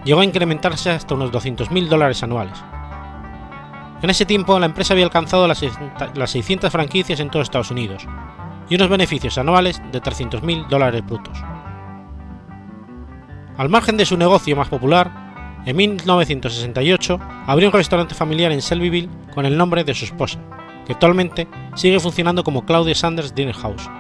llegó 0.05 0.21
a 0.21 0.25
incrementarse 0.25 0.91
hasta 0.91 1.15
unos 1.15 1.31
200.000 1.31 1.89
dólares 1.89 2.23
anuales. 2.23 2.59
En 4.01 4.09
ese 4.09 4.25
tiempo 4.25 4.59
la 4.59 4.67
empresa 4.67 4.95
había 4.95 5.05
alcanzado 5.05 5.47
las 5.47 6.31
600 6.31 6.73
franquicias 6.73 7.21
en 7.21 7.29
todo 7.29 7.43
Estados 7.43 7.71
Unidos 7.71 8.07
y 8.71 8.77
unos 8.77 8.89
beneficios 8.89 9.37
anuales 9.37 9.83
de 9.93 10.01
300.000 10.01 10.67
dólares 10.69 11.05
brutos. 11.05 11.39
Al 13.59 13.69
margen 13.69 13.99
de 13.99 14.07
su 14.07 14.17
negocio 14.17 14.57
más 14.57 14.69
popular, 14.69 15.63
en 15.67 15.77
1968 15.77 17.21
abrió 17.47 17.69
un 17.69 17.75
restaurante 17.75 18.15
familiar 18.15 18.51
en 18.51 18.61
Shelbyville 18.61 19.11
con 19.35 19.45
el 19.45 19.59
nombre 19.59 19.85
de 19.85 19.95
su 19.95 20.07
esposa, 20.07 20.39
que 20.87 20.95
actualmente 20.95 21.49
sigue 21.75 22.01
funcionando 22.01 22.45
como 22.45 22.65
Claudia 22.65 22.95
Sanders 22.95 23.35
Dinner 23.35 23.55
House 23.55 23.91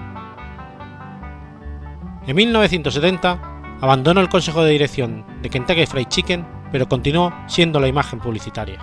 en 2.27 2.37
1970 2.37 3.79
abandonó 3.81 4.21
el 4.21 4.29
consejo 4.29 4.63
de 4.63 4.73
dirección 4.73 5.25
de 5.43 5.51
Kentucky 5.51 5.87
Fried 5.87 6.09
Chicken, 6.09 6.47
pero 6.73 6.89
continuó 6.89 7.33
siendo 7.47 7.79
la 7.79 7.89
imagen 7.89 8.19
publicitaria. 8.19 8.79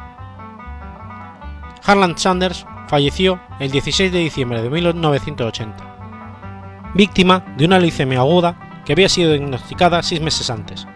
Harlan 1.86 2.18
Sanders 2.18 2.66
falleció 2.88 3.40
el 3.60 3.72
16 3.72 4.12
de 4.12 4.20
diciembre 4.20 4.62
de 4.62 4.70
1980, 4.70 6.92
víctima 6.94 7.44
de 7.58 7.66
una 7.66 7.80
leucemia 7.80 8.20
aguda 8.20 8.82
que 8.86 8.94
había 8.94 9.10
sido 9.10 9.32
diagnosticada 9.32 10.04
seis 10.04 10.22
meses 10.22 10.50
antes. 10.50 10.88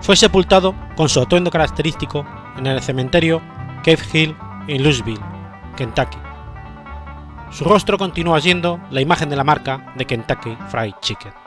Fue 0.00 0.16
sepultado 0.16 0.74
con 0.96 1.08
su 1.08 1.20
atuendo 1.20 1.50
característico 1.50 2.26
en 2.58 2.66
el 2.66 2.82
cementerio 2.82 3.40
Cave 3.84 4.02
Hill 4.12 4.36
en 4.66 4.82
Louisville, 4.82 5.20
Kentucky. 5.76 6.18
Su 7.50 7.64
rostro 7.64 7.98
continúa 7.98 8.40
siendo 8.40 8.80
la 8.90 9.00
imagen 9.00 9.28
de 9.28 9.36
la 9.36 9.44
marca 9.44 9.92
de 9.96 10.06
Kentucky 10.06 10.56
Fried 10.68 10.94
Chicken. 11.00 11.43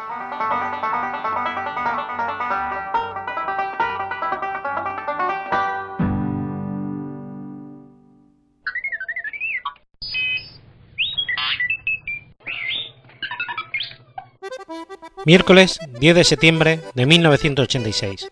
Miércoles 15.27 15.77
10 15.99 16.15
de 16.15 16.23
septiembre 16.23 16.79
de 16.93 17.05
1986. 17.05 18.31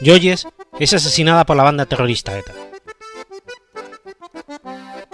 Joyes 0.00 0.48
es 0.80 0.94
asesinada 0.94 1.44
por 1.44 1.58
la 1.58 1.62
banda 1.62 1.84
terrorista 1.84 2.38
ETA. 2.38 2.54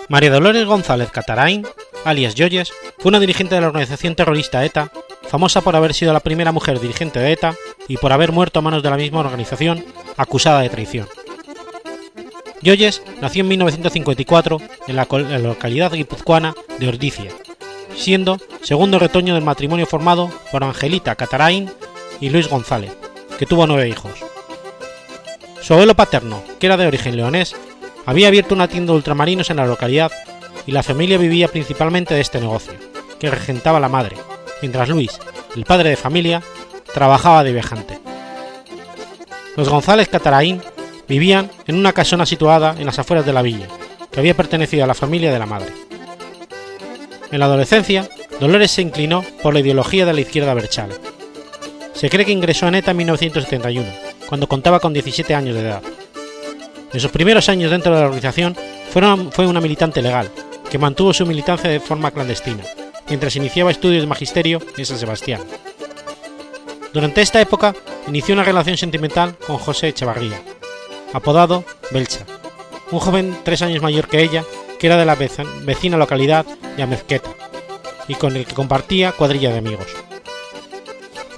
María 0.08 0.30
Dolores 0.30 0.64
González 0.64 1.10
Catarain, 1.10 1.66
alias 2.04 2.36
Joyes, 2.36 2.72
fue 3.00 3.08
una 3.08 3.18
dirigente 3.18 3.56
de 3.56 3.62
la 3.62 3.66
organización 3.66 4.14
terrorista 4.14 4.64
ETA, 4.64 4.92
famosa 5.22 5.60
por 5.60 5.74
haber 5.74 5.92
sido 5.92 6.12
la 6.12 6.20
primera 6.20 6.52
mujer 6.52 6.78
dirigente 6.78 7.18
de 7.18 7.32
ETA 7.32 7.56
y 7.88 7.96
por 7.96 8.12
haber 8.12 8.30
muerto 8.30 8.60
a 8.60 8.62
manos 8.62 8.84
de 8.84 8.90
la 8.90 8.96
misma 8.96 9.18
organización, 9.18 9.84
acusada 10.16 10.60
de 10.60 10.70
traición. 10.70 11.08
Joyes 12.64 13.02
nació 13.20 13.40
en 13.40 13.48
1954 13.48 14.60
en 14.86 14.94
la, 14.94 15.08
localidad 15.40 15.90
guipuzcoana 15.90 16.54
de 16.78 16.86
Ordicia, 16.86 17.32
siendo 17.96 18.38
segundo 18.62 18.98
retoño 18.98 19.34
del 19.34 19.44
matrimonio 19.44 19.86
formado 19.86 20.30
por 20.50 20.64
Angelita 20.64 21.14
Catarain 21.14 21.70
y 22.20 22.30
Luis 22.30 22.48
González, 22.48 22.92
que 23.38 23.46
tuvo 23.46 23.66
nueve 23.66 23.88
hijos. 23.88 24.12
Su 25.60 25.74
abuelo 25.74 25.94
paterno, 25.94 26.42
que 26.58 26.66
era 26.66 26.76
de 26.76 26.86
origen 26.86 27.16
leonés, 27.16 27.54
había 28.04 28.28
abierto 28.28 28.54
una 28.54 28.68
tienda 28.68 28.92
de 28.92 28.96
ultramarinos 28.96 29.50
en 29.50 29.56
la 29.58 29.66
localidad 29.66 30.10
y 30.66 30.72
la 30.72 30.82
familia 30.82 31.18
vivía 31.18 31.48
principalmente 31.48 32.14
de 32.14 32.20
este 32.20 32.40
negocio, 32.40 32.74
que 33.18 33.30
regentaba 33.30 33.80
la 33.80 33.88
madre, 33.88 34.16
mientras 34.60 34.88
Luis, 34.88 35.18
el 35.54 35.64
padre 35.64 35.90
de 35.90 35.96
familia, 35.96 36.42
trabajaba 36.92 37.44
de 37.44 37.52
viajante. 37.52 37.98
Los 39.56 39.68
González 39.68 40.08
Cataraín 40.08 40.62
vivían 41.08 41.50
en 41.66 41.76
una 41.76 41.92
casona 41.92 42.26
situada 42.26 42.74
en 42.78 42.86
las 42.86 42.98
afueras 42.98 43.26
de 43.26 43.32
la 43.32 43.42
villa, 43.42 43.68
que 44.10 44.20
había 44.20 44.36
pertenecido 44.36 44.84
a 44.84 44.86
la 44.86 44.94
familia 44.94 45.32
de 45.32 45.38
la 45.38 45.46
madre. 45.46 45.72
En 47.32 47.38
la 47.40 47.46
adolescencia, 47.46 48.08
Dolores 48.40 48.70
se 48.70 48.82
inclinó 48.82 49.24
por 49.42 49.54
la 49.54 49.60
ideología 49.60 50.04
de 50.04 50.12
la 50.12 50.20
izquierda 50.20 50.52
Berchale. 50.52 50.94
Se 51.94 52.10
cree 52.10 52.26
que 52.26 52.32
ingresó 52.32 52.68
en 52.68 52.74
ETA 52.74 52.90
en 52.90 52.98
1971, 52.98 53.88
cuando 54.28 54.46
contaba 54.46 54.80
con 54.80 54.92
17 54.92 55.34
años 55.34 55.54
de 55.54 55.62
edad. 55.62 55.82
En 56.92 57.00
sus 57.00 57.10
primeros 57.10 57.48
años 57.48 57.70
dentro 57.70 57.94
de 57.94 58.00
la 58.00 58.06
organización 58.06 58.54
fue 58.90 59.46
una 59.46 59.60
militante 59.62 60.02
legal, 60.02 60.30
que 60.70 60.78
mantuvo 60.78 61.14
su 61.14 61.24
militancia 61.24 61.70
de 61.70 61.80
forma 61.80 62.10
clandestina, 62.10 62.64
mientras 63.08 63.34
iniciaba 63.36 63.70
estudios 63.70 64.02
de 64.02 64.08
magisterio 64.08 64.60
en 64.76 64.84
San 64.84 64.98
Sebastián. 64.98 65.40
Durante 66.92 67.22
esta 67.22 67.40
época 67.40 67.74
inició 68.08 68.34
una 68.34 68.44
relación 68.44 68.76
sentimental 68.76 69.36
con 69.46 69.56
José 69.56 69.88
Echevarría, 69.88 70.38
apodado 71.14 71.64
Belcha, 71.92 72.26
un 72.90 72.98
joven 72.98 73.38
tres 73.42 73.62
años 73.62 73.82
mayor 73.82 74.06
que 74.06 74.22
ella, 74.22 74.44
que 74.78 74.86
era 74.86 74.98
de 74.98 75.06
la 75.06 75.14
vecina 75.14 75.96
localidad 75.96 76.44
de 76.76 76.82
Amezqueta, 76.82 77.30
y 78.08 78.14
con 78.14 78.36
el 78.36 78.46
que 78.46 78.54
compartía 78.54 79.12
cuadrilla 79.12 79.50
de 79.50 79.58
amigos. 79.58 79.86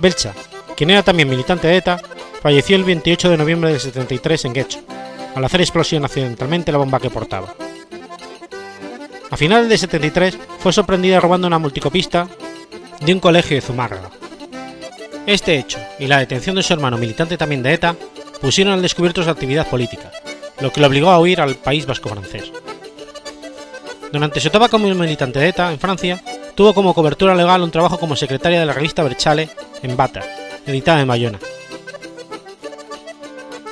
Belcha, 0.00 0.34
quien 0.76 0.90
era 0.90 1.02
también 1.02 1.28
militante 1.28 1.68
de 1.68 1.76
ETA, 1.76 2.00
falleció 2.42 2.76
el 2.76 2.84
28 2.84 3.30
de 3.30 3.36
noviembre 3.36 3.70
del 3.70 3.80
73 3.80 4.44
en 4.44 4.52
Guecho, 4.52 4.80
al 5.34 5.44
hacer 5.44 5.60
explosión 5.60 6.04
accidentalmente 6.04 6.72
la 6.72 6.78
bomba 6.78 7.00
que 7.00 7.10
portaba. 7.10 7.54
A 9.30 9.36
finales 9.36 9.68
de 9.68 9.78
73 9.78 10.38
fue 10.58 10.72
sorprendida 10.72 11.20
robando 11.20 11.46
una 11.46 11.58
multicopista 11.58 12.28
de 13.00 13.12
un 13.12 13.20
colegio 13.20 13.56
de 13.56 13.62
Zumárraga. 13.62 14.10
Este 15.26 15.58
hecho 15.58 15.78
y 15.98 16.06
la 16.06 16.18
detención 16.18 16.54
de 16.54 16.62
su 16.62 16.72
hermano 16.72 16.98
militante 16.98 17.36
también 17.36 17.62
de 17.62 17.72
ETA 17.72 17.96
pusieron 18.40 18.74
al 18.74 18.82
descubierto 18.82 19.22
su 19.22 19.30
actividad 19.30 19.66
política, 19.68 20.12
lo 20.60 20.70
que 20.70 20.80
le 20.80 20.86
obligó 20.86 21.10
a 21.10 21.18
huir 21.18 21.40
al 21.40 21.56
País 21.56 21.86
Vasco 21.86 22.10
francés. 22.10 22.52
Durante 24.14 24.38
su 24.38 24.46
etapa 24.46 24.68
como 24.68 24.87
militante 24.94 25.40
de 25.40 25.48
ETA 25.48 25.72
en 25.72 25.81
Francia, 25.81 26.22
tuvo 26.55 26.72
como 26.72 26.94
cobertura 26.94 27.35
legal 27.35 27.62
un 27.62 27.72
trabajo 27.72 27.98
como 27.98 28.14
secretaria 28.14 28.61
de 28.61 28.64
la 28.64 28.72
revista 28.72 29.03
Berchale 29.03 29.48
en 29.83 29.96
Bata, 29.96 30.22
editada 30.64 31.00
en 31.00 31.09
Bayona. 31.09 31.40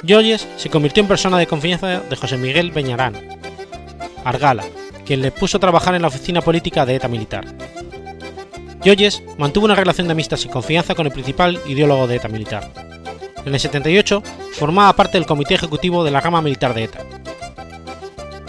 Joyes 0.02 0.48
se 0.56 0.68
convirtió 0.68 1.00
en 1.00 1.06
persona 1.06 1.38
de 1.38 1.46
confianza 1.46 2.00
de 2.00 2.16
José 2.16 2.38
Miguel 2.38 2.72
Beñarán, 2.72 3.14
Argala, 4.24 4.64
quien 5.06 5.22
le 5.22 5.30
puso 5.30 5.58
a 5.58 5.60
trabajar 5.60 5.94
en 5.94 6.02
la 6.02 6.08
oficina 6.08 6.40
política 6.40 6.84
de 6.84 6.96
ETA 6.96 7.06
militar. 7.06 7.44
Joyes 8.84 9.22
mantuvo 9.38 9.66
una 9.66 9.76
relación 9.76 10.08
de 10.08 10.14
amistad 10.14 10.40
y 10.44 10.48
confianza 10.48 10.96
con 10.96 11.06
el 11.06 11.12
principal 11.12 11.60
ideólogo 11.66 12.08
de 12.08 12.16
ETA 12.16 12.26
militar, 12.26 12.68
en 13.44 13.54
el 13.54 13.60
78 13.60 14.24
formaba 14.54 14.92
parte 14.94 15.18
del 15.18 15.26
comité 15.26 15.54
ejecutivo 15.54 16.02
de 16.02 16.10
la 16.10 16.20
rama 16.20 16.42
militar 16.42 16.74
de 16.74 16.82
ETA. 16.82 16.98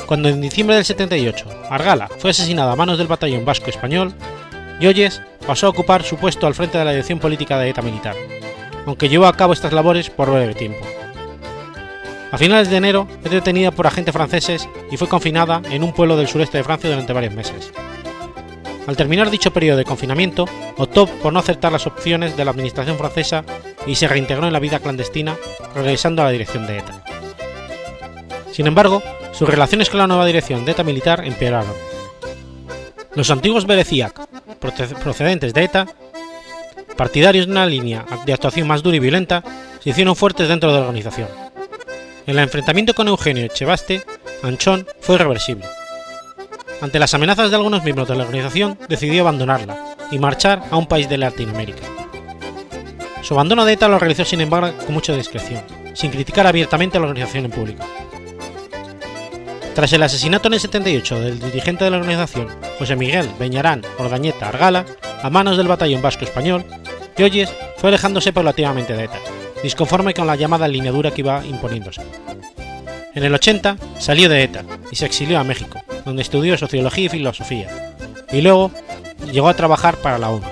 Cuando 0.06 0.30
en 0.30 0.42
diciembre 0.42 0.76
del 0.76 0.86
78 0.86 1.46
Argala 1.70 2.08
fue 2.08 2.32
asesinado 2.32 2.72
a 2.72 2.76
manos 2.76 2.98
del 2.98 3.08
batallón 3.08 3.46
vasco 3.46 3.70
español, 3.70 4.14
Yoyes 4.80 5.22
pasó 5.46 5.68
a 5.68 5.70
ocupar 5.70 6.04
su 6.04 6.18
puesto 6.18 6.48
al 6.48 6.56
frente 6.56 6.78
de 6.78 6.86
la 6.86 6.92
dirección 6.92 7.20
política 7.20 7.58
de 7.58 7.70
ETA 7.70 7.82
militar, 7.82 8.16
aunque 8.86 9.10
llevó 9.10 9.28
a 9.28 9.38
cabo 9.38 9.54
estas 9.54 9.74
labores 9.74 10.10
por 10.10 10.32
breve 10.32 10.54
tiempo. 10.56 10.86
A 12.32 12.38
finales 12.38 12.70
de 12.70 12.78
enero 12.78 13.08
es 13.24 13.32
detenida 13.32 13.72
por 13.72 13.86
agentes 13.86 14.14
franceses 14.14 14.68
y 14.92 14.98
fue 14.98 15.08
confinada 15.08 15.62
en 15.70 15.84
un 15.84 15.94
pueblo 15.94 16.18
del 16.18 16.28
sureste 16.28 16.58
de 16.58 16.64
Francia 16.64 16.90
durante 16.90 17.14
varios 17.14 17.34
meses. 17.36 17.72
Al 18.88 18.98
terminar 18.98 19.30
dicho 19.30 19.54
periodo 19.54 19.78
de 19.78 19.86
confinamiento, 19.86 20.46
optó 20.78 21.06
por 21.06 21.32
no 21.32 21.40
aceptar 21.40 21.72
las 21.72 21.88
opciones 21.88 22.36
de 22.36 22.44
la 22.44 22.52
administración 22.52 22.98
francesa 22.98 23.46
y 23.86 23.96
se 23.96 24.08
reintegró 24.08 24.48
en 24.48 24.54
la 24.54 24.60
vida 24.60 24.80
clandestina, 24.80 25.38
regresando 25.76 26.22
a 26.22 26.26
la 26.26 26.32
dirección 26.32 26.68
de 26.68 26.80
ETA. 26.80 27.04
Sin 28.52 28.68
embargo, 28.68 29.02
sus 29.44 29.50
relaciones 29.50 29.90
con 29.90 30.00
la 30.00 30.08
nueva 30.08 30.26
dirección 30.26 30.64
de 30.64 30.72
ETA 30.72 30.86
militar 30.86 31.26
empeoraron. 31.26 31.74
Los 33.14 33.30
antiguos 33.30 33.68
Bereciac, 33.68 34.18
procedentes 35.04 35.54
de 35.54 35.66
ETA, 35.66 35.86
partidarios 36.96 37.48
de 37.48 37.52
una 37.52 37.66
línea 37.66 38.06
de 38.26 38.32
actuación 38.32 38.70
más 38.70 38.82
dura 38.82 38.96
y 38.96 39.02
violenta, 39.02 39.44
se 39.82 39.90
hicieron 39.90 40.16
fuertes 40.16 40.48
dentro 40.48 40.72
de 40.72 40.76
la 40.80 40.86
organización. 40.86 41.28
En 42.26 42.38
el 42.38 42.44
enfrentamiento 42.44 42.94
con 42.94 43.10
Eugenio 43.10 43.44
Echevaste, 43.44 44.06
Anchón 44.44 44.88
fue 45.02 45.16
irreversible 45.16 45.66
ante 46.80 46.98
las 46.98 47.14
amenazas 47.14 47.50
de 47.50 47.58
algunos 47.58 47.84
miembros 47.84 48.08
de 48.08 48.16
la 48.16 48.24
organización, 48.24 48.78
decidió 48.88 49.24
abandonarla 49.24 49.96
y 50.10 50.20
marchar 50.20 50.64
a 50.72 50.78
un 50.78 50.86
país 50.86 51.10
de 51.10 51.18
Latinoamérica. 51.18 51.84
Su 53.22 53.34
abandono 53.34 53.66
de 53.66 53.74
ETA 53.74 53.90
lo 53.90 54.00
realizó 54.00 54.24
sin 54.24 54.40
embargo 54.40 54.74
con 54.86 54.94
mucha 54.94 55.14
discreción, 55.14 55.64
sin 55.94 56.12
criticar 56.12 56.48
abiertamente 56.48 56.98
a 56.98 57.02
la 57.02 57.08
organización 57.08 57.46
en 57.46 57.52
público. 57.52 57.86
Tras 59.76 59.92
el 59.94 60.04
asesinato 60.04 60.48
en 60.48 60.54
el 60.54 60.60
78 60.60 61.20
del 61.20 61.40
dirigente 61.40 61.84
de 61.84 61.90
la 61.90 61.98
organización, 61.98 62.48
José 62.78 62.96
Miguel 62.96 63.28
Beñarán 63.40 63.82
Ordañeta 63.98 64.50
Argala, 64.50 64.86
a 65.24 65.30
manos 65.32 65.58
del 65.58 65.68
batallón 65.68 66.02
vasco 66.02 66.26
español, 66.26 66.64
Yoyes 67.18 67.50
fue 67.78 67.90
alejándose 67.90 68.32
paulatinamente 68.32 68.94
de 68.94 69.06
ETA, 69.06 69.20
disconforme 69.64 70.14
con 70.14 70.28
la 70.28 70.36
llamada 70.36 70.68
lineadura 70.68 71.10
que 71.10 71.22
iba 71.22 71.44
imponiéndose. 71.44 72.02
En 73.16 73.24
el 73.24 73.34
80 73.34 73.78
salió 73.98 74.30
de 74.30 74.44
ETA 74.44 74.64
y 74.92 74.96
se 74.96 75.08
exilió 75.08 75.40
a 75.40 75.44
México, 75.44 75.80
donde 76.06 76.22
estudió 76.22 76.56
sociología 76.56 77.06
y 77.06 77.10
filosofía, 77.10 77.96
y 78.32 78.42
luego 78.42 78.72
llegó 79.32 79.50
a 79.50 79.56
trabajar 79.56 79.98
para 79.98 80.20
la 80.20 80.30
ONU. 80.30 80.46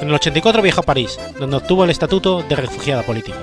En 0.00 0.08
el 0.08 0.14
84 0.14 0.60
viajó 0.60 0.80
a 0.80 0.84
París, 0.84 1.18
donde 1.38 1.56
obtuvo 1.56 1.84
el 1.84 1.90
estatuto 1.90 2.42
de 2.42 2.56
refugiada 2.56 3.02
política. 3.02 3.38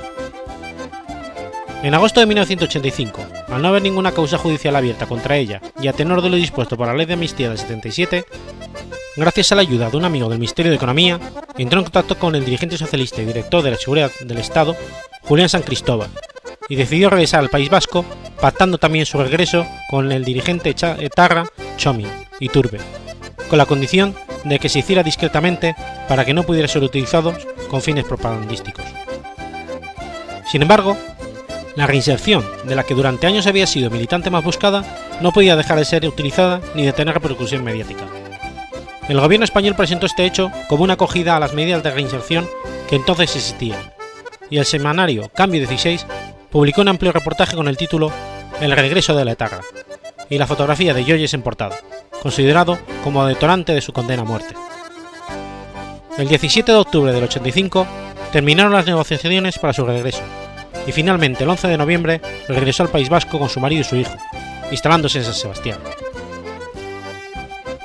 En 1.83 1.93
agosto 1.93 2.19
de 2.19 2.25
1985, 2.25 3.25
al 3.49 3.61
no 3.61 3.67
haber 3.67 3.83
ninguna 3.83 4.11
causa 4.11 4.37
judicial 4.37 4.75
abierta 4.75 5.05
contra 5.05 5.37
ella 5.37 5.61
y 5.79 5.87
a 5.87 5.93
tenor 5.93 6.21
de 6.21 6.29
lo 6.29 6.35
dispuesto 6.35 6.75
por 6.75 6.87
la 6.87 6.93
ley 6.95 7.05
de 7.05 7.13
amnistía 7.13 7.49
del 7.49 7.57
77, 7.59 8.25
gracias 9.15 9.51
a 9.51 9.55
la 9.55 9.61
ayuda 9.61 9.89
de 9.89 9.97
un 9.97 10.03
amigo 10.03 10.27
del 10.27 10.39
Ministerio 10.39 10.71
de 10.71 10.77
Economía, 10.77 11.19
entró 11.57 11.79
en 11.79 11.85
contacto 11.85 12.17
con 12.17 12.35
el 12.35 12.43
dirigente 12.43 12.77
socialista 12.77 13.21
y 13.21 13.25
director 13.25 13.61
de 13.61 13.71
la 13.71 13.77
Seguridad 13.77 14.11
del 14.21 14.39
Estado, 14.39 14.75
Julián 15.21 15.49
San 15.49 15.61
Cristóbal, 15.61 16.09
y 16.67 16.75
decidió 16.75 17.11
regresar 17.11 17.41
al 17.41 17.49
País 17.49 17.69
Vasco, 17.69 18.03
pactando 18.41 18.79
también 18.79 19.05
su 19.05 19.19
regreso 19.19 19.65
con 19.89 20.11
el 20.11 20.25
dirigente 20.25 20.71
etarra 20.71 21.45
Chomin 21.77 22.09
y 22.39 22.49
Turbe, 22.49 22.79
con 23.49 23.59
la 23.59 23.67
condición 23.67 24.15
de 24.43 24.57
que 24.57 24.69
se 24.69 24.79
hiciera 24.79 25.03
discretamente 25.03 25.75
para 26.07 26.25
que 26.25 26.33
no 26.33 26.43
pudiera 26.43 26.67
ser 26.67 26.83
utilizado 26.83 27.35
con 27.69 27.81
fines 27.81 28.05
propagandísticos. 28.05 28.85
Sin 30.47 30.61
embargo, 30.61 30.97
la 31.77 31.85
reinserción, 31.85 32.43
de 32.63 32.75
la 32.75 32.83
que 32.83 32.95
durante 32.95 33.27
años 33.27 33.45
había 33.45 33.67
sido 33.67 33.91
militante 33.91 34.31
más 34.31 34.43
buscada, 34.43 34.83
no 35.21 35.31
podía 35.31 35.55
dejar 35.55 35.77
de 35.77 35.85
ser 35.85 36.07
utilizada 36.07 36.59
ni 36.73 36.83
de 36.83 36.91
tener 36.91 37.13
repercusión 37.13 37.63
mediática. 37.63 38.03
El 39.07 39.21
gobierno 39.21 39.43
español 39.43 39.75
presentó 39.75 40.07
este 40.07 40.25
hecho 40.25 40.51
como 40.67 40.83
una 40.83 40.93
acogida 40.93 41.35
a 41.35 41.39
las 41.39 41.53
medidas 41.53 41.83
de 41.83 41.91
reinserción 41.91 42.49
que 42.89 42.95
entonces 42.95 43.35
existían, 43.35 43.93
y 44.49 44.57
el 44.57 44.65
semanario 44.65 45.29
Cambio 45.35 45.59
16 45.59 46.07
publicó 46.49 46.81
un 46.81 46.87
amplio 46.87 47.11
reportaje 47.11 47.55
con 47.55 47.67
el 47.67 47.77
título 47.77 48.11
El 48.59 48.71
regreso 48.71 49.15
de 49.15 49.25
la 49.25 49.33
etarra 49.33 49.61
y 50.31 50.39
la 50.39 50.47
fotografía 50.47 50.95
de 50.95 51.03
Joyes 51.03 51.35
en 51.35 51.43
portada, 51.43 51.77
considerado 52.23 52.79
como 53.03 53.23
detonante 53.27 53.75
de 53.75 53.81
su 53.81 53.93
condena 53.93 54.23
a 54.23 54.25
muerte. 54.25 54.55
El 56.17 56.27
17 56.27 56.71
de 56.71 56.77
octubre 56.79 57.13
del 57.13 57.25
85 57.25 57.85
terminaron 58.31 58.73
las 58.73 58.87
negociaciones 58.87 59.59
para 59.59 59.73
su 59.73 59.85
regreso, 59.85 60.23
y 60.87 60.91
finalmente 60.93 61.43
el 61.43 61.49
11 61.49 61.67
de 61.67 61.77
noviembre 61.77 62.21
regresó 62.47 62.81
al 62.81 62.89
País 62.89 63.09
Vasco 63.09 63.37
con 63.37 63.49
su 63.49 63.59
marido 63.59 63.81
y 63.81 63.83
su 63.83 63.97
hijo, 63.97 64.15
instalándose 64.71 65.19
en 65.19 65.25
San 65.25 65.33
Sebastián. 65.33 65.79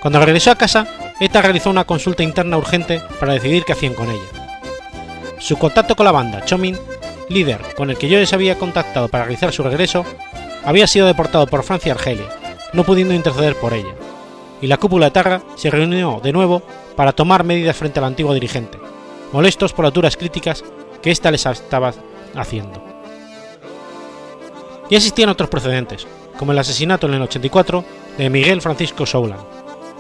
Cuando 0.01 0.21
regresó 0.21 0.53
a 0.53 0.57
casa, 0.57 0.87
ETA 1.21 1.43
realizó 1.43 1.71
una 1.71 1.85
consulta 1.85 2.23
interna 2.23 2.57
urgente 2.57 3.01
para 3.21 3.35
decidir 3.35 3.65
qué 3.65 3.73
hacían 3.73 3.95
con 3.95 4.09
ella. 4.11 4.23
Su 5.39 5.59
contacto 5.59 5.97
con 5.97 6.07
la 6.07 6.13
banda, 6.13 6.45
Chomin, 6.45 6.79
líder 7.29 7.61
con 7.77 7.91
el 7.91 7.99
que 7.99 8.09
yo 8.09 8.19
les 8.19 8.33
había 8.33 8.59
contactado 8.59 9.09
para 9.09 9.25
realizar 9.25 9.53
su 9.53 9.63
regreso, 9.63 10.05
había 10.65 10.87
sido 10.87 11.07
deportado 11.07 11.47
por 11.47 11.65
Francia 11.65 11.91
y 11.91 11.93
Argelia, 11.93 12.27
no 12.73 12.85
pudiendo 12.85 13.15
interceder 13.15 13.57
por 13.57 13.75
ella, 13.75 13.95
y 14.61 14.69
la 14.69 14.77
cúpula 14.77 15.07
de 15.07 15.13
Tarra 15.13 15.43
se 15.57 15.71
reunió 15.71 16.21
de 16.23 16.33
nuevo 16.33 16.63
para 16.97 17.13
tomar 17.13 17.43
medidas 17.43 17.77
frente 17.77 17.99
al 17.99 18.05
antiguo 18.05 18.35
dirigente, 18.35 18.79
molestos 19.33 19.73
por 19.73 19.85
las 19.85 19.95
duras 19.95 20.17
críticas 20.17 20.65
que 21.03 21.11
ésta 21.11 21.33
les 21.33 21.45
estaba 21.47 21.93
haciendo. 22.35 22.92
Y 24.93 24.95
existían 24.95 25.31
otros 25.31 25.49
precedentes, 25.49 26.07
como 26.39 26.53
el 26.53 26.59
asesinato 26.59 27.07
en 27.07 27.15
el 27.15 27.23
84 27.23 27.83
de 28.19 28.29
Miguel 28.29 28.61
Francisco 28.61 29.07
Soulan, 29.07 29.39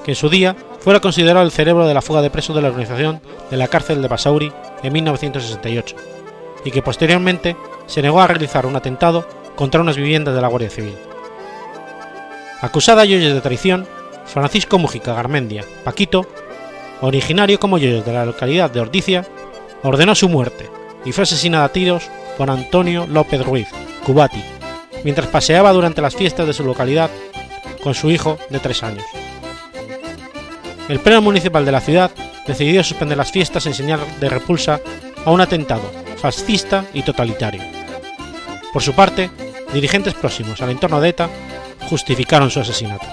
que 0.04 0.10
en 0.10 0.14
su 0.14 0.28
día 0.28 0.54
fuera 0.80 1.00
considerado 1.00 1.46
el 1.46 1.50
cerebro 1.50 1.86
de 1.86 1.94
la 1.94 2.02
fuga 2.02 2.20
de 2.20 2.28
presos 2.28 2.54
de 2.54 2.60
la 2.60 2.68
organización 2.68 3.22
de 3.50 3.56
la 3.56 3.68
cárcel 3.68 4.02
de 4.02 4.08
Basauri 4.08 4.52
en 4.82 4.92
1968 4.92 5.96
y 6.66 6.70
que 6.70 6.82
posteriormente 6.82 7.56
se 7.86 8.02
negó 8.02 8.20
a 8.20 8.26
realizar 8.26 8.66
un 8.66 8.76
atentado 8.76 9.26
contra 9.56 9.80
unas 9.80 9.96
viviendas 9.96 10.34
de 10.34 10.42
la 10.42 10.48
Guardia 10.48 10.68
Civil. 10.68 10.98
Acusada 12.60 13.06
Yoyes 13.06 13.32
de 13.32 13.40
traición, 13.40 13.86
Francisco 14.26 14.78
Mujica 14.78 15.14
Garmendia, 15.14 15.64
Paquito, 15.84 16.26
originario 17.00 17.58
como 17.58 17.78
Yoyes 17.78 18.04
de 18.04 18.12
la 18.12 18.26
localidad 18.26 18.70
de 18.70 18.80
Ordicia, 18.80 19.26
ordenó 19.82 20.14
su 20.14 20.28
muerte 20.28 20.68
y 21.06 21.12
fue 21.12 21.22
asesinado 21.22 21.64
a 21.64 21.70
tiros 21.70 22.10
por 22.36 22.50
Antonio 22.50 23.06
López 23.06 23.42
Ruiz, 23.42 23.68
Cubati, 24.04 24.44
mientras 25.04 25.28
paseaba 25.28 25.72
durante 25.72 26.02
las 26.02 26.14
fiestas 26.14 26.46
de 26.46 26.52
su 26.52 26.64
localidad 26.64 27.10
con 27.82 27.94
su 27.94 28.10
hijo 28.10 28.38
de 28.50 28.58
tres 28.58 28.82
años. 28.82 29.04
El 30.88 31.00
pleno 31.00 31.22
municipal 31.22 31.64
de 31.64 31.72
la 31.72 31.80
ciudad 31.80 32.10
decidió 32.46 32.82
suspender 32.82 33.16
las 33.16 33.32
fiestas 33.32 33.66
en 33.66 33.74
señal 33.74 34.00
de 34.20 34.28
repulsa 34.28 34.80
a 35.24 35.30
un 35.30 35.40
atentado 35.40 36.02
fascista 36.22 36.84
y 36.94 37.02
totalitario. 37.02 37.62
Por 38.72 38.80
su 38.80 38.92
parte, 38.92 39.28
dirigentes 39.74 40.14
próximos 40.14 40.62
al 40.62 40.70
entorno 40.70 41.00
de 41.00 41.08
ETA 41.08 41.28
justificaron 41.90 42.48
su 42.48 42.60
asesinato. 42.60 43.06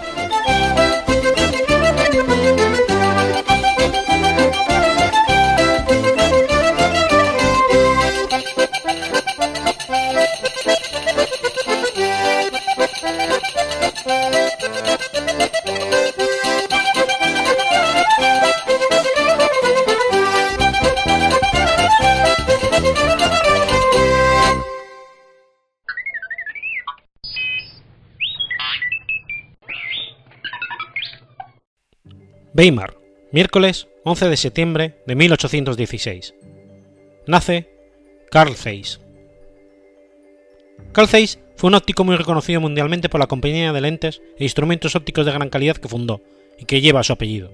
Weimar, 32.60 32.98
miércoles 33.32 33.88
11 34.04 34.28
de 34.28 34.36
septiembre 34.36 34.96
de 35.08 35.16
1816. 35.16 36.36
Nace 37.26 37.70
Carl 38.30 38.54
Zeiss. 38.54 39.00
Carl 40.92 41.08
Zeiss 41.08 41.40
fue 41.56 41.70
un 41.70 41.76
óptico 41.76 42.04
muy 42.04 42.18
reconocido 42.18 42.60
mundialmente 42.60 43.08
por 43.08 43.22
la 43.22 43.28
compañía 43.28 43.72
de 43.72 43.80
lentes 43.80 44.22
e 44.38 44.44
instrumentos 44.44 44.98
ópticos 44.98 45.26
de 45.26 45.32
gran 45.32 45.50
calidad 45.50 45.78
que 45.78 45.88
fundó 45.88 46.20
y 46.58 46.66
que 46.66 46.82
lleva 46.82 47.02
su 47.02 47.14
apellido. 47.14 47.50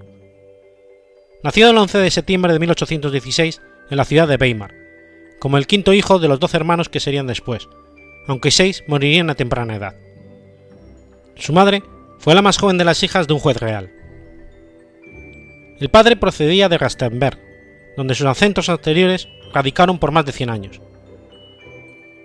Nació 1.44 1.70
el 1.70 1.78
11 1.78 1.98
de 1.98 2.10
septiembre 2.10 2.52
de 2.52 2.58
1816 2.58 3.62
en 3.88 3.96
la 3.96 4.04
ciudad 4.04 4.26
de 4.26 4.38
Weimar, 4.40 4.74
como 5.38 5.56
el 5.56 5.68
quinto 5.68 5.92
hijo 5.92 6.18
de 6.18 6.26
los 6.26 6.40
doce 6.40 6.56
hermanos 6.56 6.88
que 6.88 6.98
serían 6.98 7.28
después, 7.28 7.68
aunque 8.26 8.50
seis 8.50 8.82
morirían 8.88 9.30
a 9.30 9.36
temprana 9.36 9.76
edad. 9.76 9.94
Su 11.36 11.52
madre 11.52 11.84
fue 12.18 12.34
la 12.34 12.42
más 12.42 12.58
joven 12.58 12.76
de 12.76 12.84
las 12.84 13.04
hijas 13.04 13.28
de 13.28 13.34
un 13.34 13.38
juez 13.38 13.58
real. 13.58 13.92
El 15.78 15.90
padre 15.90 16.16
procedía 16.16 16.68
de 16.68 16.78
Rastenberg, 16.78 17.38
donde 17.96 18.14
sus 18.14 18.26
acentos 18.26 18.68
anteriores 18.68 19.28
radicaron 19.52 19.98
por 19.98 20.10
más 20.10 20.24
de 20.24 20.32
100 20.32 20.50
años. 20.50 20.80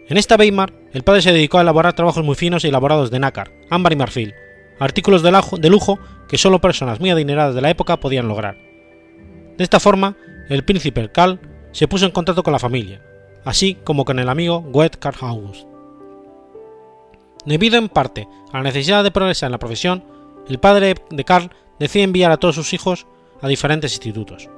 En 0.07 0.17
esta 0.17 0.35
Weimar, 0.35 0.73
el 0.93 1.03
padre 1.03 1.21
se 1.21 1.31
dedicó 1.31 1.57
a 1.57 1.61
elaborar 1.61 1.93
trabajos 1.93 2.23
muy 2.23 2.35
finos 2.35 2.63
y 2.63 2.67
elaborados 2.67 3.11
de 3.11 3.19
nácar, 3.19 3.51
ámbar 3.69 3.93
y 3.93 3.95
marfil, 3.95 4.33
artículos 4.79 5.21
de 5.21 5.69
lujo 5.69 5.99
que 6.27 6.37
solo 6.37 6.59
personas 6.59 6.99
muy 6.99 7.09
adineradas 7.09 7.55
de 7.55 7.61
la 7.61 7.69
época 7.69 7.99
podían 7.99 8.27
lograr. 8.27 8.57
De 9.57 9.63
esta 9.63 9.79
forma, 9.79 10.17
el 10.49 10.65
príncipe 10.65 11.09
Karl 11.11 11.39
se 11.71 11.87
puso 11.87 12.05
en 12.05 12.11
contacto 12.11 12.43
con 12.43 12.53
la 12.53 12.59
familia, 12.59 13.01
así 13.45 13.75
como 13.83 14.05
con 14.05 14.19
el 14.19 14.27
amigo 14.27 14.61
Goethe 14.61 14.97
Karl 14.97 15.17
August. 15.21 15.67
Debido 17.45 17.77
en 17.77 17.89
parte 17.89 18.27
a 18.51 18.57
la 18.57 18.63
necesidad 18.63 19.03
de 19.03 19.11
progresar 19.11 19.47
en 19.47 19.51
la 19.53 19.59
profesión, 19.59 20.03
el 20.47 20.59
padre 20.59 20.95
de 21.09 21.23
Karl 21.23 21.51
decide 21.79 22.03
enviar 22.03 22.31
a 22.31 22.37
todos 22.37 22.55
sus 22.55 22.73
hijos 22.73 23.07
a 23.41 23.47
diferentes 23.47 23.91
institutos. 23.93 24.49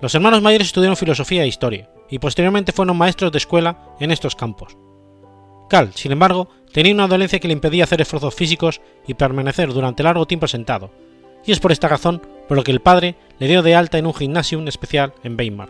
Los 0.00 0.14
hermanos 0.14 0.42
mayores 0.42 0.68
estudiaron 0.68 0.96
filosofía 0.96 1.44
e 1.44 1.48
historia, 1.48 1.88
y 2.10 2.18
posteriormente 2.18 2.72
fueron 2.72 2.96
maestros 2.96 3.32
de 3.32 3.38
escuela 3.38 3.78
en 4.00 4.10
estos 4.10 4.36
campos. 4.36 4.76
Carl, 5.68 5.92
sin 5.94 6.12
embargo, 6.12 6.48
tenía 6.72 6.92
una 6.92 7.08
dolencia 7.08 7.38
que 7.38 7.48
le 7.48 7.54
impedía 7.54 7.84
hacer 7.84 8.00
esfuerzos 8.00 8.34
físicos 8.34 8.80
y 9.06 9.14
permanecer 9.14 9.72
durante 9.72 10.02
largo 10.02 10.26
tiempo 10.26 10.46
sentado, 10.46 10.90
y 11.44 11.52
es 11.52 11.60
por 11.60 11.72
esta 11.72 11.88
razón 11.88 12.22
por 12.48 12.56
lo 12.56 12.64
que 12.64 12.72
el 12.72 12.80
padre 12.80 13.16
le 13.38 13.48
dio 13.48 13.62
de 13.62 13.74
alta 13.74 13.98
en 13.98 14.06
un 14.06 14.14
gimnasio 14.14 14.60
especial 14.66 15.14
en 15.22 15.36
Weimar. 15.36 15.68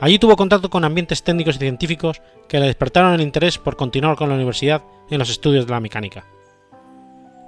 Allí 0.00 0.18
tuvo 0.18 0.36
contacto 0.36 0.70
con 0.70 0.84
ambientes 0.84 1.22
técnicos 1.22 1.56
y 1.56 1.58
científicos 1.58 2.22
que 2.48 2.60
le 2.60 2.66
despertaron 2.66 3.14
el 3.14 3.20
interés 3.20 3.58
por 3.58 3.76
continuar 3.76 4.16
con 4.16 4.28
la 4.28 4.36
universidad 4.36 4.82
en 5.10 5.18
los 5.18 5.30
estudios 5.30 5.66
de 5.66 5.72
la 5.72 5.80
mecánica. 5.80 6.24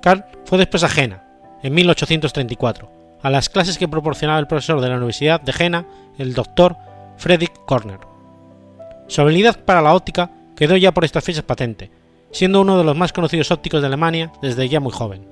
Carl 0.02 0.24
fue 0.46 0.58
después 0.58 0.82
a 0.82 0.88
Jena, 0.88 1.24
en 1.62 1.74
1834, 1.74 2.99
a 3.22 3.30
las 3.30 3.48
clases 3.48 3.78
que 3.78 3.88
proporcionaba 3.88 4.38
el 4.38 4.46
profesor 4.46 4.80
de 4.80 4.88
la 4.88 4.96
Universidad 4.96 5.40
de 5.40 5.52
Jena, 5.52 5.86
el 6.18 6.34
doctor 6.34 6.76
Friedrich 7.16 7.52
Korner. 7.66 7.98
Su 9.08 9.20
habilidad 9.20 9.64
para 9.64 9.82
la 9.82 9.94
óptica 9.94 10.30
quedó 10.56 10.76
ya 10.76 10.92
por 10.92 11.04
estas 11.04 11.24
fechas 11.24 11.42
patente, 11.42 11.90
siendo 12.30 12.60
uno 12.60 12.78
de 12.78 12.84
los 12.84 12.96
más 12.96 13.12
conocidos 13.12 13.50
ópticos 13.50 13.80
de 13.80 13.88
Alemania 13.88 14.32
desde 14.40 14.68
ya 14.68 14.80
muy 14.80 14.92
joven. 14.92 15.26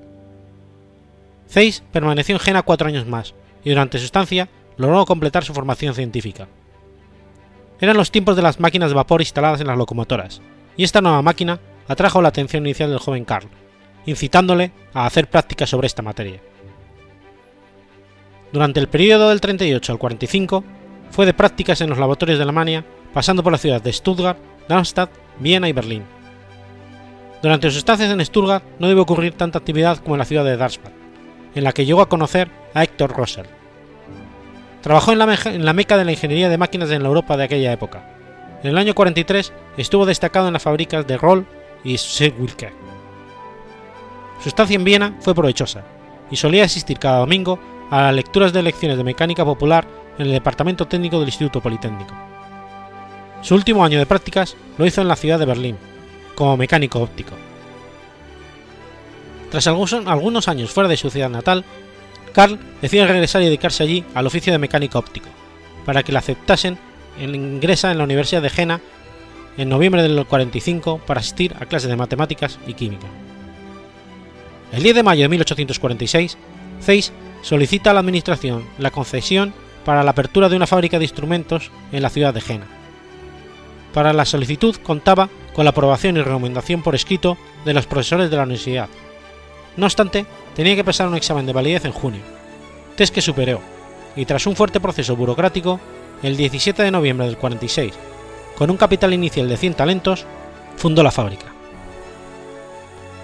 Zeiss 1.47 1.83
permaneció 1.91 2.35
en 2.35 2.39
Jena 2.39 2.61
cuatro 2.61 2.87
años 2.87 3.07
más, 3.07 3.33
y 3.63 3.69
durante 3.69 3.97
su 3.97 4.05
estancia 4.05 4.49
logró 4.77 5.05
completar 5.05 5.43
su 5.43 5.53
formación 5.53 5.93
científica. 5.93 6.47
Eran 7.79 7.97
los 7.97 8.11
tiempos 8.11 8.35
de 8.35 8.41
las 8.41 8.59
máquinas 8.59 8.89
de 8.89 8.95
vapor 8.95 9.21
instaladas 9.21 9.61
en 9.61 9.67
las 9.67 9.77
locomotoras, 9.77 10.41
y 10.77 10.83
esta 10.83 11.01
nueva 11.01 11.21
máquina 11.21 11.59
atrajo 11.87 12.21
la 12.21 12.29
atención 12.29 12.65
inicial 12.65 12.89
del 12.89 12.99
joven 12.99 13.25
Karl, 13.25 13.47
incitándole 14.05 14.71
a 14.93 15.05
hacer 15.05 15.29
prácticas 15.29 15.69
sobre 15.69 15.87
esta 15.87 16.01
materia. 16.01 16.41
Durante 18.51 18.79
el 18.79 18.87
periodo 18.87 19.29
del 19.29 19.41
38 19.41 19.91
al 19.91 19.99
45 19.99 20.63
fue 21.11 21.25
de 21.25 21.33
prácticas 21.33 21.81
en 21.81 21.89
los 21.89 21.99
laboratorios 21.99 22.39
de 22.39 22.43
Alemania, 22.43 22.83
pasando 23.13 23.43
por 23.43 23.51
las 23.51 23.61
ciudades 23.61 23.83
de 23.83 23.93
Stuttgart, 23.93 24.39
Darmstadt, 24.67 25.11
Viena 25.39 25.69
y 25.69 25.73
Berlín. 25.73 26.03
Durante 27.41 27.69
sus 27.69 27.77
estancias 27.77 28.11
en 28.11 28.25
Stuttgart 28.25 28.63
no 28.79 28.87
debe 28.87 29.01
ocurrir 29.01 29.33
tanta 29.33 29.59
actividad 29.59 29.97
como 29.99 30.15
en 30.15 30.19
la 30.19 30.25
ciudad 30.25 30.43
de 30.43 30.57
Darmstadt, 30.57 30.93
en 31.55 31.63
la 31.63 31.73
que 31.73 31.85
llegó 31.85 32.01
a 32.01 32.09
conocer 32.09 32.49
a 32.73 32.83
Héctor 32.83 33.15
Rosser. 33.15 33.47
Trabajó 34.81 35.11
en 35.11 35.19
la, 35.19 35.73
meca 35.73 35.97
de 35.97 36.05
la 36.05 36.11
ingeniería 36.11 36.49
de 36.49 36.57
máquinas 36.57 36.89
en 36.91 37.03
la 37.03 37.09
Europa 37.09 37.37
de 37.37 37.43
aquella 37.43 37.71
época. 37.71 38.15
En 38.63 38.69
el 38.71 38.77
año 38.77 38.95
43 38.95 39.53
estuvo 39.77 40.05
destacado 40.05 40.47
en 40.47 40.53
las 40.53 40.63
fábricas 40.63 41.05
de 41.05 41.17
Roll 41.17 41.45
y 41.83 41.97
Wilke. 42.37 42.71
Su 44.41 44.49
estancia 44.49 44.75
en 44.75 44.83
Viena 44.83 45.17
fue 45.19 45.35
provechosa, 45.35 45.83
y 46.31 46.37
solía 46.37 46.63
asistir 46.63 46.97
cada 46.97 47.19
domingo 47.19 47.59
a 47.89 48.03
las 48.03 48.13
lecturas 48.13 48.53
de 48.53 48.63
lecciones 48.63 48.97
de 48.97 49.03
mecánica 49.03 49.43
popular 49.45 49.87
en 50.17 50.27
el 50.27 50.33
Departamento 50.33 50.87
Técnico 50.87 51.19
del 51.19 51.29
Instituto 51.29 51.61
Politécnico. 51.61 52.13
Su 53.41 53.55
último 53.55 53.83
año 53.83 53.97
de 53.99 54.05
prácticas 54.05 54.55
lo 54.77 54.85
hizo 54.85 55.01
en 55.01 55.07
la 55.07 55.15
ciudad 55.15 55.39
de 55.39 55.45
Berlín, 55.45 55.77
como 56.35 56.57
mecánico 56.57 56.99
óptico. 56.99 57.35
Tras 59.49 59.65
algunos 59.67 60.47
años 60.47 60.71
fuera 60.71 60.89
de 60.89 60.97
su 60.97 61.09
ciudad 61.09 61.29
natal, 61.29 61.63
Karl 62.33 62.59
decide 62.81 63.07
regresar 63.07 63.41
y 63.41 63.45
dedicarse 63.45 63.83
allí 63.83 64.05
al 64.13 64.27
oficio 64.27 64.53
de 64.53 64.59
mecánico 64.59 64.99
óptico, 64.99 65.29
para 65.85 66.03
que 66.03 66.11
le 66.11 66.19
aceptasen 66.19 66.77
en 67.19 67.33
ingresa 67.33 67.91
en 67.91 67.97
la 67.97 68.03
Universidad 68.03 68.41
de 68.41 68.49
Jena 68.49 68.81
en 69.57 69.67
noviembre 69.67 70.03
del 70.03 70.25
45 70.25 70.99
para 71.05 71.21
asistir 71.21 71.55
a 71.59 71.65
clases 71.65 71.89
de 71.89 71.97
matemáticas 71.97 72.59
y 72.67 72.75
química. 72.75 73.07
El 74.71 74.83
10 74.83 74.95
de 74.95 75.03
mayo 75.03 75.23
de 75.23 75.29
1846, 75.29 76.37
Zeiss 76.81 77.11
solicita 77.41 77.91
a 77.91 77.93
la 77.93 77.99
Administración 77.99 78.65
la 78.77 78.91
concesión 78.91 79.53
para 79.85 80.03
la 80.03 80.11
apertura 80.11 80.49
de 80.49 80.55
una 80.55 80.67
fábrica 80.67 80.97
de 80.97 81.05
instrumentos 81.05 81.71
en 81.91 82.01
la 82.01 82.09
ciudad 82.09 82.33
de 82.33 82.41
Jena. 82.41 82.67
Para 83.93 84.13
la 84.13 84.25
solicitud 84.25 84.75
contaba 84.83 85.29
con 85.53 85.65
la 85.65 85.71
aprobación 85.71 86.17
y 86.17 86.21
recomendación 86.21 86.83
por 86.83 86.95
escrito 86.95 87.37
de 87.65 87.73
los 87.73 87.87
profesores 87.87 88.29
de 88.29 88.37
la 88.37 88.43
universidad. 88.43 88.87
No 89.77 89.85
obstante, 89.85 90.25
tenía 90.55 90.75
que 90.75 90.83
pasar 90.83 91.07
un 91.07 91.15
examen 91.15 91.45
de 91.45 91.53
validez 91.53 91.85
en 91.85 91.91
junio, 91.91 92.21
test 92.95 93.13
que 93.13 93.21
superó, 93.21 93.61
y 94.15 94.25
tras 94.25 94.45
un 94.45 94.55
fuerte 94.55 94.79
proceso 94.79 95.15
burocrático, 95.15 95.79
el 96.21 96.37
17 96.37 96.83
de 96.83 96.91
noviembre 96.91 97.25
del 97.25 97.37
46, 97.37 97.93
con 98.57 98.69
un 98.69 98.77
capital 98.77 99.13
inicial 99.13 99.47
de 99.47 99.57
100 99.57 99.73
talentos, 99.73 100.25
fundó 100.75 101.01
la 101.01 101.11
fábrica. 101.11 101.45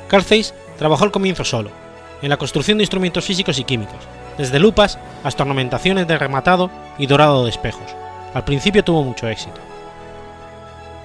Carl 0.07 0.23
Zeiss 0.23 0.53
trabajó 0.77 1.03
al 1.03 1.11
comienzo 1.11 1.43
solo, 1.43 1.71
en 2.21 2.29
la 2.29 2.37
construcción 2.37 2.77
de 2.77 2.83
instrumentos 2.83 3.25
físicos 3.25 3.59
y 3.59 3.63
químicos, 3.63 3.99
desde 4.37 4.59
lupas 4.59 4.97
hasta 5.23 5.43
ornamentaciones 5.43 6.07
de 6.07 6.17
rematado 6.17 6.69
y 6.97 7.07
dorado 7.07 7.43
de 7.43 7.49
espejos. 7.49 7.95
Al 8.33 8.43
principio 8.43 8.83
tuvo 8.83 9.03
mucho 9.03 9.27
éxito. 9.27 9.61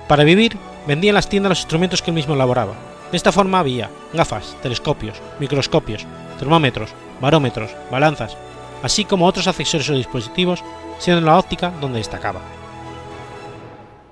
Para 0.08 0.24
vivir, 0.24 0.56
vendía 0.86 1.10
en 1.10 1.14
las 1.14 1.28
tiendas 1.28 1.50
los 1.50 1.60
instrumentos 1.60 2.02
que 2.02 2.10
él 2.10 2.16
mismo 2.16 2.34
elaboraba. 2.34 2.74
De 3.10 3.16
esta 3.16 3.32
forma 3.32 3.60
había 3.60 3.90
gafas, 4.12 4.56
telescopios, 4.62 5.16
microscopios, 5.38 6.06
termómetros, 6.38 6.90
barómetros, 7.20 7.70
balanzas, 7.90 8.36
así 8.82 9.04
como 9.04 9.26
otros 9.26 9.46
accesorios 9.46 9.90
o 9.90 9.94
dispositivos, 9.94 10.64
siendo 10.98 11.18
en 11.18 11.26
la 11.26 11.38
óptica 11.38 11.72
donde 11.80 11.98
destacaba. 11.98 12.40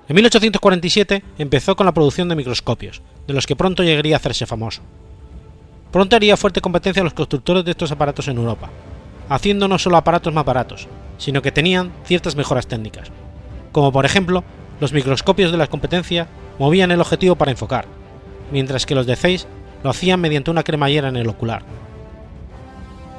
En 0.07 0.15
1847 0.15 1.23
empezó 1.37 1.75
con 1.75 1.85
la 1.85 1.91
producción 1.91 2.29
de 2.29 2.35
microscopios, 2.35 3.01
de 3.27 3.33
los 3.33 3.45
que 3.45 3.55
pronto 3.55 3.83
llegaría 3.83 4.15
a 4.15 4.17
hacerse 4.17 4.45
famoso. 4.45 4.81
Pronto 5.91 6.15
haría 6.15 6.37
fuerte 6.37 6.61
competencia 6.61 7.01
a 7.01 7.03
los 7.03 7.13
constructores 7.13 7.65
de 7.65 7.71
estos 7.71 7.91
aparatos 7.91 8.27
en 8.27 8.37
Europa, 8.37 8.69
haciendo 9.27 9.67
no 9.67 9.79
solo 9.79 9.97
aparatos 9.97 10.33
más 10.33 10.45
baratos, 10.45 10.87
sino 11.17 11.41
que 11.41 11.51
tenían 11.51 11.91
ciertas 12.03 12.35
mejoras 12.35 12.67
técnicas, 12.67 13.09
como 13.71 13.91
por 13.91 14.05
ejemplo 14.05 14.43
los 14.79 14.93
microscopios 14.93 15.51
de 15.51 15.57
la 15.57 15.67
competencia 15.67 16.27
movían 16.59 16.91
el 16.91 17.01
objetivo 17.01 17.35
para 17.35 17.51
enfocar, 17.51 17.85
mientras 18.51 18.85
que 18.85 18.95
los 18.95 19.05
de 19.05 19.15
Zeiss 19.15 19.47
lo 19.83 19.89
hacían 19.89 20.21
mediante 20.21 20.51
una 20.51 20.63
cremallera 20.63 21.09
en 21.09 21.15
el 21.15 21.27
ocular. 21.27 21.63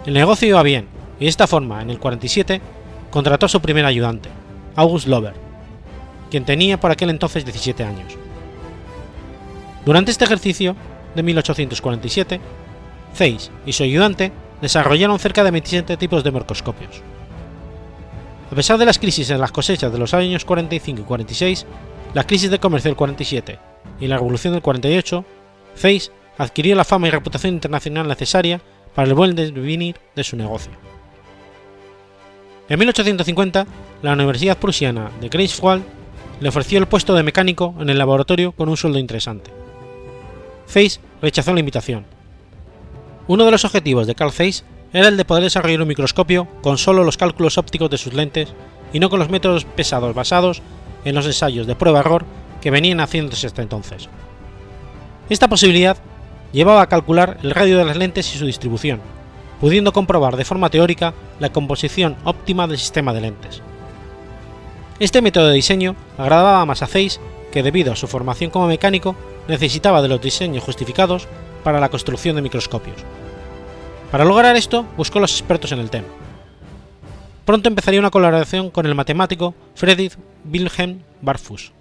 El 0.06 0.14
negocio 0.14 0.48
iba 0.48 0.62
bien, 0.62 0.86
y 1.18 1.24
de 1.24 1.30
esta 1.30 1.46
forma, 1.46 1.82
en 1.82 1.90
el 1.90 1.98
47, 1.98 2.60
contrató 3.10 3.46
a 3.46 3.50
su 3.50 3.60
primer 3.60 3.84
ayudante, 3.84 4.30
August 4.76 5.08
Lover, 5.08 5.34
quien 6.30 6.44
tenía 6.44 6.78
por 6.78 6.90
aquel 6.90 7.10
entonces 7.10 7.44
17 7.44 7.84
años. 7.84 8.16
Durante 9.84 10.10
este 10.10 10.24
ejercicio, 10.24 10.76
de 11.14 11.22
1847, 11.22 12.40
Zeiss 13.14 13.50
y 13.66 13.72
su 13.72 13.82
ayudante 13.82 14.32
desarrollaron 14.60 15.18
cerca 15.18 15.42
de 15.44 15.50
27 15.50 15.96
tipos 15.96 16.22
de 16.22 16.32
microscopios. 16.32 17.02
A 18.50 18.54
pesar 18.54 18.78
de 18.78 18.86
las 18.86 18.98
crisis 18.98 19.30
en 19.30 19.40
las 19.40 19.52
cosechas 19.52 19.92
de 19.92 19.98
los 19.98 20.12
años 20.12 20.44
45 20.44 21.00
y 21.00 21.04
46, 21.04 21.66
la 22.14 22.24
crisis 22.24 22.50
de 22.50 22.58
comercio 22.58 22.88
del 22.88 22.96
47 22.96 23.58
y 24.00 24.06
la 24.06 24.16
revolución 24.16 24.52
del 24.52 24.62
48, 24.62 25.24
Zeiss 25.76 26.10
adquirió 26.36 26.74
la 26.74 26.84
fama 26.84 27.08
y 27.08 27.10
reputación 27.10 27.54
internacional 27.54 28.08
necesaria 28.08 28.60
para 28.94 29.08
el 29.08 29.14
buen 29.14 29.36
devenir 29.36 29.96
de 30.16 30.24
su 30.24 30.36
negocio. 30.36 30.72
En 32.68 32.78
1850, 32.78 33.66
la 34.02 34.12
Universidad 34.12 34.58
Prusiana 34.58 35.10
de 35.20 35.28
Greifswald 35.28 35.84
le 36.40 36.48
ofreció 36.48 36.78
el 36.78 36.86
puesto 36.86 37.14
de 37.14 37.22
mecánico 37.22 37.74
en 37.78 37.90
el 37.90 37.98
laboratorio 37.98 38.52
con 38.52 38.68
un 38.68 38.76
sueldo 38.76 38.98
interesante. 38.98 39.59
Zeiss 40.70 41.00
rechazó 41.20 41.52
la 41.52 41.60
invitación. 41.60 42.06
Uno 43.26 43.44
de 43.44 43.50
los 43.50 43.64
objetivos 43.64 44.06
de 44.06 44.14
Carl 44.14 44.32
Zeiss 44.32 44.64
era 44.92 45.08
el 45.08 45.16
de 45.16 45.24
poder 45.24 45.44
desarrollar 45.44 45.82
un 45.82 45.88
microscopio 45.88 46.48
con 46.62 46.78
solo 46.78 47.04
los 47.04 47.16
cálculos 47.16 47.58
ópticos 47.58 47.90
de 47.90 47.98
sus 47.98 48.14
lentes 48.14 48.54
y 48.92 49.00
no 49.00 49.10
con 49.10 49.18
los 49.18 49.28
métodos 49.28 49.64
pesados 49.64 50.14
basados 50.14 50.62
en 51.04 51.14
los 51.14 51.26
ensayos 51.26 51.66
de 51.66 51.76
prueba-error 51.76 52.24
que 52.60 52.70
venían 52.70 53.00
haciéndose 53.00 53.46
hasta 53.46 53.62
entonces. 53.62 54.08
Esta 55.28 55.48
posibilidad 55.48 55.96
llevaba 56.52 56.82
a 56.82 56.88
calcular 56.88 57.38
el 57.42 57.52
radio 57.52 57.78
de 57.78 57.84
las 57.84 57.96
lentes 57.96 58.34
y 58.34 58.38
su 58.38 58.46
distribución, 58.46 59.00
pudiendo 59.60 59.92
comprobar 59.92 60.36
de 60.36 60.44
forma 60.44 60.70
teórica 60.70 61.14
la 61.38 61.52
composición 61.52 62.16
óptima 62.24 62.66
del 62.66 62.78
sistema 62.78 63.12
de 63.12 63.20
lentes. 63.20 63.62
Este 64.98 65.22
método 65.22 65.48
de 65.48 65.54
diseño 65.54 65.94
agradaba 66.18 66.66
más 66.66 66.82
a 66.82 66.86
Zeiss, 66.86 67.20
que 67.52 67.62
debido 67.62 67.92
a 67.92 67.96
su 67.96 68.06
formación 68.06 68.50
como 68.50 68.66
mecánico 68.66 69.16
necesitaba 69.50 70.00
de 70.00 70.08
los 70.08 70.20
diseños 70.20 70.64
justificados 70.64 71.28
para 71.62 71.80
la 71.80 71.90
construcción 71.90 72.36
de 72.36 72.42
microscopios. 72.42 72.96
Para 74.10 74.24
lograr 74.24 74.56
esto, 74.56 74.86
buscó 74.96 75.18
a 75.18 75.22
los 75.22 75.32
expertos 75.32 75.72
en 75.72 75.80
el 75.80 75.90
tema. 75.90 76.08
Pronto 77.44 77.68
empezaría 77.68 78.00
una 78.00 78.10
colaboración 78.10 78.70
con 78.70 78.86
el 78.86 78.94
matemático 78.94 79.54
Friedrich 79.74 80.16
Wilhelm 80.50 81.02
Barfus, 81.20 81.72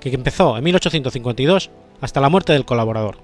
que 0.00 0.10
empezó 0.10 0.56
en 0.56 0.64
1852 0.64 1.70
hasta 2.00 2.20
la 2.20 2.28
muerte 2.28 2.52
del 2.52 2.64
colaborador. 2.64 3.18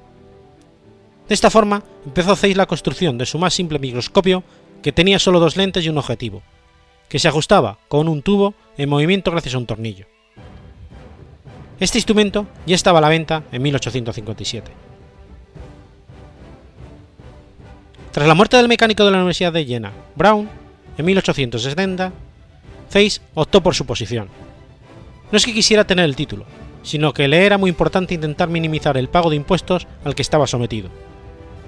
De 1.28 1.34
esta 1.34 1.50
forma, 1.50 1.82
empezó 2.04 2.36
Zeiss 2.36 2.56
la 2.56 2.66
construcción 2.66 3.18
de 3.18 3.26
su 3.26 3.38
más 3.38 3.54
simple 3.54 3.78
microscopio 3.78 4.42
que 4.82 4.92
tenía 4.92 5.18
solo 5.18 5.38
dos 5.38 5.56
lentes 5.56 5.84
y 5.84 5.88
un 5.88 5.98
objetivo, 5.98 6.42
que 7.08 7.18
se 7.18 7.28
ajustaba 7.28 7.78
con 7.88 8.08
un 8.08 8.22
tubo 8.22 8.54
en 8.76 8.88
movimiento 8.88 9.30
gracias 9.30 9.54
a 9.54 9.58
un 9.58 9.66
tornillo. 9.66 10.06
Este 11.82 11.98
instrumento 11.98 12.46
ya 12.64 12.76
estaba 12.76 13.00
a 13.00 13.02
la 13.02 13.08
venta 13.08 13.42
en 13.50 13.60
1857. 13.60 14.70
Tras 18.12 18.28
la 18.28 18.36
muerte 18.36 18.56
del 18.56 18.68
mecánico 18.68 19.04
de 19.04 19.10
la 19.10 19.16
Universidad 19.16 19.52
de 19.52 19.64
Jena, 19.64 19.90
Brown, 20.14 20.48
en 20.96 21.04
1870, 21.04 22.12
Zeiss 22.88 23.20
optó 23.34 23.64
por 23.64 23.74
su 23.74 23.84
posición. 23.84 24.28
No 25.32 25.36
es 25.36 25.44
que 25.44 25.52
quisiera 25.52 25.84
tener 25.84 26.04
el 26.04 26.14
título, 26.14 26.44
sino 26.84 27.12
que 27.12 27.26
le 27.26 27.44
era 27.44 27.58
muy 27.58 27.70
importante 27.70 28.14
intentar 28.14 28.48
minimizar 28.48 28.96
el 28.96 29.08
pago 29.08 29.28
de 29.28 29.34
impuestos 29.34 29.88
al 30.04 30.14
que 30.14 30.22
estaba 30.22 30.46
sometido. 30.46 30.88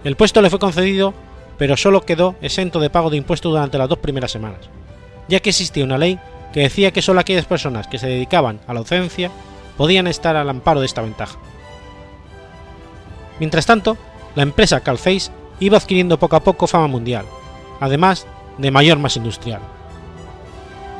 El 0.04 0.14
puesto 0.14 0.40
le 0.42 0.50
fue 0.50 0.60
concedido, 0.60 1.12
pero 1.58 1.76
solo 1.76 2.06
quedó 2.06 2.36
exento 2.40 2.78
de 2.78 2.88
pago 2.88 3.10
de 3.10 3.16
impuestos 3.16 3.50
durante 3.50 3.78
las 3.78 3.88
dos 3.88 3.98
primeras 3.98 4.30
semanas, 4.30 4.60
ya 5.26 5.40
que 5.40 5.50
existía 5.50 5.82
una 5.82 5.98
ley 5.98 6.20
que 6.52 6.60
decía 6.60 6.92
que 6.92 7.02
solo 7.02 7.18
aquellas 7.18 7.46
personas 7.46 7.88
que 7.88 7.98
se 7.98 8.06
dedicaban 8.06 8.60
a 8.68 8.74
la 8.74 8.78
docencia 8.78 9.32
podían 9.76 10.06
estar 10.06 10.36
al 10.36 10.48
amparo 10.48 10.80
de 10.80 10.86
esta 10.86 11.02
ventaja. 11.02 11.38
Mientras 13.40 13.66
tanto, 13.66 13.96
la 14.34 14.42
empresa 14.42 14.80
Calface 14.80 15.30
iba 15.60 15.76
adquiriendo 15.76 16.18
poco 16.18 16.36
a 16.36 16.44
poco 16.44 16.66
fama 16.66 16.86
mundial, 16.86 17.26
además 17.80 18.26
de 18.58 18.70
mayor 18.70 18.98
masa 18.98 19.18
industrial. 19.18 19.60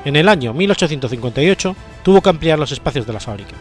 En 0.05 0.17
el 0.17 0.29
año 0.29 0.53
1858 0.53 1.77
tuvo 2.03 2.21
que 2.21 2.31
ampliar 2.31 2.59
los 2.59 2.73
espacios 2.73 3.07
de 3.07 3.13
la 3.13 3.21
fábrica. 3.21 3.55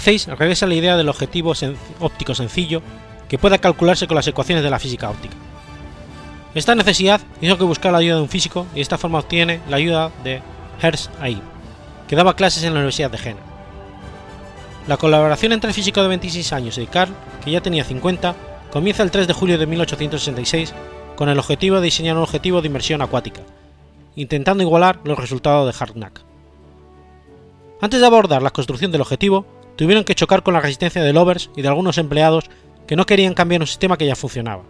Zeiss 0.00 0.26
regresa 0.26 0.66
a 0.66 0.68
la 0.68 0.74
idea 0.74 0.96
del 0.96 1.08
objetivo 1.08 1.52
óptico 2.00 2.34
sencillo 2.34 2.82
que 3.28 3.38
pueda 3.38 3.58
calcularse 3.58 4.06
con 4.06 4.16
las 4.16 4.26
ecuaciones 4.26 4.64
de 4.64 4.70
la 4.70 4.78
física 4.78 5.10
óptica. 5.10 5.36
Esta 6.54 6.74
necesidad 6.74 7.20
hizo 7.40 7.58
que 7.58 7.64
buscar 7.64 7.92
la 7.92 7.98
ayuda 7.98 8.16
de 8.16 8.22
un 8.22 8.28
físico 8.28 8.66
y 8.72 8.76
de 8.76 8.82
esta 8.82 8.98
forma 8.98 9.18
obtiene 9.18 9.60
la 9.68 9.76
ayuda 9.76 10.10
de 10.24 10.40
Hertz 10.80 11.10
Aib, 11.20 11.42
que 12.08 12.16
daba 12.16 12.36
clases 12.36 12.62
en 12.64 12.72
la 12.72 12.80
Universidad 12.80 13.10
de 13.10 13.18
Jena. 13.18 13.40
La 14.86 14.96
colaboración 14.96 15.52
entre 15.52 15.68
el 15.68 15.74
físico 15.74 16.02
de 16.02 16.08
26 16.08 16.52
años 16.52 16.78
y 16.78 16.86
Carl, 16.86 17.12
que 17.44 17.50
ya 17.50 17.60
tenía 17.60 17.84
50, 17.84 18.36
comienza 18.70 19.02
el 19.02 19.10
3 19.10 19.26
de 19.26 19.32
julio 19.32 19.58
de 19.58 19.66
1866 19.66 20.72
con 21.16 21.28
el 21.28 21.38
objetivo 21.38 21.76
de 21.76 21.82
diseñar 21.82 22.16
un 22.16 22.22
objetivo 22.22 22.60
de 22.60 22.68
inmersión 22.68 23.02
acuática, 23.02 23.42
intentando 24.14 24.62
igualar 24.62 25.00
los 25.04 25.18
resultados 25.18 25.66
de 25.66 25.82
Hartnack. 25.82 26.22
Antes 27.80 28.00
de 28.00 28.06
abordar 28.06 28.42
la 28.42 28.50
construcción 28.50 28.92
del 28.92 29.00
objetivo, 29.00 29.44
tuvieron 29.76 30.04
que 30.04 30.14
chocar 30.14 30.42
con 30.42 30.54
la 30.54 30.60
resistencia 30.60 31.02
de 31.02 31.12
Lovers 31.12 31.50
y 31.56 31.62
de 31.62 31.68
algunos 31.68 31.98
empleados 31.98 32.44
que 32.86 32.96
no 32.96 33.06
querían 33.06 33.34
cambiar 33.34 33.62
un 33.62 33.66
sistema 33.66 33.98
que 33.98 34.06
ya 34.06 34.14
funcionaba. 34.14 34.62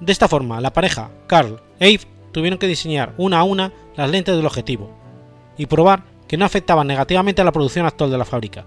De 0.00 0.12
esta 0.12 0.28
forma, 0.28 0.60
la 0.60 0.72
pareja 0.72 1.10
Carl 1.26 1.60
e 1.78 1.88
Eve 1.88 2.04
tuvieron 2.32 2.58
que 2.58 2.66
diseñar 2.66 3.14
una 3.16 3.38
a 3.38 3.44
una 3.44 3.72
las 3.96 4.10
lentes 4.10 4.36
del 4.36 4.46
objetivo 4.46 4.99
y 5.56 5.66
probar 5.66 6.04
que 6.26 6.36
no 6.36 6.44
afectaban 6.44 6.86
negativamente 6.86 7.42
a 7.42 7.44
la 7.44 7.52
producción 7.52 7.86
actual 7.86 8.10
de 8.10 8.18
la 8.18 8.24
fábrica. 8.24 8.64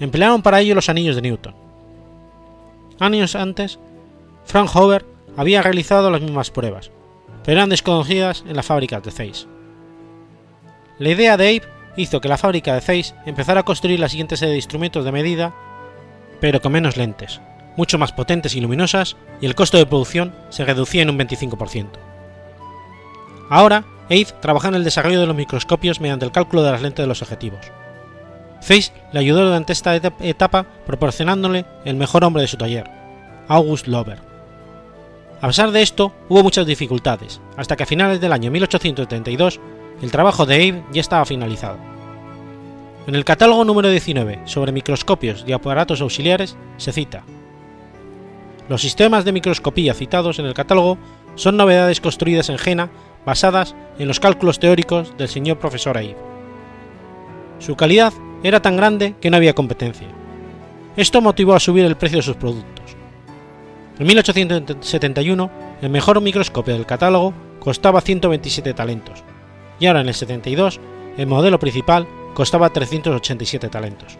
Emplearon 0.00 0.42
para 0.42 0.60
ello 0.60 0.74
los 0.74 0.88
anillos 0.88 1.16
de 1.16 1.22
Newton. 1.22 1.54
Años 2.98 3.34
antes, 3.34 3.78
Frank 4.44 4.74
Hover 4.74 5.04
había 5.36 5.62
realizado 5.62 6.10
las 6.10 6.20
mismas 6.20 6.50
pruebas, 6.50 6.90
pero 7.44 7.58
eran 7.58 7.68
desconocidas 7.68 8.42
en 8.46 8.56
las 8.56 8.66
fábricas 8.66 9.02
de 9.02 9.10
Zeiss. 9.10 9.46
La 10.98 11.10
idea 11.10 11.36
de 11.36 11.48
Abe 11.48 11.62
hizo 11.96 12.20
que 12.20 12.28
la 12.28 12.38
fábrica 12.38 12.74
de 12.74 12.80
Zeiss 12.80 13.14
empezara 13.26 13.60
a 13.60 13.64
construir 13.64 14.00
la 14.00 14.08
siguiente 14.08 14.36
serie 14.36 14.52
de 14.52 14.58
instrumentos 14.58 15.04
de 15.04 15.12
medida, 15.12 15.54
pero 16.40 16.60
con 16.62 16.72
menos 16.72 16.96
lentes, 16.96 17.40
mucho 17.76 17.98
más 17.98 18.12
potentes 18.12 18.54
y 18.54 18.60
luminosas, 18.60 19.16
y 19.40 19.46
el 19.46 19.54
costo 19.54 19.76
de 19.76 19.86
producción 19.86 20.34
se 20.48 20.64
reducía 20.64 21.02
en 21.02 21.10
un 21.10 21.18
25%. 21.18 21.88
Ahora, 23.50 23.84
Abe 24.06 24.26
trabaja 24.40 24.68
en 24.68 24.74
el 24.74 24.84
desarrollo 24.84 25.20
de 25.20 25.26
los 25.26 25.36
microscopios 25.36 26.00
mediante 26.00 26.24
el 26.24 26.32
cálculo 26.32 26.62
de 26.62 26.70
las 26.70 26.82
lentes 26.82 27.02
de 27.02 27.08
los 27.08 27.22
objetivos. 27.22 27.60
Zeiss 28.62 28.92
le 29.12 29.20
ayudó 29.20 29.44
durante 29.44 29.72
esta 29.72 29.94
etapa 29.94 30.66
proporcionándole 30.86 31.66
el 31.84 31.96
mejor 31.96 32.24
hombre 32.24 32.42
de 32.42 32.48
su 32.48 32.56
taller, 32.56 32.88
August 33.48 33.86
Lover. 33.86 34.18
A 35.40 35.48
pesar 35.48 35.70
de 35.70 35.82
esto, 35.82 36.12
hubo 36.28 36.42
muchas 36.42 36.66
dificultades, 36.66 37.40
hasta 37.56 37.76
que 37.76 37.82
a 37.82 37.86
finales 37.86 38.20
del 38.20 38.32
año 38.32 38.50
1832 38.50 39.60
el 40.02 40.10
trabajo 40.10 40.46
de 40.46 40.54
Abe 40.54 40.84
ya 40.92 41.00
estaba 41.00 41.24
finalizado. 41.24 41.78
En 43.06 43.14
el 43.14 43.24
catálogo 43.24 43.64
número 43.64 43.88
19 43.88 44.40
sobre 44.46 44.72
microscopios 44.72 45.44
y 45.46 45.52
aparatos 45.52 46.00
auxiliares 46.00 46.56
se 46.76 46.92
cita 46.92 47.22
Los 48.68 48.82
sistemas 48.82 49.24
de 49.24 49.30
microscopía 49.30 49.94
citados 49.94 50.40
en 50.40 50.46
el 50.46 50.54
catálogo 50.54 50.98
son 51.36 51.56
novedades 51.56 52.00
construidas 52.00 52.48
en 52.48 52.58
Jena 52.58 52.90
basadas 53.26 53.74
en 53.98 54.08
los 54.08 54.20
cálculos 54.20 54.58
teóricos 54.58 55.14
del 55.18 55.28
señor 55.28 55.58
profesor 55.58 55.98
Abe. 55.98 56.16
Su 57.58 57.76
calidad 57.76 58.12
era 58.42 58.62
tan 58.62 58.76
grande 58.76 59.16
que 59.20 59.28
no 59.28 59.36
había 59.36 59.54
competencia. 59.54 60.08
Esto 60.96 61.20
motivó 61.20 61.54
a 61.54 61.60
subir 61.60 61.84
el 61.84 61.96
precio 61.96 62.18
de 62.18 62.22
sus 62.22 62.36
productos. 62.36 62.96
En 63.98 64.06
1871, 64.06 65.50
el 65.82 65.90
mejor 65.90 66.20
microscopio 66.20 66.74
del 66.74 66.86
catálogo 66.86 67.34
costaba 67.58 68.00
127 68.00 68.72
talentos, 68.74 69.24
y 69.80 69.86
ahora 69.86 70.00
en 70.00 70.08
el 70.08 70.14
72 70.14 70.80
el 71.18 71.26
modelo 71.26 71.58
principal 71.58 72.06
costaba 72.34 72.70
387 72.70 73.68
talentos. 73.68 74.18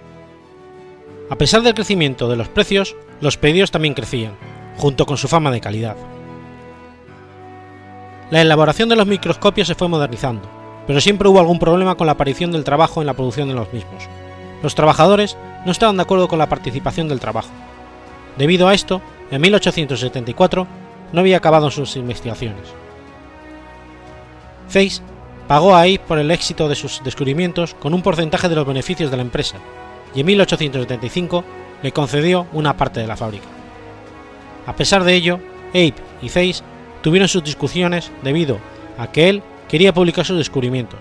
A 1.29 1.37
pesar 1.37 1.63
del 1.63 1.75
crecimiento 1.75 2.29
de 2.29 2.37
los 2.37 2.49
precios, 2.49 2.97
los 3.21 3.37
pedidos 3.37 3.71
también 3.71 3.95
crecían, 3.95 4.33
junto 4.77 5.07
con 5.07 5.17
su 5.17 5.29
fama 5.29 5.51
de 5.51 5.61
calidad. 5.61 5.97
La 8.29 8.43
elaboración 8.43 8.89
de 8.89 8.97
los 8.97 9.07
microscopios 9.07 9.69
se 9.69 9.77
fue 9.77 9.87
modernizando, 9.87 10.49
pero 10.87 11.01
siempre 11.01 11.29
hubo 11.29 11.39
algún 11.39 11.61
problema 11.61 11.95
con 11.95 12.07
la 12.07 12.15
aparición 12.15 12.51
del 12.51 12.65
trabajo 12.65 13.01
en 13.01 13.07
la 13.07 13.15
producción 13.15 13.49
de 13.49 13.55
los 13.55 13.73
mismos. 13.73 14.09
Los 14.65 14.75
trabajadores 14.75 15.37
no 15.65 15.71
estaban 15.71 15.97
de 15.97 16.03
acuerdo 16.03 16.27
con 16.27 16.41
la 16.41 16.49
participación 16.49 17.09
del 17.09 17.21
trabajo. 17.21 17.51
Debido 18.37 18.67
a 18.67 18.75
esto, 18.75 19.01
en 19.31 19.41
1874 19.41 20.67
no 21.13 21.21
había 21.21 21.37
acabado 21.37 21.71
sus 21.71 21.95
investigaciones. 21.95 22.65
Zeiss 24.69 25.03
pagó 25.47 25.77
a 25.77 25.83
Abe 25.83 26.01
por 26.01 26.19
el 26.19 26.33
éxito 26.33 26.69
de 26.69 26.75
sus 26.75 27.05
descubrimientos 27.05 27.75
con 27.75 27.95
un 27.95 28.03
porcentaje 28.03 28.49
de 28.49 28.57
los 28.57 28.67
beneficios 28.67 29.13
de 29.13 29.19
la 29.19 29.23
empresa 29.23 29.59
y 30.17 30.21
en 30.21 30.27
1875 30.27 31.45
le 31.81 31.93
concedió 31.93 32.49
una 32.53 32.77
parte 32.77 32.99
de 32.99 33.07
la 33.07 33.17
fábrica. 33.17 33.47
A 34.67 34.75
pesar 34.75 35.05
de 35.05 35.15
ello, 35.15 35.39
Abe 35.71 35.95
y 36.21 36.29
Zeiss 36.29 36.65
tuvieron 37.07 37.29
sus 37.29 37.45
discusiones 37.45 38.11
debido 38.25 38.59
a 38.99 39.13
que 39.13 39.29
él 39.29 39.41
quería 39.69 39.95
publicar 39.95 40.27
sus 40.27 40.39
descubrimientos, 40.39 40.99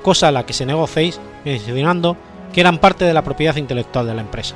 cosa 0.00 0.28
a 0.28 0.30
la 0.30 0.46
que 0.46 0.52
se 0.52 0.64
negó 0.64 0.86
Zeiss 0.86 1.20
mencionando 1.44 2.16
que 2.52 2.60
eran 2.60 2.78
parte 2.78 3.04
de 3.04 3.12
la 3.12 3.24
propiedad 3.24 3.56
intelectual 3.56 4.06
de 4.06 4.14
la 4.14 4.20
empresa. 4.20 4.54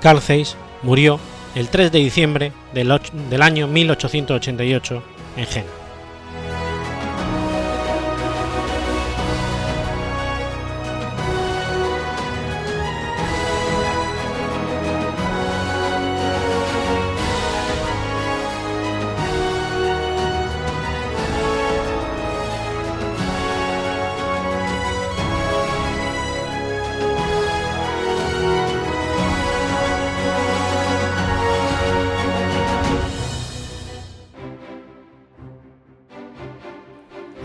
Carl 0.00 0.22
Zeiss 0.22 0.56
murió 0.82 1.20
el 1.54 1.68
3 1.68 1.92
de 1.92 1.98
diciembre 1.98 2.52
del, 2.72 2.98
del 3.28 3.42
año 3.42 3.66
1888 3.66 5.02
en 5.36 5.46
Jena. 5.46 5.79